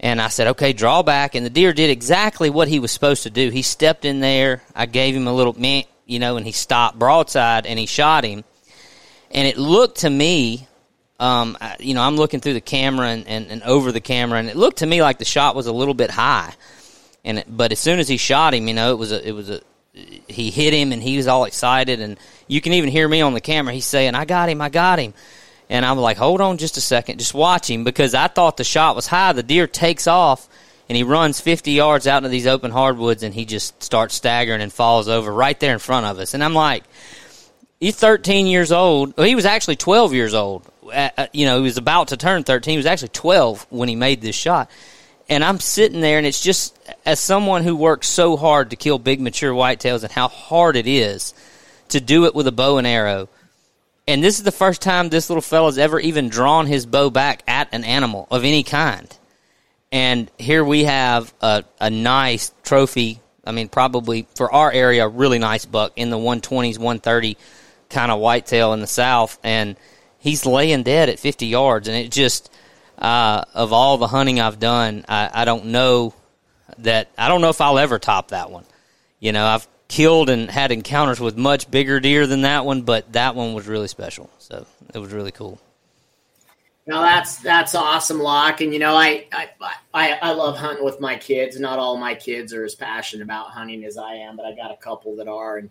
[0.00, 1.34] And I said, okay, draw back.
[1.34, 3.48] And the deer did exactly what he was supposed to do.
[3.48, 4.62] He stepped in there.
[4.74, 8.24] I gave him a little meh, you know, and he stopped broadside and he shot
[8.24, 8.44] him.
[9.30, 10.66] And it looked to me,
[11.18, 14.48] um, you know, I'm looking through the camera and, and, and over the camera, and
[14.48, 16.54] it looked to me like the shot was a little bit high.
[17.24, 19.32] And it, but as soon as he shot him, you know, it was a it
[19.32, 19.60] was a
[20.28, 23.34] he hit him and he was all excited and you can even hear me on
[23.34, 23.74] the camera.
[23.74, 25.14] He's saying, "I got him, I got him."
[25.68, 28.62] And I'm like, hold on just a second, just watch him because I thought the
[28.62, 29.32] shot was high.
[29.32, 30.48] The deer takes off
[30.88, 34.60] and he runs 50 yards out into these open hardwoods and he just starts staggering
[34.60, 36.34] and falls over right there in front of us.
[36.34, 36.84] And I'm like,
[37.80, 39.16] he's 13 years old.
[39.16, 40.64] Well, he was actually 12 years old.
[40.92, 42.72] Uh, you know, he was about to turn 13.
[42.72, 44.70] He was actually 12 when he made this shot.
[45.28, 49.00] And I'm sitting there, and it's just as someone who works so hard to kill
[49.00, 51.34] big mature whitetails and how hard it is
[51.88, 53.28] to do it with a bow and arrow
[54.08, 57.42] and this is the first time this little fella's ever even drawn his bow back
[57.48, 59.12] at an animal of any kind.
[59.92, 63.20] And here we have a, a nice trophy.
[63.44, 67.36] I mean, probably for our area, really nice buck in the 120s, 130
[67.88, 69.38] kind of whitetail in the south.
[69.44, 69.76] And
[70.18, 71.88] he's laying dead at 50 yards.
[71.88, 72.50] And it just,
[72.98, 76.14] uh, of all the hunting I've done, I, I don't know
[76.78, 78.64] that, I don't know if I'll ever top that one.
[79.20, 83.12] You know, I've killed and had encounters with much bigger deer than that one, but
[83.12, 84.30] that one was really special.
[84.38, 85.60] So it was really cool.
[86.86, 88.60] Now that's that's awesome, Locke.
[88.60, 89.48] And you know, I, I
[89.92, 91.58] I I love hunting with my kids.
[91.58, 94.70] Not all my kids are as passionate about hunting as I am, but I got
[94.70, 95.70] a couple that are, and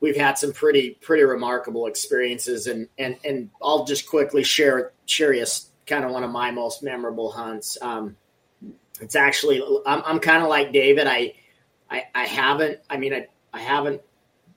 [0.00, 2.66] we've had some pretty pretty remarkable experiences.
[2.66, 5.46] And and and I'll just quickly share share you
[5.86, 7.78] kind of one of my most memorable hunts.
[7.80, 8.16] Um,
[9.00, 11.06] it's actually I'm I'm kind of like David.
[11.06, 11.34] I
[11.90, 12.80] I, I haven't.
[12.90, 14.02] I mean, I, I haven't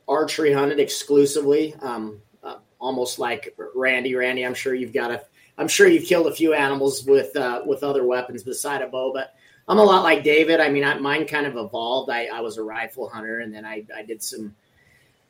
[0.08, 1.76] archery hunted exclusively.
[1.82, 4.16] Um, uh, almost like Randy.
[4.16, 5.22] Randy, I'm sure you've got a.
[5.60, 9.12] I'm sure you've killed a few animals with uh, with other weapons beside a bow,
[9.14, 9.36] but
[9.68, 10.62] I'm a lot like David.
[10.62, 12.10] I mean, I, mine kind of evolved.
[12.10, 14.56] I, I was a rifle hunter, and then I, I did some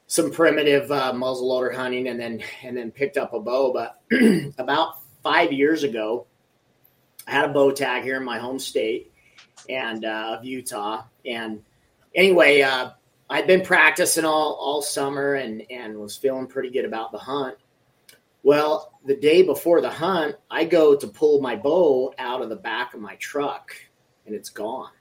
[0.06, 3.74] some primitive uh, muzzleloader hunting, and then and then picked up a bow.
[3.74, 4.00] But
[4.60, 6.28] about five years ago,
[7.28, 9.12] I had a bow tag here in my home state
[9.68, 11.64] and uh, of Utah, and
[12.14, 12.92] anyway, uh,
[13.32, 17.58] I'd been practicing all all summer and and was feeling pretty good about the hunt.
[18.44, 22.56] Well, the day before the hunt, I go to pull my bow out of the
[22.56, 23.72] back of my truck,
[24.26, 24.92] and it's gone.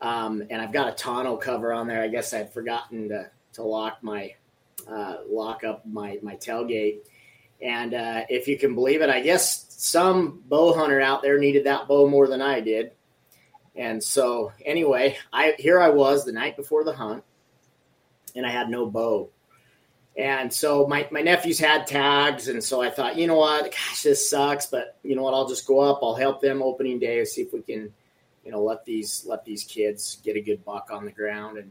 [0.00, 2.02] Um, and I've got a tonneau cover on there.
[2.02, 4.34] I guess I'd forgotten to to lock my
[4.88, 6.98] uh, lock up my my tailgate.
[7.60, 11.64] And uh, if you can believe it, I guess some bow hunter out there needed
[11.64, 12.92] that bow more than I did.
[13.76, 17.22] And so, anyway, I here I was the night before the hunt,
[18.34, 19.30] and I had no bow.
[20.16, 24.02] And so my, my nephews had tags, and so I thought, you know what, gosh,
[24.02, 27.24] this sucks, but you know what, I'll just go up, I'll help them opening day,
[27.24, 27.92] see if we can,
[28.44, 31.56] you know, let these let these kids get a good buck on the ground.
[31.56, 31.70] And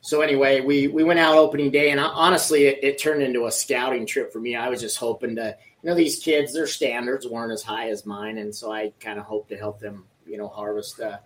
[0.00, 3.52] so anyway, we we went out opening day, and honestly, it, it turned into a
[3.52, 4.54] scouting trip for me.
[4.54, 8.06] I was just hoping to, you know, these kids, their standards weren't as high as
[8.06, 11.20] mine, and so I kind of hoped to help them you know harvest a,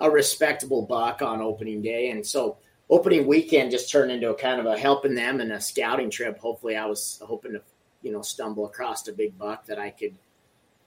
[0.00, 2.10] a respectable buck on opening day.
[2.10, 2.56] And so
[2.90, 6.38] opening weekend just turned into a kind of a helping them and a scouting trip.
[6.38, 7.62] Hopefully, I was hoping to
[8.02, 10.14] you know stumble across a big buck that I could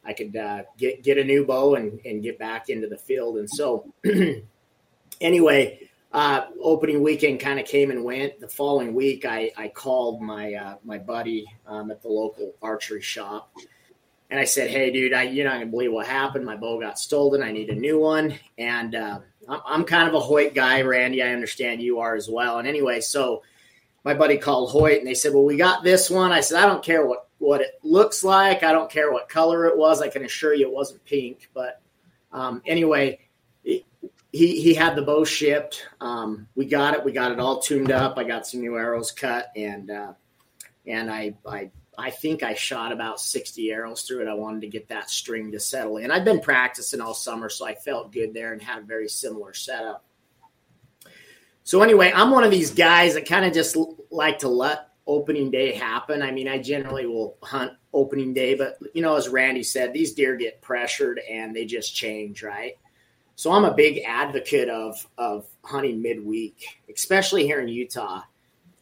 [0.06, 3.38] I could uh, get get a new bow and and get back into the field.
[3.38, 3.92] And so
[5.22, 5.82] anyway.
[6.14, 8.40] Uh, opening weekend kind of came and went.
[8.40, 13.02] The following week, I, I called my uh, my buddy um, at the local archery
[13.02, 13.52] shop,
[14.32, 16.46] and I said, "Hey, dude, I, you're not gonna believe what happened.
[16.46, 17.44] My bow got stolen.
[17.44, 21.22] I need a new one." And uh, I'm, I'm, kind of a Hoyt guy, Randy.
[21.22, 22.60] I understand you are as well.
[22.60, 23.44] And anyway, so
[24.04, 26.66] my buddy called Hoyt, and they said, "Well, we got this one." I said, "I
[26.66, 28.64] don't care what what it looks like.
[28.64, 30.02] I don't care what color it was.
[30.02, 31.82] I can assure you it wasn't pink." But
[32.32, 33.20] um, anyway,
[33.64, 33.84] he
[34.32, 35.88] he had the bow shipped.
[36.00, 37.04] Um, we got it.
[37.04, 38.18] We got it all tuned up.
[38.18, 40.14] I got some new arrows cut, and uh,
[40.86, 44.28] and I I I think I shot about 60 arrows through it.
[44.28, 46.12] I wanted to get that string to settle in.
[46.12, 49.54] I've been practicing all summer, so I felt good there and had a very similar
[49.54, 50.04] setup.
[51.64, 53.76] So, anyway, I'm one of these guys that kind of just
[54.12, 56.22] like to let opening day happen.
[56.22, 60.14] I mean, I generally will hunt opening day, but you know, as Randy said, these
[60.14, 62.78] deer get pressured and they just change, right?
[63.36, 68.22] So I'm a big advocate of of hunting midweek, especially here in Utah.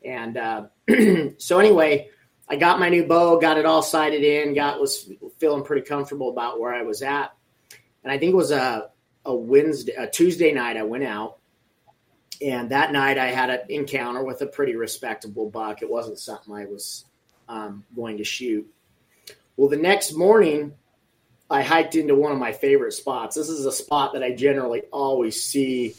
[0.03, 0.65] And uh,
[1.37, 2.09] so anyway,
[2.47, 5.09] I got my new bow, got it all sighted in, got was
[5.39, 7.35] feeling pretty comfortable about where I was at.
[8.03, 8.89] And I think it was a
[9.25, 10.77] a Wednesday, a Tuesday night.
[10.77, 11.37] I went out,
[12.41, 15.81] and that night I had an encounter with a pretty respectable buck.
[15.81, 17.05] It wasn't something I was
[17.49, 18.67] um, going to shoot.
[19.57, 20.73] Well, the next morning,
[21.49, 23.35] I hiked into one of my favorite spots.
[23.35, 25.95] This is a spot that I generally always see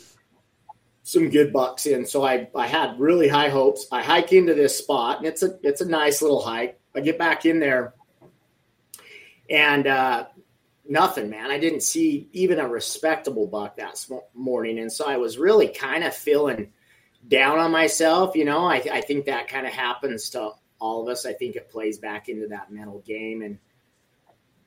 [1.06, 2.04] some good bucks in.
[2.04, 3.86] So I, I had really high hopes.
[3.92, 6.80] I hike into this spot, and it's a it's a nice little hike.
[6.96, 7.94] I get back in there,
[9.48, 10.26] and uh,
[10.88, 11.52] nothing, man.
[11.52, 14.04] I didn't see even a respectable buck that
[14.34, 16.72] morning, and so I was really kind of feeling
[17.28, 18.34] down on myself.
[18.34, 21.24] You know, I, I think that kind of happens to all of us.
[21.24, 23.42] I think it plays back into that mental game.
[23.42, 23.58] And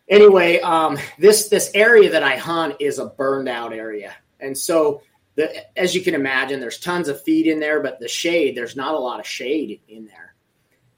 [0.08, 5.02] anyway, um, this this area that I hunt is a burned out area, and so
[5.40, 8.76] the, as you can imagine, there's tons of feed in there, but the shade, there's
[8.76, 10.36] not a lot of shade in there.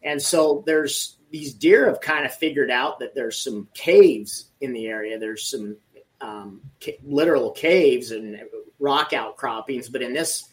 [0.02, 4.74] And so there's these deer have kind of figured out that there's some caves in
[4.74, 5.20] the area.
[5.20, 5.78] There's some
[6.22, 8.42] um, ca- literal caves and
[8.80, 10.50] rock outcroppings, but in this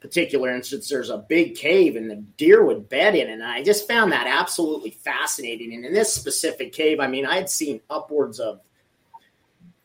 [0.00, 3.30] particular instance, there's a big cave and the deer would bed in.
[3.30, 5.72] And I just found that absolutely fascinating.
[5.74, 8.60] And in this specific cave, I mean, I had seen upwards of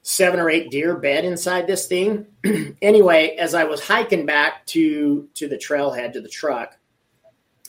[0.04, 2.28] seven or eight deer bed inside this thing.
[2.82, 6.78] anyway, as I was hiking back to to the trailhead to the truck,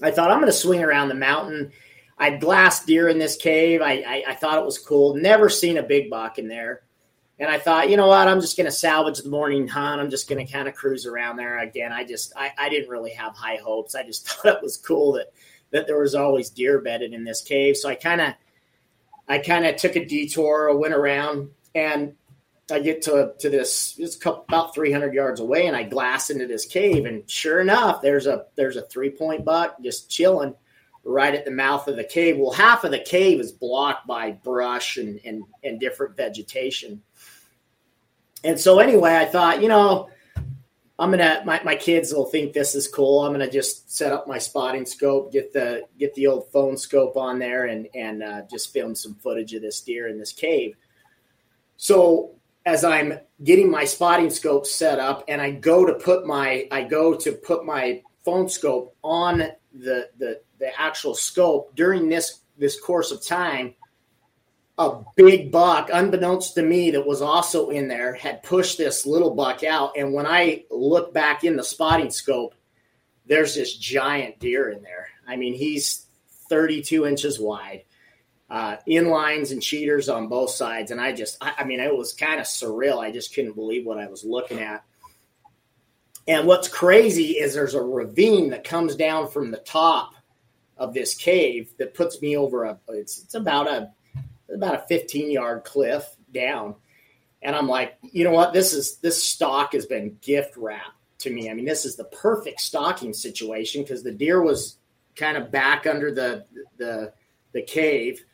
[0.02, 1.73] I thought I'm going to swing around the mountain.
[2.19, 3.81] I'd glassed deer in this cave.
[3.82, 5.15] I, I, I thought it was cool.
[5.15, 6.82] Never seen a big buck in there.
[7.39, 8.28] And I thought, you know what?
[8.28, 10.01] I'm just going to salvage the morning hunt.
[10.01, 11.93] I'm just going to kind of cruise around there again.
[11.93, 13.97] I just, I, I didn't really have high hopes.
[13.97, 15.32] I just thought it was cool that,
[15.73, 17.77] that there was always deer bedded in this cave.
[17.77, 18.35] So I kind of,
[19.28, 22.15] I kind of took a detour, went around, and
[22.70, 26.65] I get to to this it's about 300 yards away, and I glass into this
[26.65, 30.55] cave, and sure enough, there's a there's a three point buck just chilling
[31.05, 32.39] right at the mouth of the cave.
[32.39, 37.03] Well, half of the cave is blocked by brush and and, and different vegetation.
[38.43, 40.09] And so anyway, I thought, you know,
[40.99, 43.24] I'm gonna my, my kids will think this is cool.
[43.24, 47.16] I'm gonna just set up my spotting scope, get the get the old phone scope
[47.19, 50.77] on there, and and uh, just film some footage of this deer in this cave.
[51.77, 52.36] So
[52.66, 56.85] as I'm getting my spotting scope set up and I go to put my I
[56.85, 59.39] go to put my phone scope on
[59.73, 63.74] the the, the actual scope during this this course of time
[64.78, 69.32] a big buck unbeknownst to me that was also in there had pushed this little
[69.32, 69.93] buck out.
[69.97, 72.55] And when I look back in the spotting scope
[73.27, 75.09] there's this giant deer in there.
[75.27, 76.07] I mean he's
[76.49, 77.85] 32 inches wide
[78.51, 80.91] uh, inlines and cheaters on both sides.
[80.91, 82.99] And I just, I, I mean, it was kind of surreal.
[82.99, 84.85] I just couldn't believe what I was looking at.
[86.27, 90.15] And what's crazy is there's a ravine that comes down from the top
[90.77, 93.91] of this cave that puts me over a, it's, it's about a,
[94.53, 96.75] about a 15 yard cliff down.
[97.43, 98.55] And I'm like, you know what?
[98.55, 101.51] This is, this stalk has been gift wrapped to me.
[101.51, 104.79] I mean, this is the perfect stalking situation because the deer was
[105.15, 106.47] kind of back under the,
[106.79, 107.12] the,
[107.53, 108.25] the cave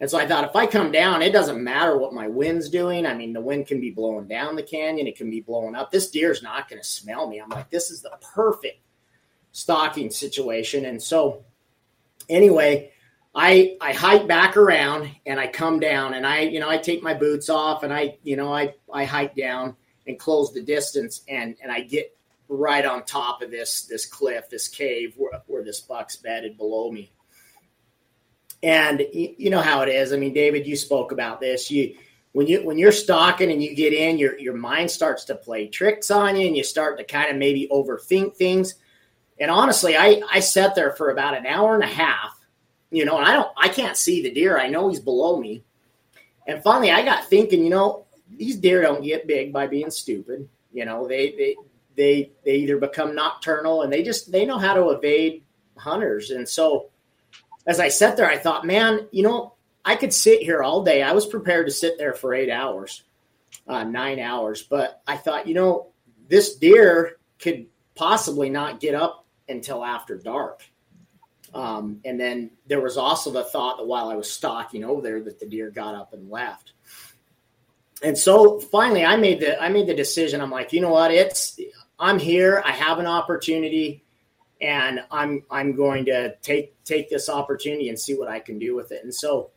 [0.00, 3.04] and so I thought if I come down, it doesn't matter what my wind's doing.
[3.04, 5.90] I mean, the wind can be blowing down the canyon, it can be blowing up.
[5.90, 7.40] This deer's not going to smell me.
[7.40, 8.80] I'm like, this is the perfect
[9.52, 10.84] stalking situation.
[10.84, 11.44] And so,
[12.28, 12.92] anyway,
[13.34, 17.02] I I hike back around and I come down and I you know I take
[17.02, 19.76] my boots off and I you know I I hike down
[20.06, 22.16] and close the distance and and I get
[22.48, 26.90] right on top of this this cliff, this cave where, where this buck's bedded below
[26.90, 27.12] me.
[28.62, 30.12] And you know how it is.
[30.12, 31.70] I mean, David, you spoke about this.
[31.70, 31.94] You
[32.32, 35.68] when you when you're stalking and you get in, your your mind starts to play
[35.68, 38.74] tricks on you, and you start to kind of maybe overthink things.
[39.38, 42.38] And honestly, I I sat there for about an hour and a half,
[42.90, 44.58] you know, and I don't I can't see the deer.
[44.58, 45.62] I know he's below me.
[46.46, 48.06] And finally, I got thinking, you know,
[48.36, 50.48] these deer don't get big by being stupid.
[50.72, 51.56] You know, they they
[51.96, 55.44] they they either become nocturnal and they just they know how to evade
[55.76, 56.90] hunters, and so
[57.68, 59.54] as I sat there, I thought, man, you know,
[59.84, 61.02] I could sit here all day.
[61.02, 63.04] I was prepared to sit there for eight hours,
[63.68, 65.88] uh, nine hours, but I thought, you know,
[66.28, 70.62] this deer could possibly not get up until after dark.
[71.52, 75.22] Um, and then there was also the thought that while I was stalking over there,
[75.22, 76.72] that the deer got up and left.
[78.02, 80.40] And so finally, I made the I made the decision.
[80.40, 81.10] I'm like, you know what?
[81.10, 81.58] It's
[81.98, 82.62] I'm here.
[82.64, 84.04] I have an opportunity
[84.60, 88.74] and I'm I'm going to take take this opportunity and see what I can do
[88.74, 89.04] with it.
[89.04, 89.50] And so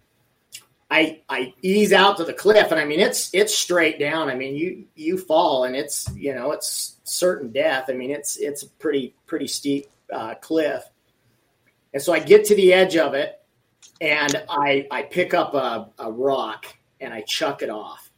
[0.90, 4.30] I I ease out to the cliff, and I mean it's it's straight down.
[4.30, 7.86] I mean you you fall, and it's you know it's certain death.
[7.90, 10.84] I mean it's it's a pretty pretty steep uh, cliff,
[11.94, 13.42] and so I get to the edge of it,
[14.02, 16.66] and I I pick up a, a rock
[17.00, 18.11] and I chuck it off.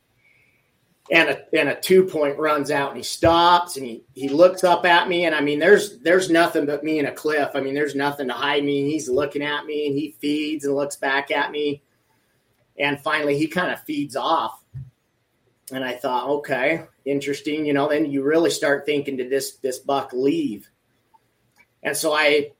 [1.11, 4.63] And a, and a two point runs out and he stops and he, he looks
[4.63, 7.49] up at me and I mean there's there's nothing but me and a cliff.
[7.55, 8.89] I mean there's nothing to hide me.
[8.89, 11.83] He's looking at me and he feeds and looks back at me
[12.77, 14.63] and finally, he kind of feeds off.
[15.71, 17.65] And I thought, okay, interesting.
[17.65, 20.69] You know, then you really start thinking, did this this buck leave?
[21.81, 22.51] And so I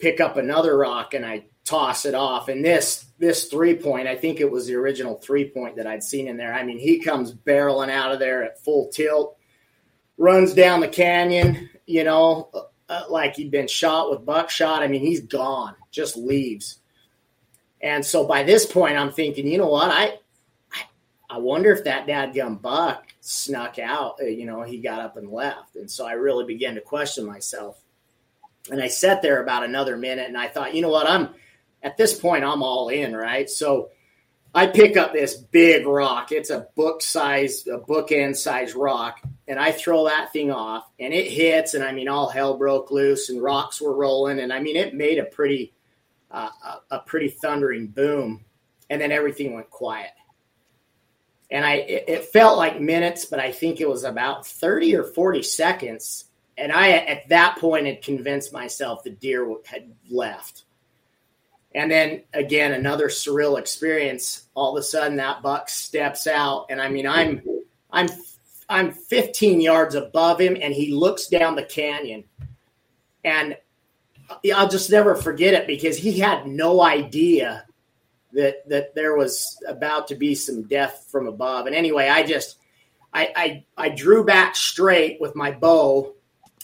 [0.00, 2.48] pick up another rock and I toss it off.
[2.48, 6.02] And this this three point, I think it was the original three point that I'd
[6.02, 6.52] seen in there.
[6.52, 9.36] I mean, he comes barreling out of there at full tilt,
[10.18, 12.50] runs down the canyon, you know,
[12.88, 14.82] uh, like he'd been shot with buckshot.
[14.82, 16.78] I mean, he's gone, just leaves.
[17.80, 19.90] And so by this point, I'm thinking, you know what?
[19.90, 20.18] I
[21.28, 24.16] I wonder if that dadgum buck snuck out.
[24.20, 25.76] Uh, you know, he got up and left.
[25.76, 27.80] And so I really began to question myself.
[28.70, 31.08] And I sat there about another minute and I thought, you know what?
[31.08, 31.30] I'm
[31.84, 33.48] at this point, I'm all in, right?
[33.48, 33.90] So
[34.52, 36.32] I pick up this big rock.
[36.32, 39.20] It's a book size, a bookend size rock.
[39.46, 41.74] And I throw that thing off and it hits.
[41.74, 44.40] And I mean, all hell broke loose and rocks were rolling.
[44.40, 45.74] And I mean, it made a pretty
[46.34, 46.50] uh,
[46.90, 48.44] a, a, pretty thundering boom,
[48.90, 50.10] and then everything went quiet.
[51.48, 55.04] And I it, it felt like minutes, but I think it was about thirty or
[55.04, 56.24] forty seconds.
[56.58, 60.64] And I at that point had convinced myself the deer had left.
[61.74, 64.48] And then again, another surreal experience.
[64.54, 67.42] All of a sudden, that buck steps out, and I mean, I'm,
[67.90, 68.08] I'm,
[68.68, 72.24] I'm 15 yards above him, and he looks down the canyon,
[73.24, 73.56] and
[74.54, 77.64] I'll just never forget it because he had no idea
[78.32, 81.66] that that there was about to be some death from above.
[81.66, 82.58] And anyway, I just
[83.12, 86.14] I I, I drew back straight with my bow,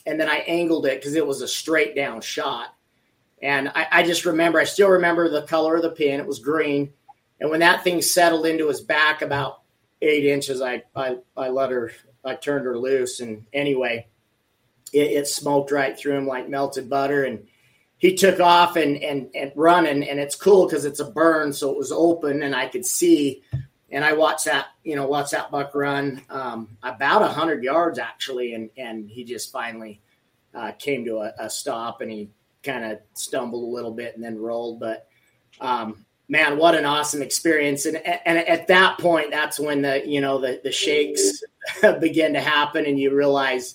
[0.06, 2.74] and then I angled it because it was a straight down shot.
[3.42, 6.20] And I, I just remember, I still remember the color of the pin.
[6.20, 6.92] It was green.
[7.40, 9.62] And when that thing settled into his back about
[10.02, 11.92] eight inches, I I, I let her,
[12.24, 13.20] I turned her loose.
[13.20, 14.08] And anyway,
[14.92, 17.24] it, it smoked right through him like melted butter.
[17.24, 17.46] And
[18.00, 21.70] he took off and and and running and it's cool because it's a burn so
[21.70, 23.42] it was open and i could see
[23.90, 28.54] and i watched that you know watch that buck run um, about 100 yards actually
[28.54, 30.00] and and he just finally
[30.52, 32.28] uh, came to a, a, stop and he
[32.62, 35.06] kind of stumbled a little bit and then rolled but
[35.60, 37.84] um, man what an awesome experience.
[37.84, 41.42] And and at that point that's when the you know the the shakes
[42.00, 43.74] begin to happen and you realize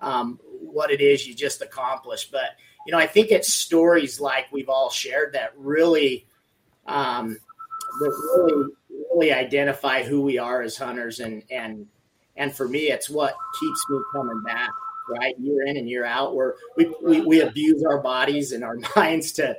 [0.00, 2.32] um, what it is you just accomplished.
[2.32, 6.26] But you know, I think it's stories like we've all shared that really,
[6.86, 7.36] um,
[8.00, 8.10] that
[8.48, 8.72] really,
[9.14, 11.86] really identify who we are as hunters, and and
[12.36, 14.70] and for me, it's what keeps me coming back.
[15.10, 18.76] Right, year in and year out, where we we, we abuse our bodies and our
[18.96, 19.56] minds to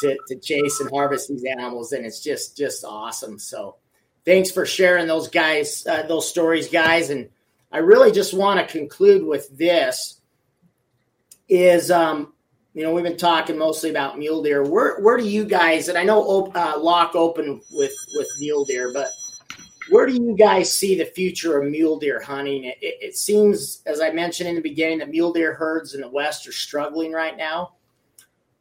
[0.00, 3.38] to to chase and harvest these animals, and it's just just awesome.
[3.38, 3.76] So,
[4.24, 7.28] thanks for sharing those guys, uh, those stories, guys, and
[7.70, 10.20] I really just want to conclude with this
[11.48, 12.32] is um,
[12.74, 14.62] you know, we've been talking mostly about mule deer.
[14.62, 15.88] Where where do you guys?
[15.88, 19.08] And I know uh, Locke open with with mule deer, but
[19.90, 22.64] where do you guys see the future of mule deer hunting?
[22.64, 26.00] It, it, it, seems, as I mentioned in the beginning, that mule deer herds in
[26.00, 27.74] the West are struggling right now.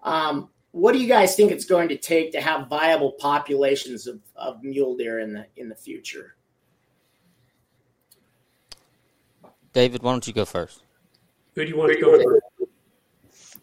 [0.04, 4.22] Um, what do you guys think it's going to take to have viable populations of,
[4.36, 6.36] of mule deer in the in the future?
[9.74, 10.84] David, why don't you go first?
[11.56, 12.46] Who do you want to go first?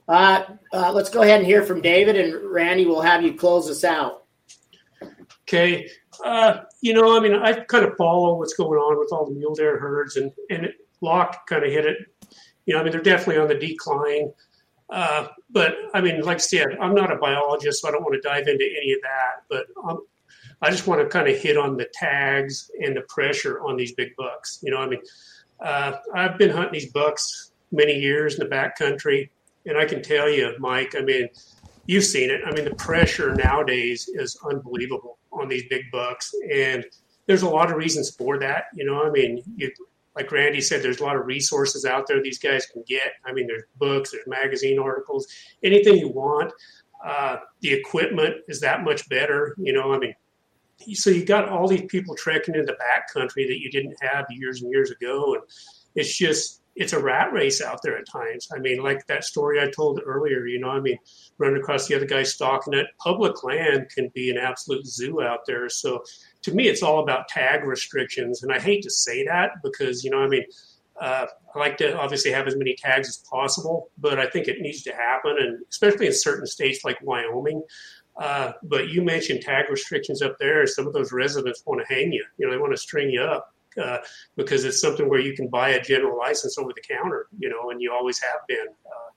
[0.07, 3.71] Uh, uh, let's go ahead and hear from David, and Randy will have you close
[3.71, 4.25] us out.
[5.43, 5.89] Okay.
[6.25, 9.33] Uh, you know, I mean, I kind of follow what's going on with all the
[9.33, 11.99] mule deer herds, and and Locke kind of hit it.
[12.67, 14.33] You know, I mean, they're definitely on the decline.
[14.91, 18.15] Uh, but I mean, like I said, I'm not a biologist, so I don't want
[18.15, 19.43] to dive into any of that.
[19.49, 20.07] But um,
[20.63, 23.93] I just want to kind of hit on the tags and the pressure on these
[23.93, 24.61] big bucks.
[24.63, 25.01] You know, I mean,
[25.61, 29.31] uh, I've been hunting these bucks many years in the backcountry.
[29.67, 31.29] And I can tell you, Mike, I mean,
[31.87, 32.43] you've seen it.
[32.47, 36.33] I mean, the pressure nowadays is unbelievable on these big bucks.
[36.53, 36.85] And
[37.27, 38.65] there's a lot of reasons for that.
[38.75, 39.71] You know, I mean, you,
[40.15, 43.13] like Randy said, there's a lot of resources out there these guys can get.
[43.25, 45.27] I mean, there's books, there's magazine articles,
[45.63, 46.53] anything you want.
[47.05, 49.55] Uh, the equipment is that much better.
[49.59, 50.15] You know, I mean,
[50.95, 54.27] so you got all these people trekking in the back country that you didn't have
[54.31, 55.35] years and years ago.
[55.35, 55.43] And
[55.95, 58.49] it's just, it's a rat race out there at times.
[58.55, 60.99] I mean, like that story I told earlier, you know, I mean,
[61.39, 62.87] running across the other guy stalking it.
[62.99, 65.69] Public land can be an absolute zoo out there.
[65.69, 66.03] So
[66.43, 68.43] to me, it's all about tag restrictions.
[68.43, 70.45] And I hate to say that because, you know, I mean,
[71.01, 74.61] uh, I like to obviously have as many tags as possible, but I think it
[74.61, 77.63] needs to happen, and especially in certain states like Wyoming.
[78.17, 80.67] Uh, but you mentioned tag restrictions up there.
[80.69, 82.25] Some of those residents want to hang you.
[82.39, 83.99] You know, they want to string you up uh,
[84.37, 87.71] because it's something where you can buy a general license over the counter, you know,
[87.71, 88.69] and you always have been.
[88.87, 89.11] Uh,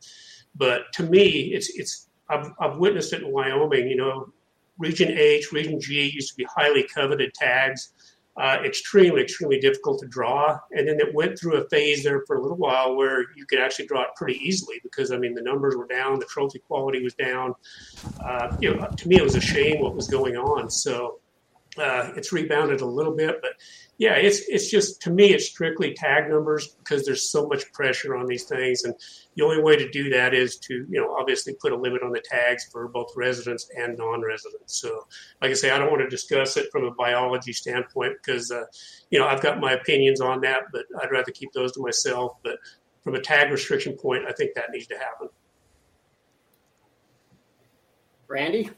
[0.55, 3.87] but to me, it's it's I've, I've witnessed it in Wyoming.
[3.87, 4.33] You know,
[4.77, 7.93] Region H, Region G used to be highly coveted tags.
[8.39, 10.59] Uh, extremely, extremely difficult to draw.
[10.71, 13.57] And then it went through a phase there for a little while where you could
[13.57, 17.01] actually draw it pretty easily because, I mean, the numbers were down, the trophy quality
[17.01, 17.55] was down.
[18.23, 20.69] Uh, you know, to me, it was a shame what was going on.
[20.69, 21.19] So
[21.79, 23.51] uh, it's rebounded a little bit, but
[23.97, 28.15] yeah, it's it's just to me it's strictly tag numbers because there's so much pressure
[28.15, 28.93] on these things, and
[29.35, 32.11] the only way to do that is to you know obviously put a limit on
[32.11, 34.79] the tags for both residents and non-residents.
[34.79, 35.07] So,
[35.41, 38.65] like I say, I don't want to discuss it from a biology standpoint because uh,
[39.09, 42.33] you know I've got my opinions on that, but I'd rather keep those to myself.
[42.43, 42.57] But
[43.03, 45.29] from a tag restriction point, I think that needs to happen.
[48.27, 48.69] Randy.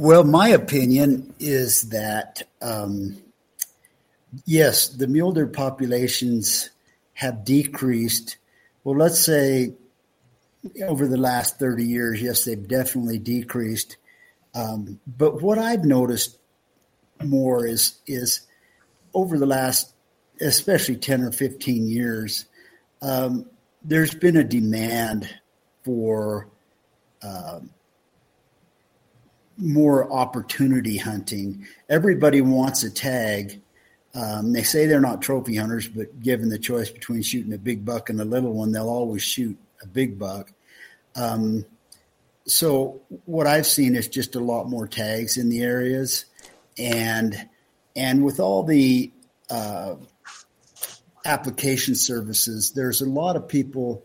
[0.00, 3.22] Well, my opinion is that um,
[4.46, 6.70] yes, the mule deer populations
[7.12, 8.38] have decreased.
[8.82, 9.74] Well, let's say
[10.86, 13.98] over the last 30 years, yes, they've definitely decreased.
[14.54, 16.38] Um, but what I've noticed
[17.22, 18.46] more is is
[19.12, 19.92] over the last,
[20.40, 22.46] especially 10 or 15 years,
[23.02, 23.44] um,
[23.84, 25.28] there's been a demand
[25.84, 26.48] for
[27.22, 27.68] um,
[29.60, 31.66] more opportunity hunting.
[31.88, 33.60] Everybody wants a tag.
[34.14, 37.84] Um, they say they're not trophy hunters, but given the choice between shooting a big
[37.84, 40.52] buck and a little one, they'll always shoot a big buck.
[41.14, 41.64] Um,
[42.46, 46.24] so what I've seen is just a lot more tags in the areas,
[46.78, 47.48] and
[47.94, 49.12] and with all the
[49.50, 49.96] uh,
[51.24, 54.04] application services, there's a lot of people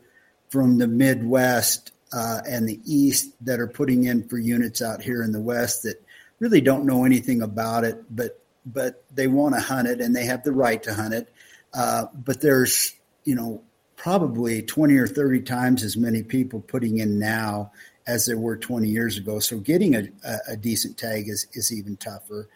[0.50, 5.24] from the Midwest uh, and the East that are putting in for units out here
[5.24, 6.02] in the West that
[6.40, 10.26] really don't know anything about it, but but they want to hunt it and they
[10.26, 11.32] have the right to hunt it.
[11.74, 13.62] Uh, but there's you know
[13.96, 17.72] probably 20 or 30 times as many people putting in now
[18.08, 19.40] as there were 20 years ago.
[19.40, 20.08] So getting a,
[20.48, 22.48] a decent tag is, is even tougher.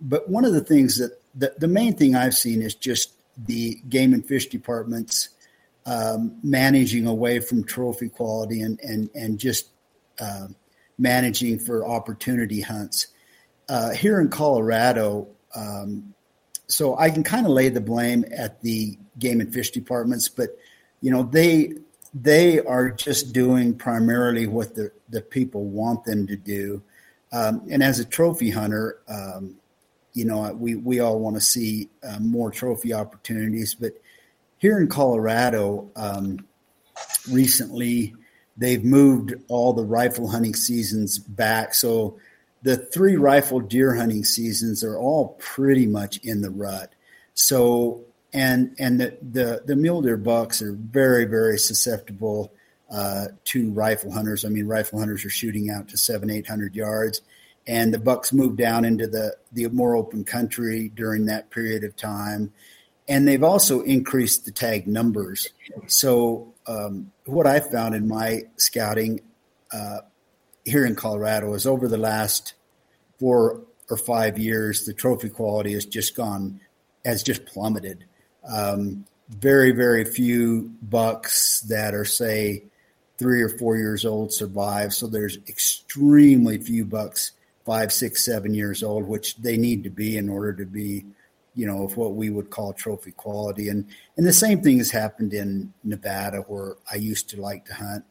[0.00, 3.12] But one of the things that the, the main thing I've seen is just
[3.46, 5.30] the game and fish departments
[5.90, 9.70] um, managing away from trophy quality and and and just
[10.20, 10.46] uh,
[10.98, 13.08] managing for opportunity hunts.
[13.68, 16.14] Uh, here in Colorado, um,
[16.68, 20.50] so I can kind of lay the blame at the game and fish departments, but
[21.00, 21.74] you know they
[22.14, 26.82] they are just doing primarily what the the people want them to do.
[27.32, 29.56] Um, and as a trophy hunter, um,
[30.12, 33.99] you know we we all want to see uh, more trophy opportunities, but
[34.60, 36.46] here in Colorado, um,
[37.30, 38.14] recently
[38.58, 41.72] they've moved all the rifle hunting seasons back.
[41.72, 42.18] So
[42.62, 46.94] the three rifle deer hunting seasons are all pretty much in the rut.
[47.34, 48.04] So
[48.34, 52.52] and and the the, the mule deer bucks are very very susceptible
[52.90, 54.44] uh, to rifle hunters.
[54.44, 57.22] I mean, rifle hunters are shooting out to seven eight hundred yards,
[57.66, 61.96] and the bucks move down into the the more open country during that period of
[61.96, 62.52] time
[63.10, 65.48] and they've also increased the tag numbers.
[65.88, 69.20] So um, what I found in my scouting
[69.72, 69.98] uh,
[70.64, 72.54] here in Colorado is over the last
[73.18, 76.60] four or five years, the trophy quality has just gone
[77.04, 78.04] has just plummeted.
[78.48, 82.64] Um, very very few bucks that are say
[83.18, 84.94] three or four years old survive.
[84.94, 87.32] So there's extremely few bucks
[87.66, 91.04] five, six, seven years old, which they need to be in order to be
[91.60, 93.68] you know, of what we would call trophy quality.
[93.68, 97.74] And and the same thing has happened in Nevada, where I used to like to
[97.74, 98.04] hunt.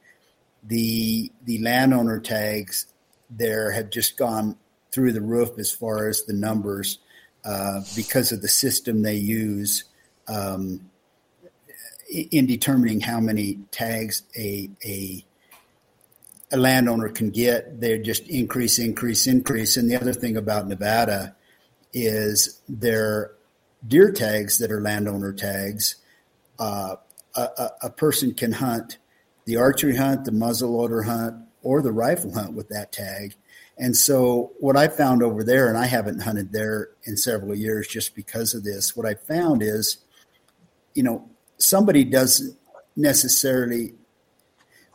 [0.63, 2.93] The the landowner tags
[3.27, 4.55] there have just gone
[4.91, 6.99] through the roof as far as the numbers
[7.43, 9.85] uh, because of the system they use
[10.27, 10.91] um,
[12.31, 15.25] in determining how many tags a a
[16.51, 17.81] a landowner can get.
[17.81, 19.75] They just increase, increase, increase.
[19.75, 21.35] And the other thing about Nevada
[21.93, 23.31] is their
[23.87, 25.95] deer tags that are landowner tags.
[26.57, 26.95] Uh,
[27.35, 28.97] a, a, person can hunt
[29.45, 33.35] the archery hunt, the muzzleloader hunt, or the rifle hunt with that tag.
[33.77, 37.87] And so, what I found over there, and I haven't hunted there in several years
[37.87, 39.99] just because of this, what I found is
[40.93, 42.57] you know, somebody doesn't
[42.95, 43.93] necessarily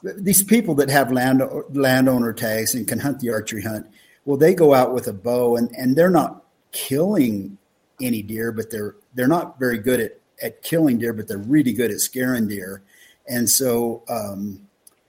[0.02, 3.86] these people that have land landowner tags and can hunt the archery hunt,
[4.26, 7.56] well, they go out with a bow and, and they're not killing
[8.00, 11.72] any deer, but they're they're not very good at, at killing deer, but they're really
[11.72, 12.82] good at scaring deer.
[13.28, 14.66] And so um,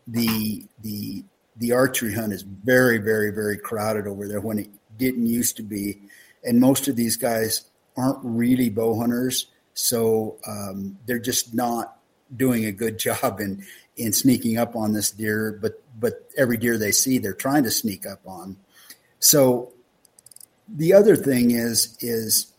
[0.07, 1.23] the the
[1.57, 5.63] the archery hunt is very, very, very crowded over there when it didn't used to
[5.63, 6.01] be.
[6.43, 7.65] And most of these guys
[7.97, 11.97] aren't really bow hunters, so um, they're just not
[12.35, 13.65] doing a good job in
[13.97, 15.57] in sneaking up on this deer.
[15.61, 18.57] But but every deer they see, they're trying to sneak up on.
[19.19, 19.73] So
[20.67, 22.53] the other thing is is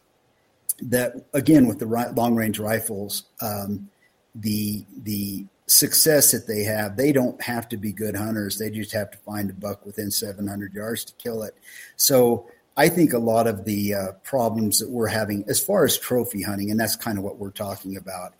[0.82, 3.88] that again with the long range rifles, um,
[4.34, 8.58] the the success that they have, they don't have to be good hunters.
[8.58, 11.56] They just have to find a buck within 700 yards to kill it.
[11.96, 15.98] So I think a lot of the uh, problems that we're having, as far as
[15.98, 18.34] trophy hunting, and that's kind of what we're talking about,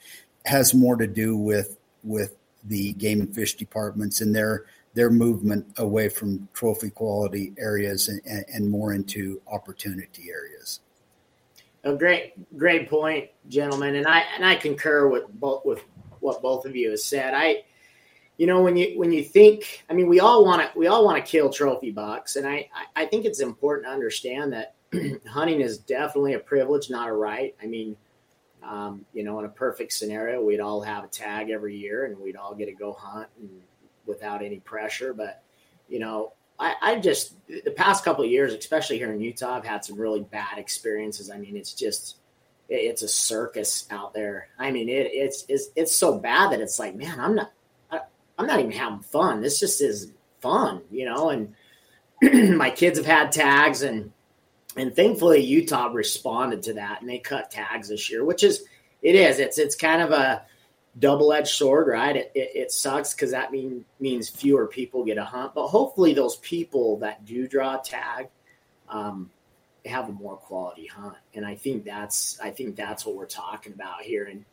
[0.45, 5.67] has more to do with with the game and fish departments and their their movement
[5.79, 10.81] away from trophy quality areas and, and more into opportunity areas.
[11.87, 15.85] A great, great point, gentlemen, and I and I concur with both with
[16.19, 17.33] what both of you have said.
[17.33, 17.63] I,
[18.39, 21.05] you know, when you when you think, I mean, we all want to we all
[21.05, 24.75] want to kill trophy bucks, and I I think it's important to understand that
[25.29, 27.55] hunting is definitely a privilege, not a right.
[27.63, 27.97] I mean,
[28.65, 32.19] um, you know, in a perfect scenario, we'd all have a tag every year, and
[32.19, 33.49] we'd all get to go hunt and,
[34.07, 35.15] without any pressure.
[35.15, 35.41] But
[35.89, 39.67] you know, I, I just the past couple of years, especially here in Utah, I've
[39.67, 41.31] had some really bad experiences.
[41.31, 42.17] I mean, it's just
[42.69, 44.49] it's a circus out there.
[44.59, 47.53] I mean, it, it's it's it's so bad that it's like, man, I'm not
[47.91, 48.01] I,
[48.39, 49.41] am not even having fun.
[49.41, 51.31] This just is fun, you know.
[51.31, 51.55] And
[52.57, 54.13] my kids have had tags, and
[54.77, 58.65] and thankfully Utah responded to that, and they cut tags this year, which is
[59.03, 60.43] it is it's it's kind of a
[60.99, 62.17] double edged sword, right?
[62.17, 66.15] It, it, it sucks because that mean, means fewer people get a hunt, but hopefully
[66.15, 68.29] those people that do draw a tag.
[68.89, 69.31] Um,
[69.87, 71.17] have a more quality hunt.
[71.35, 74.25] And I think that's I think that's what we're talking about here.
[74.25, 74.45] And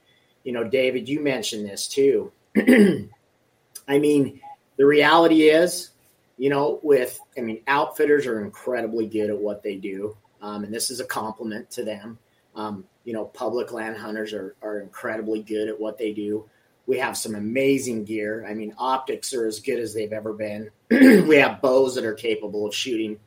[0.43, 2.31] you know, David, you mentioned this too.
[2.57, 4.41] I mean,
[4.77, 5.89] the reality is,
[6.37, 10.73] you know, with I mean, outfitters are incredibly good at what they do, um, and
[10.73, 12.17] this is a compliment to them.
[12.55, 16.49] Um, you know, public land hunters are are incredibly good at what they do.
[16.85, 18.45] We have some amazing gear.
[18.47, 20.69] I mean, optics are as good as they've ever been.
[20.91, 23.19] we have bows that are capable of shooting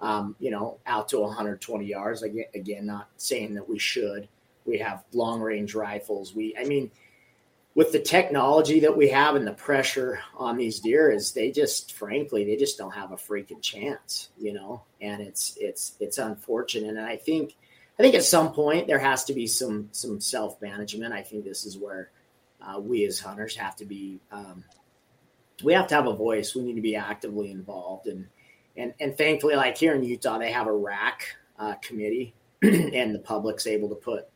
[0.00, 2.22] um, you know, out to 120 yards.
[2.22, 4.28] Again, again, not saying that we should.
[4.64, 6.34] We have long range rifles.
[6.34, 6.90] We, I mean,
[7.74, 11.92] with the technology that we have and the pressure on these deer is they just
[11.92, 16.88] frankly they just don't have a freaking chance you know and it's it's it's unfortunate
[16.88, 17.54] and i think
[17.98, 21.44] i think at some point there has to be some some self management i think
[21.44, 22.10] this is where
[22.60, 24.64] uh, we as hunters have to be um,
[25.62, 26.54] we have to have a voice.
[26.54, 28.06] We need to be actively involved.
[28.06, 28.26] And
[28.76, 33.20] and and thankfully, like here in Utah, they have a RAC uh, committee, and the
[33.20, 34.26] public's able to put,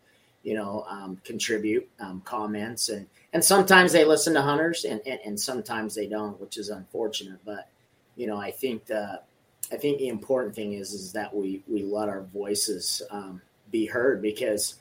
[0.43, 5.21] you know, um, contribute um, comments, and and sometimes they listen to hunters, and, and
[5.25, 7.39] and sometimes they don't, which is unfortunate.
[7.45, 7.69] But
[8.17, 9.21] you know, I think the
[9.71, 13.41] I think the important thing is is that we we let our voices um,
[13.73, 14.77] be heard because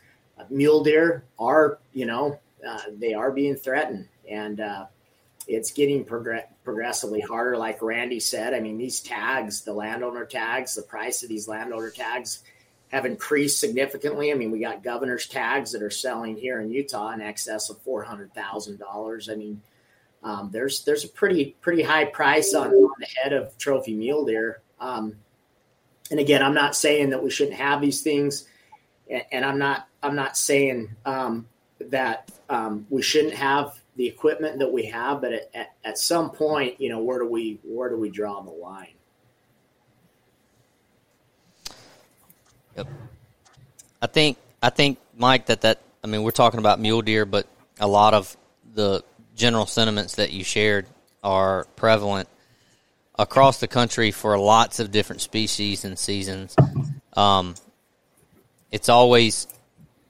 [0.50, 4.86] mule deer are you know uh, they are being threatened and uh,
[5.48, 7.58] it's getting progr- progressively harder.
[7.58, 11.90] Like Randy said, I mean, these tags, the landowner tags, the price of these landowner
[11.90, 12.44] tags
[12.90, 14.32] have increased significantly.
[14.32, 17.82] I mean, we got governor's tags that are selling here in Utah in excess of
[17.82, 19.30] four hundred thousand dollars.
[19.30, 19.62] I mean,
[20.24, 24.26] um, there's there's a pretty pretty high price on, on the head of trophy mule
[24.26, 24.62] deer.
[24.80, 25.16] Um,
[26.12, 28.48] and again, I'm not saying that we shouldn't have these things,
[29.32, 31.48] and, I'm not I'm not saying um,
[31.80, 36.30] that um, we shouldn't have the equipment that we have, but at, at, at some
[36.30, 38.94] point, you know, where do we where do we draw the line?
[42.78, 42.88] Yep.
[44.02, 47.48] I think I think Mike that that I mean we're talking about mule deer, but
[47.80, 48.36] a lot of
[48.74, 49.04] the
[49.36, 50.86] general sentiments that you shared
[51.24, 52.30] are prevalent
[53.20, 56.56] across the country for lots of different species and seasons.
[57.14, 57.56] Um,
[58.72, 59.48] it's always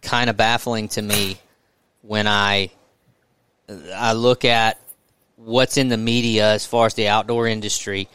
[0.02, 1.38] kind of baffling to me
[2.02, 2.72] when I
[3.94, 4.80] I look at
[5.36, 8.08] what's in the media as far as the outdoor industry,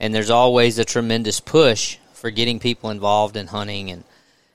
[0.00, 4.04] and there's always a tremendous push for getting people involved in hunting and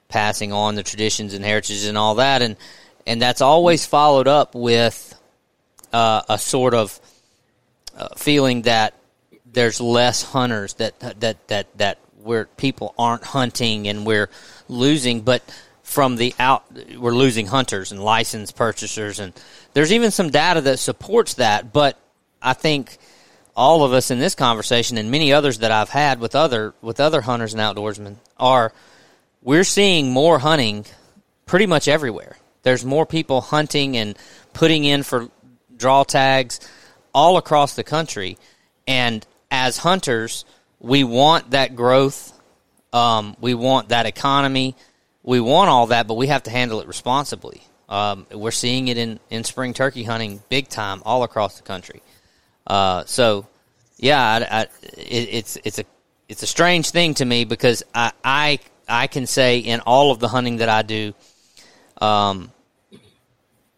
[0.10, 2.56] passing on the traditions and heritages and all that, and
[3.06, 5.16] and that's always followed up with
[5.94, 7.00] uh, a sort of
[7.98, 8.94] uh, feeling that
[9.52, 14.30] there's less hunters that that that that where people aren't hunting and we're
[14.70, 15.44] losing, but
[15.84, 16.64] from the out
[16.98, 19.34] we're losing hunters and license purchasers and
[19.74, 21.98] there's even some data that supports that but
[22.44, 23.00] i think
[23.56, 27.00] all of us in this conversation and many others that i've had with other with
[27.00, 28.72] other hunters and outdoorsmen are
[29.42, 30.86] we're seeing more hunting
[31.46, 32.38] pretty much everywhere.
[32.64, 34.18] There's more people hunting and
[34.54, 35.30] putting in for
[35.76, 36.60] draw tags
[37.14, 38.38] all across the country
[38.88, 40.46] and as hunters
[40.80, 42.39] we want that growth
[42.94, 44.76] um, we want that economy
[45.30, 47.62] we want all that, but we have to handle it responsibly.
[47.88, 52.02] Um, we're seeing it in, in spring turkey hunting big time all across the country.
[52.66, 53.48] Uh, so,
[53.98, 54.62] yeah, I, I,
[54.98, 55.86] it, it's it's a
[56.28, 60.20] it's a strange thing to me because I, I I can say in all of
[60.20, 61.14] the hunting that I do,
[62.02, 62.52] um,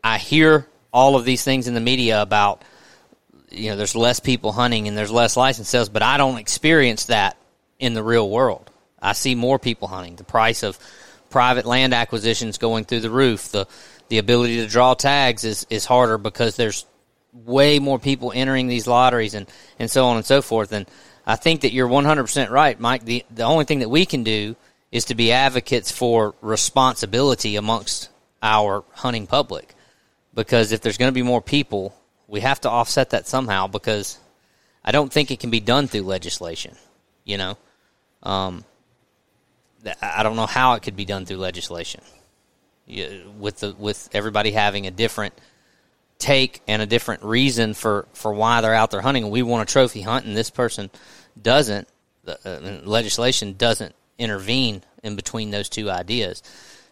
[0.02, 2.64] I hear all of these things in the media about
[3.50, 7.06] you know there's less people hunting and there's less license sales, but I don't experience
[7.06, 7.36] that
[7.78, 8.71] in the real world.
[9.02, 10.16] I see more people hunting.
[10.16, 10.78] The price of
[11.30, 13.52] private land acquisitions going through the roof.
[13.52, 13.68] The
[14.12, 16.86] the ability to draw tags is, is harder because there's
[17.32, 19.48] way more people entering these lotteries and,
[19.80, 20.74] and so on and so forth.
[20.74, 20.86] And
[21.26, 23.06] I think that you're 100% right, Mike.
[23.06, 24.58] The, the only thing that we can do
[24.92, 28.10] is to be advocates for responsibility amongst
[28.44, 29.76] our hunting public.
[30.34, 31.96] Because if there's going to be more people,
[32.28, 34.20] we have to offset that somehow because
[34.84, 36.76] I don't think it can be done through legislation,
[37.24, 37.58] you know?
[38.24, 38.66] Um,
[40.02, 42.02] I don't know how it could be done through legislation.
[43.38, 45.34] With the with everybody having a different
[46.22, 49.72] take and a different reason for, for why they're out there hunting, we want a
[49.72, 50.90] trophy hunt, and this person
[51.42, 51.88] doesn't.
[52.24, 56.44] The uh, legislation doesn't intervene in between those two ideas,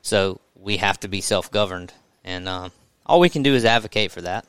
[0.02, 1.94] so we have to be self governed,
[2.24, 2.70] and uh,
[3.06, 4.46] all we can do is advocate for that.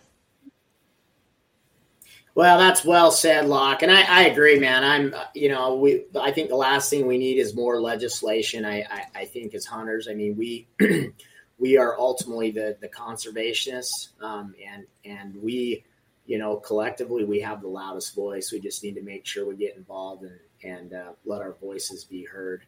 [2.41, 4.83] Well, that's well said, Locke, and I, I, agree, man.
[4.83, 6.07] I'm, you know, we.
[6.19, 8.65] I think the last thing we need is more legislation.
[8.65, 10.67] I, I, I think as hunters, I mean, we,
[11.59, 15.85] we are ultimately the the conservationists, um, and and we,
[16.25, 18.51] you know, collectively we have the loudest voice.
[18.53, 22.05] We just need to make sure we get involved and and uh, let our voices
[22.05, 22.62] be heard.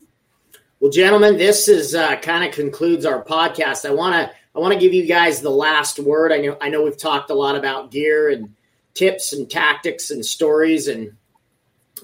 [0.80, 3.88] Well, gentlemen, this is uh, kind of concludes our podcast.
[3.88, 6.30] I want to I want to give you guys the last word.
[6.30, 8.54] I know I know we've talked a lot about gear and
[8.94, 11.12] tips and tactics and stories and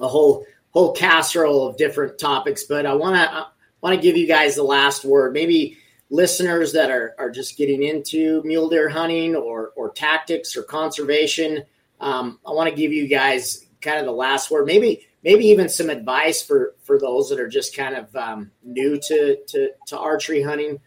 [0.01, 2.65] a whole whole casserole of different topics.
[2.65, 3.47] But I want to
[3.81, 5.33] want to give you guys the last word.
[5.33, 5.79] Maybe
[6.11, 11.65] listeners that are are just getting into mule deer hunting or or tactics or conservation.
[12.01, 14.67] Um, I want to give you guys kind of the last word.
[14.67, 18.99] Maybe maybe even some advice for for those that are just kind of um, new
[18.99, 20.79] to, to to archery hunting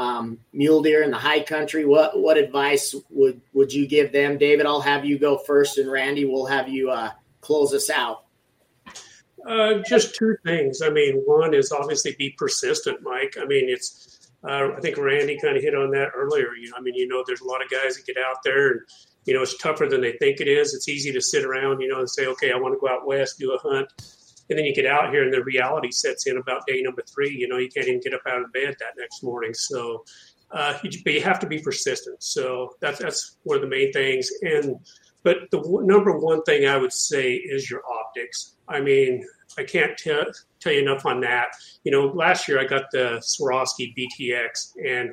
[0.00, 1.84] um, mule deer in the high country.
[1.84, 4.66] What what advice would would you give them, David?
[4.66, 7.10] I'll have you go first, and Randy, we'll have you uh,
[7.40, 8.24] close us out.
[9.46, 10.82] Uh, just two things.
[10.82, 13.36] I mean, one is obviously be persistent, Mike.
[13.40, 16.54] I mean, it's uh, I think Randy kind of hit on that earlier.
[16.54, 18.70] You know, I mean, you know, there's a lot of guys that get out there
[18.70, 18.80] and
[19.26, 20.72] you know it's tougher than they think it is.
[20.72, 23.06] It's easy to sit around, you know, and say, okay, I want to go out
[23.06, 23.92] west, do a hunt
[24.50, 27.30] and then you get out here and the reality sets in about day number three.
[27.30, 29.54] You know, you can't even get up out of bed that next morning.
[29.54, 30.04] So,
[30.50, 32.22] uh, you, but you have to be persistent.
[32.22, 34.28] So that's that's one of the main things.
[34.42, 34.76] And
[35.22, 38.56] but the w- number one thing I would say is your optics.
[38.68, 39.24] I mean,
[39.58, 40.24] I can't tell
[40.60, 41.48] tell you enough on that.
[41.84, 45.10] You know, last year I got the Swarovski BTX, and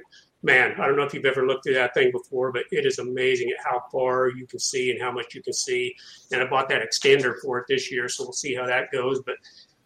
[0.48, 3.00] man, I don't know if you've ever looked at that thing before, but it is
[3.00, 5.94] amazing at how far you can see and how much you can see.
[6.32, 9.22] And I bought that extender for it this year, so we'll see how that goes.
[9.26, 9.36] But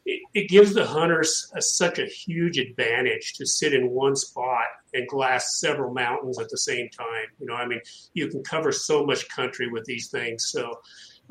[0.06, 4.66] it, it gives the hunters a, such a huge advantage to sit in one spot
[4.94, 7.26] and glass several mountains at the same time.
[7.40, 7.82] You know, I mean,
[8.14, 10.50] you can cover so much country with these things.
[10.52, 10.80] So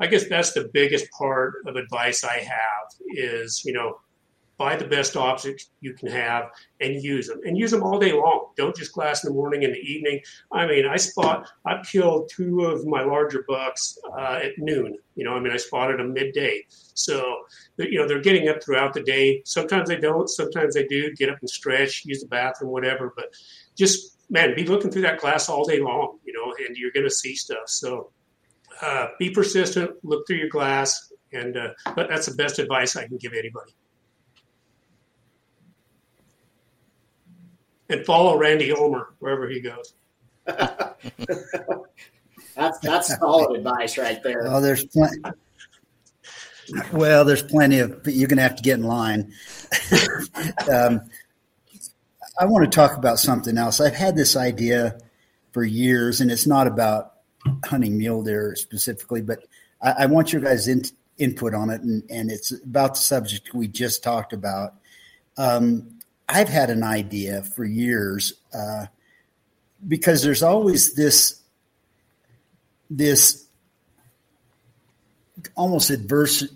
[0.01, 3.99] I guess that's the biggest part of advice I have is, you know,
[4.61, 6.43] buy the best optics you can have
[6.81, 8.49] and use them and use them all day long.
[8.55, 10.21] Don't just glass in the morning and the evening.
[10.51, 15.25] I mean i spot i killed two of my larger bucks uh, at noon you
[15.25, 16.63] know i mean i spotted them midday.
[16.93, 17.15] So
[17.79, 19.41] you know they're getting up throughout the day.
[19.45, 23.33] Sometimes they don't sometimes they do get up and stretch use the bathroom whatever but
[23.75, 27.09] just man be looking through that glass all day long you know and you're going
[27.11, 27.67] to see stuff.
[27.67, 28.11] So
[28.83, 33.07] uh, be persistent look through your glass and uh, but that's the best advice i
[33.07, 33.73] can give anybody
[37.91, 39.93] and follow Randy Ulmer wherever he goes.
[42.55, 44.43] that's that's solid advice right there.
[44.47, 45.21] Oh, there's plenty.
[46.93, 48.03] Well, there's plenty of.
[48.03, 49.33] but You're going to have to get in line.
[50.71, 51.01] um,
[52.39, 53.79] I want to talk about something else.
[53.79, 54.97] I've had this idea
[55.51, 57.13] for years, and it's not about
[57.65, 59.39] hunting mule deer specifically, but
[59.81, 60.83] I, I want your guys' in,
[61.17, 64.75] input on it, and, and, it's about the subject we just talked about.
[65.37, 65.99] Um,
[66.31, 68.85] I've had an idea for years uh,
[69.85, 71.41] because there's always this
[72.89, 73.45] this
[75.55, 76.47] almost adverse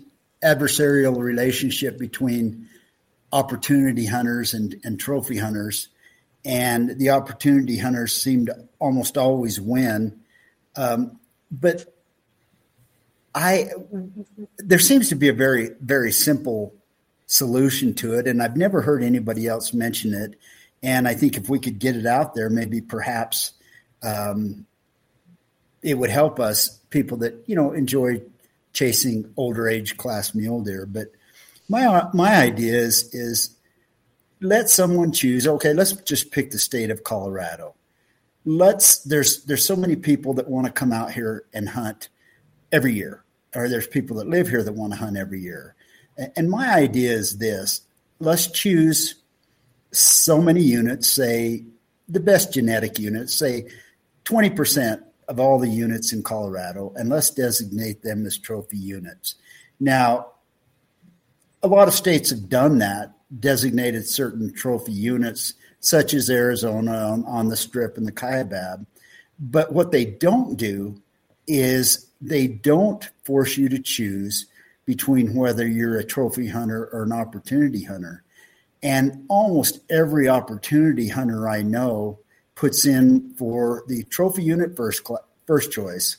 [0.42, 2.68] adversarial relationship between
[3.32, 5.88] opportunity hunters and, and trophy hunters.
[6.44, 10.20] And the opportunity hunters seem to almost always win.
[10.76, 11.18] Um,
[11.50, 11.92] but
[13.34, 13.70] I
[14.56, 16.72] there seems to be a very very simple
[17.26, 20.38] solution to it, and I've never heard anybody else mention it.
[20.82, 23.52] And I think if we could get it out there, maybe perhaps
[24.02, 24.66] um,
[25.82, 28.22] it would help us people that you know enjoy
[28.72, 30.86] chasing older age class mule deer.
[30.86, 31.08] But
[31.68, 33.56] my my idea is is
[34.40, 35.46] let someone choose.
[35.46, 37.74] Okay, let's just pick the state of Colorado.
[38.44, 42.08] Let's there's there's so many people that want to come out here and hunt
[42.70, 43.24] every year
[43.56, 45.74] or there's people that live here that want to hunt every year.
[46.36, 47.82] And my idea is this
[48.18, 49.16] let's choose
[49.92, 51.64] so many units, say
[52.08, 53.66] the best genetic units, say
[54.24, 59.34] 20% of all the units in Colorado, and let's designate them as trophy units.
[59.80, 60.32] Now,
[61.62, 67.24] a lot of states have done that, designated certain trophy units, such as Arizona on,
[67.24, 68.86] on the Strip and the Kaibab.
[69.38, 71.00] But what they don't do
[71.46, 74.46] is they don't force you to choose
[74.86, 78.22] between whether you're a trophy hunter or an opportunity hunter.
[78.82, 82.20] And almost every opportunity hunter I know
[82.54, 85.06] puts in for the trophy unit first
[85.46, 86.16] first choice.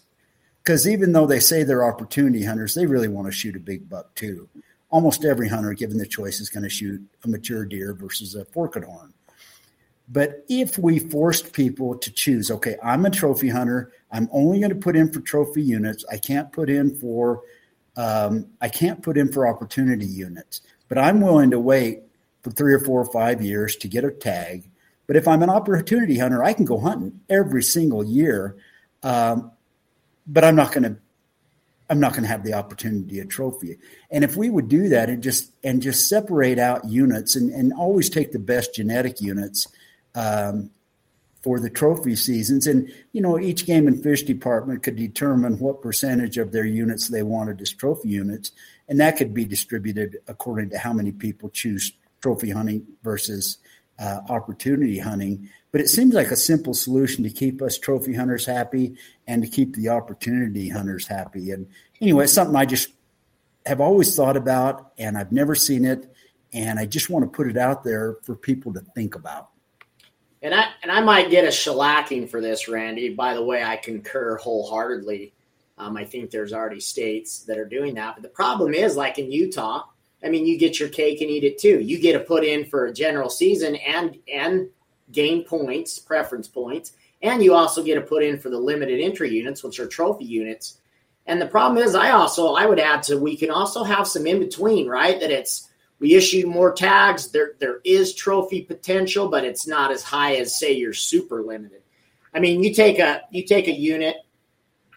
[0.63, 3.89] Because even though they say they're opportunity hunters, they really want to shoot a big
[3.89, 4.49] buck too.
[4.89, 8.43] Almost every hunter, given the choice, is going to shoot a mature deer versus a
[8.45, 9.13] forked horn.
[10.09, 13.91] But if we forced people to choose, okay, I'm a trophy hunter.
[14.11, 16.05] I'm only going to put in for trophy units.
[16.11, 17.41] I can't put in for
[17.97, 22.03] um, I can't put in for opportunity units, but I'm willing to wait
[22.43, 24.69] for three or four or five years to get a tag.
[25.07, 28.55] But if I'm an opportunity hunter, I can go hunting every single year.
[29.03, 29.51] Um,
[30.27, 30.97] but I'm not going to
[31.89, 33.77] I'm not going to have the opportunity a trophy.
[34.11, 37.73] And if we would do that and just and just separate out units and, and
[37.73, 39.67] always take the best genetic units
[40.15, 40.69] um,
[41.47, 42.67] for the trophy seasons.
[42.67, 47.07] And, you know, each game and fish department could determine what percentage of their units
[47.07, 48.51] they wanted as trophy units.
[48.89, 53.59] And that could be distributed according to how many people choose trophy hunting versus
[53.97, 55.49] uh, opportunity hunting.
[55.71, 59.47] But it seems like a simple solution to keep us trophy hunters happy and to
[59.47, 61.51] keep the opportunity hunters happy.
[61.51, 61.65] And
[62.01, 62.89] anyway, it's something I just
[63.65, 66.13] have always thought about and I've never seen it.
[66.51, 69.51] And I just want to put it out there for people to think about
[70.41, 73.13] and I and I might get a shellacking for this, Randy.
[73.13, 75.33] By the way, I concur wholeheartedly.
[75.77, 79.19] Um, I think there's already states that are doing that, but the problem is, like
[79.19, 79.83] in Utah,
[80.23, 81.79] I mean, you get your cake and eat it too.
[81.79, 84.69] You get to put in for a general season and and
[85.11, 89.31] gain points, preference points, and you also get to put in for the limited entry
[89.31, 90.79] units, which are trophy units.
[91.25, 94.27] And the problem is, I also I would add to we can also have some
[94.27, 95.19] in between, right?
[95.19, 97.29] That it's we issue more tags.
[97.31, 101.81] There there is trophy potential, but it's not as high as say you're super limited.
[102.33, 104.17] I mean, you take a you take a unit,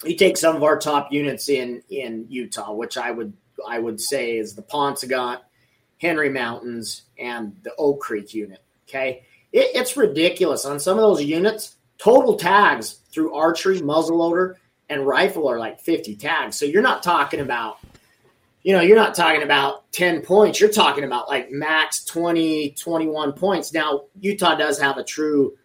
[0.05, 3.33] you take some of our top units in in Utah, which I would
[3.67, 5.41] I would say is the Paunsaugunt,
[5.99, 8.63] Henry Mountains, and the Oak Creek unit.
[8.89, 11.77] Okay, it, it's ridiculous on some of those units.
[11.99, 14.55] Total tags through archery, muzzleloader,
[14.89, 16.57] and rifle are like 50 tags.
[16.57, 17.79] So you're not talking about
[18.63, 20.61] you know, you're not talking about 10 points.
[20.61, 23.73] You're talking about like max 20, 21 points.
[23.73, 25.57] Now, Utah does have a true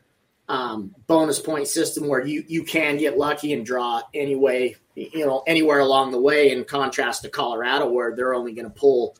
[0.47, 5.43] um, bonus point system where you, you can get lucky and draw anyway, you know,
[5.45, 9.17] anywhere along the way in contrast to Colorado where they're only going to pull,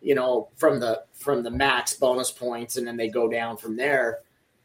[0.00, 3.76] you know, from the, from the max bonus points and then they go down from
[3.76, 4.20] there.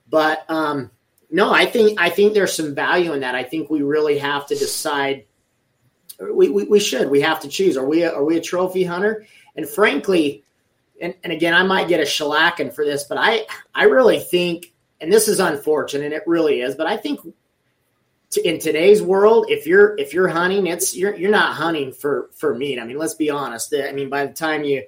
[0.10, 0.90] But, um,
[1.30, 3.36] no, I think, I think there's some value in that.
[3.36, 5.26] I think we really have to decide
[6.34, 7.10] we, we, we should.
[7.10, 7.78] We have to choose.
[7.78, 9.26] Are we a, are we a trophy hunter?
[9.56, 10.44] And frankly,
[11.02, 14.72] and, and again, I might get a shellacking for this, but I I really think,
[15.00, 17.20] and this is unfortunate, and it really is, but I think
[18.46, 22.56] in today's world, if you're if you're hunting, it's you're you're not hunting for for
[22.56, 22.80] meat.
[22.80, 23.74] I mean, let's be honest.
[23.74, 24.84] I mean, by the time you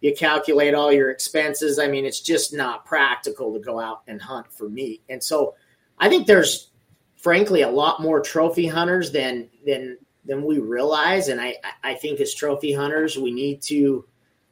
[0.00, 4.20] you calculate all your expenses, I mean, it's just not practical to go out and
[4.20, 5.02] hunt for meat.
[5.08, 5.54] And so,
[5.98, 6.70] I think there's
[7.16, 11.28] frankly a lot more trophy hunters than than than we realize.
[11.28, 14.04] And I, I think as trophy hunters, we need to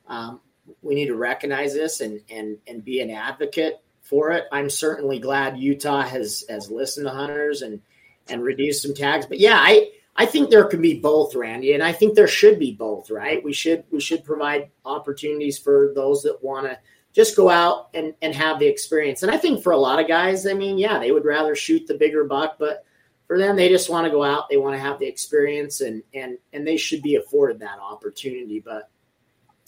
[0.06, 0.40] um,
[0.82, 4.44] we need to recognize this and and and be an advocate for it.
[4.52, 7.80] I'm certainly glad Utah has has listened to hunters and
[8.28, 9.26] and reduced some tags.
[9.26, 12.58] But yeah, I I think there can be both, Randy, and I think there should
[12.58, 13.10] be both.
[13.10, 13.42] Right?
[13.42, 16.78] We should we should provide opportunities for those that want to
[17.12, 19.22] just go out and, and have the experience.
[19.22, 21.86] And I think for a lot of guys, I mean, yeah, they would rather shoot
[21.86, 22.86] the bigger buck, but
[23.32, 26.02] for them, they just want to go out, they want to have the experience and,
[26.12, 28.60] and, and they should be afforded that opportunity.
[28.60, 28.90] But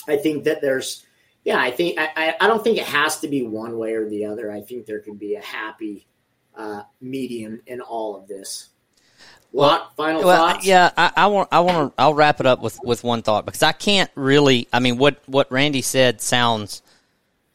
[0.06, 1.06] I think that there's,
[1.46, 4.26] yeah, I think, I, I don't think it has to be one way or the
[4.26, 4.52] other.
[4.52, 6.06] I think there can be a happy
[6.54, 8.68] uh, medium in all of this.
[9.50, 10.66] Well, final well, thoughts?
[10.66, 11.48] Yeah, I, I want.
[11.50, 12.02] I want to.
[12.02, 14.68] I'll wrap it up with, with one thought because I can't really.
[14.74, 16.82] I mean, what what Randy said sounds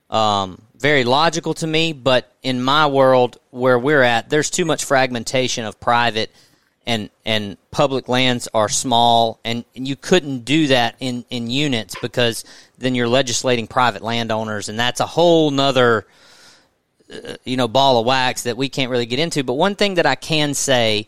[0.09, 4.85] um, very logical to me, but in my world where we're at, there's too much
[4.85, 6.31] fragmentation of private
[6.85, 11.95] and and public lands are small, and, and you couldn't do that in in units
[12.01, 12.45] because
[12.79, 16.07] then you're legislating private landowners, and that's a whole nother
[17.13, 19.43] uh, you know ball of wax that we can't really get into.
[19.43, 21.07] But one thing that I can say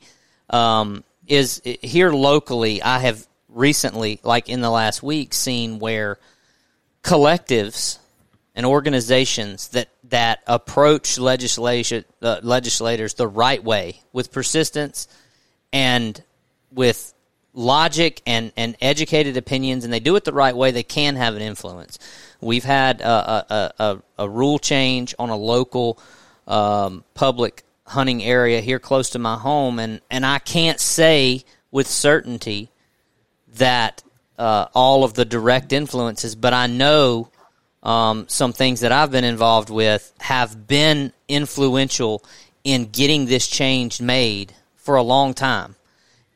[0.52, 6.20] um, is here locally, I have recently, like in the last week, seen where
[7.04, 7.98] collectives
[8.56, 15.08] and organizations that that approach legislation uh, legislators the right way with persistence
[15.72, 16.22] and
[16.72, 17.14] with
[17.54, 21.36] logic and, and educated opinions and they do it the right way they can have
[21.36, 22.00] an influence.
[22.40, 26.00] We've had a, a, a, a rule change on a local
[26.48, 31.88] um, public hunting area here close to my home and, and i can't say with
[31.88, 32.70] certainty
[33.56, 34.02] that
[34.38, 37.30] uh, all of the direct influences but i know
[37.84, 42.24] um, some things that I've been involved with have been influential
[42.64, 45.76] in getting this change made for a long time.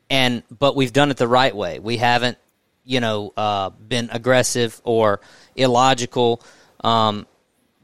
[0.09, 1.79] And but we've done it the right way.
[1.79, 2.37] We haven't,
[2.83, 5.19] you know, uh, been aggressive or
[5.55, 6.41] illogical.
[6.83, 7.25] Um,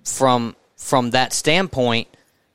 [0.04, 2.08] from from that standpoint,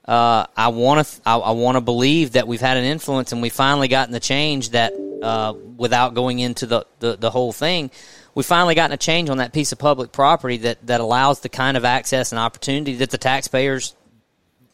[0.07, 3.43] uh, I want to I, I want to believe that we've had an influence and
[3.43, 4.93] we finally gotten the change that
[5.23, 7.91] uh, without going into the, the, the whole thing
[8.37, 11.49] we finally gotten a change on that piece of public property that, that allows the
[11.49, 13.95] kind of access and opportunity that the taxpayers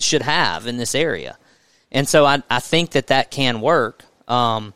[0.01, 1.39] should have in this area.
[1.93, 4.75] And so I, I think that that can work um,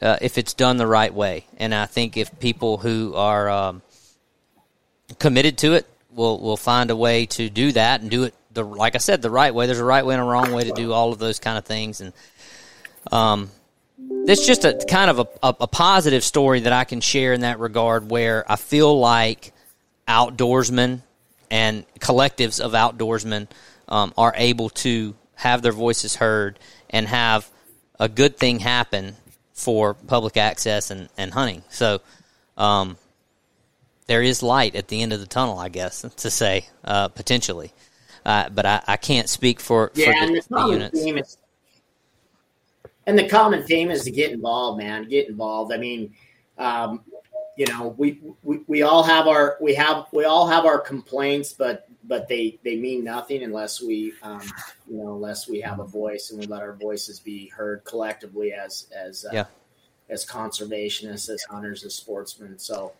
[0.00, 1.44] uh, if it's done the right way.
[1.58, 3.82] And I think if people who are um,
[5.18, 8.64] committed to it will will find a way to do that and do it the
[8.64, 9.66] like I said the right way.
[9.66, 11.66] There's a right way and a wrong way to do all of those kind of
[11.66, 12.00] things.
[12.00, 12.14] And
[13.12, 13.50] um,
[13.98, 17.40] it's just a kind of a, a, a, positive story that I can share in
[17.40, 19.52] that regard where I feel like
[20.06, 21.00] outdoorsmen
[21.50, 23.48] and collectives of outdoorsmen
[23.88, 26.58] um, are able to have their voices heard
[26.90, 27.48] and have
[27.98, 29.16] a good thing happen
[29.52, 31.62] for public access and, and hunting.
[31.70, 32.00] So
[32.56, 32.96] um,
[34.06, 37.72] there is light at the end of the tunnel, I guess, to say, uh, potentially.
[38.24, 41.38] Uh, but I, I, can't speak for, yeah, for the, the units
[43.08, 45.08] and the common theme is to get involved, man.
[45.08, 45.72] Get involved.
[45.72, 46.14] I mean,
[46.58, 47.00] um,
[47.56, 51.54] you know, we, we we all have our we have we all have our complaints,
[51.54, 54.42] but but they they mean nothing unless we um,
[54.86, 58.52] you know unless we have a voice and we let our voices be heard collectively
[58.52, 59.44] as as uh, yeah.
[60.10, 62.58] as conservationists, as hunters, as sportsmen.
[62.58, 62.92] So.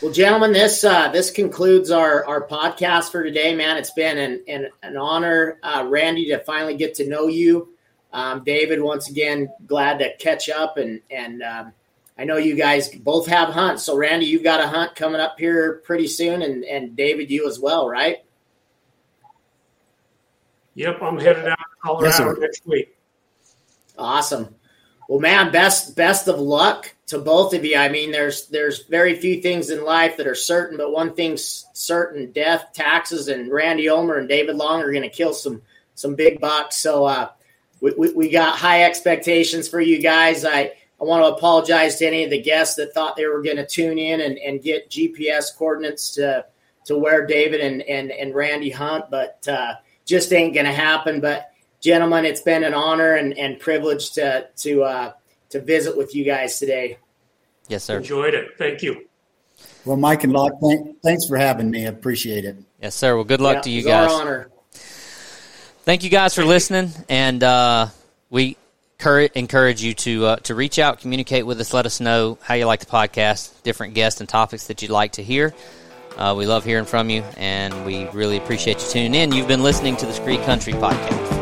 [0.00, 3.76] Well, gentlemen, this uh, this concludes our, our podcast for today, man.
[3.76, 7.68] It's been an an, an honor, uh, Randy, to finally get to know you.
[8.12, 11.72] Um, David, once again, glad to catch up, and and um,
[12.18, 13.84] I know you guys both have hunts.
[13.84, 17.48] So, Randy, you've got a hunt coming up here pretty soon, and and David, you
[17.48, 18.18] as well, right?
[20.74, 22.96] Yep, I'm headed out to Colorado yes, next week.
[23.96, 24.54] Awesome.
[25.08, 27.76] Well, man, best best of luck to both of you.
[27.76, 31.66] I mean, there's there's very few things in life that are certain, but one thing's
[31.74, 35.62] certain: death, taxes, and Randy Ulmer and David Long are going to kill some
[35.94, 36.74] some big bucks.
[36.74, 37.04] So.
[37.04, 37.28] uh
[37.80, 40.44] we, we, we got high expectations for you guys.
[40.44, 43.56] I, I want to apologize to any of the guests that thought they were going
[43.56, 46.44] to tune in and, and get GPS coordinates to
[46.86, 49.74] to where David and, and, and Randy hunt, but uh,
[50.06, 51.20] just ain't going to happen.
[51.20, 51.50] But
[51.80, 55.12] gentlemen, it's been an honor and, and privilege to to uh,
[55.50, 56.98] to visit with you guys today.
[57.68, 57.98] Yes, sir.
[57.98, 58.52] Enjoyed it.
[58.58, 59.06] Thank you.
[59.84, 61.86] Well, Mike and Locke, thank, thanks for having me.
[61.86, 62.56] I appreciate it.
[62.82, 63.14] Yes, sir.
[63.14, 64.10] Well, good luck yeah, to you guys.
[64.10, 64.50] Our honor
[65.90, 67.88] thank you guys for listening, and uh,
[68.30, 68.56] we
[69.34, 72.64] encourage you to uh, to reach out, communicate with us, let us know how you
[72.64, 75.52] like the podcast, different guests and topics that you'd like to hear.
[76.16, 79.32] Uh, we love hearing from you, and we really appreciate you tuning in.
[79.32, 81.39] You've been listening to the Scree Country Podcast.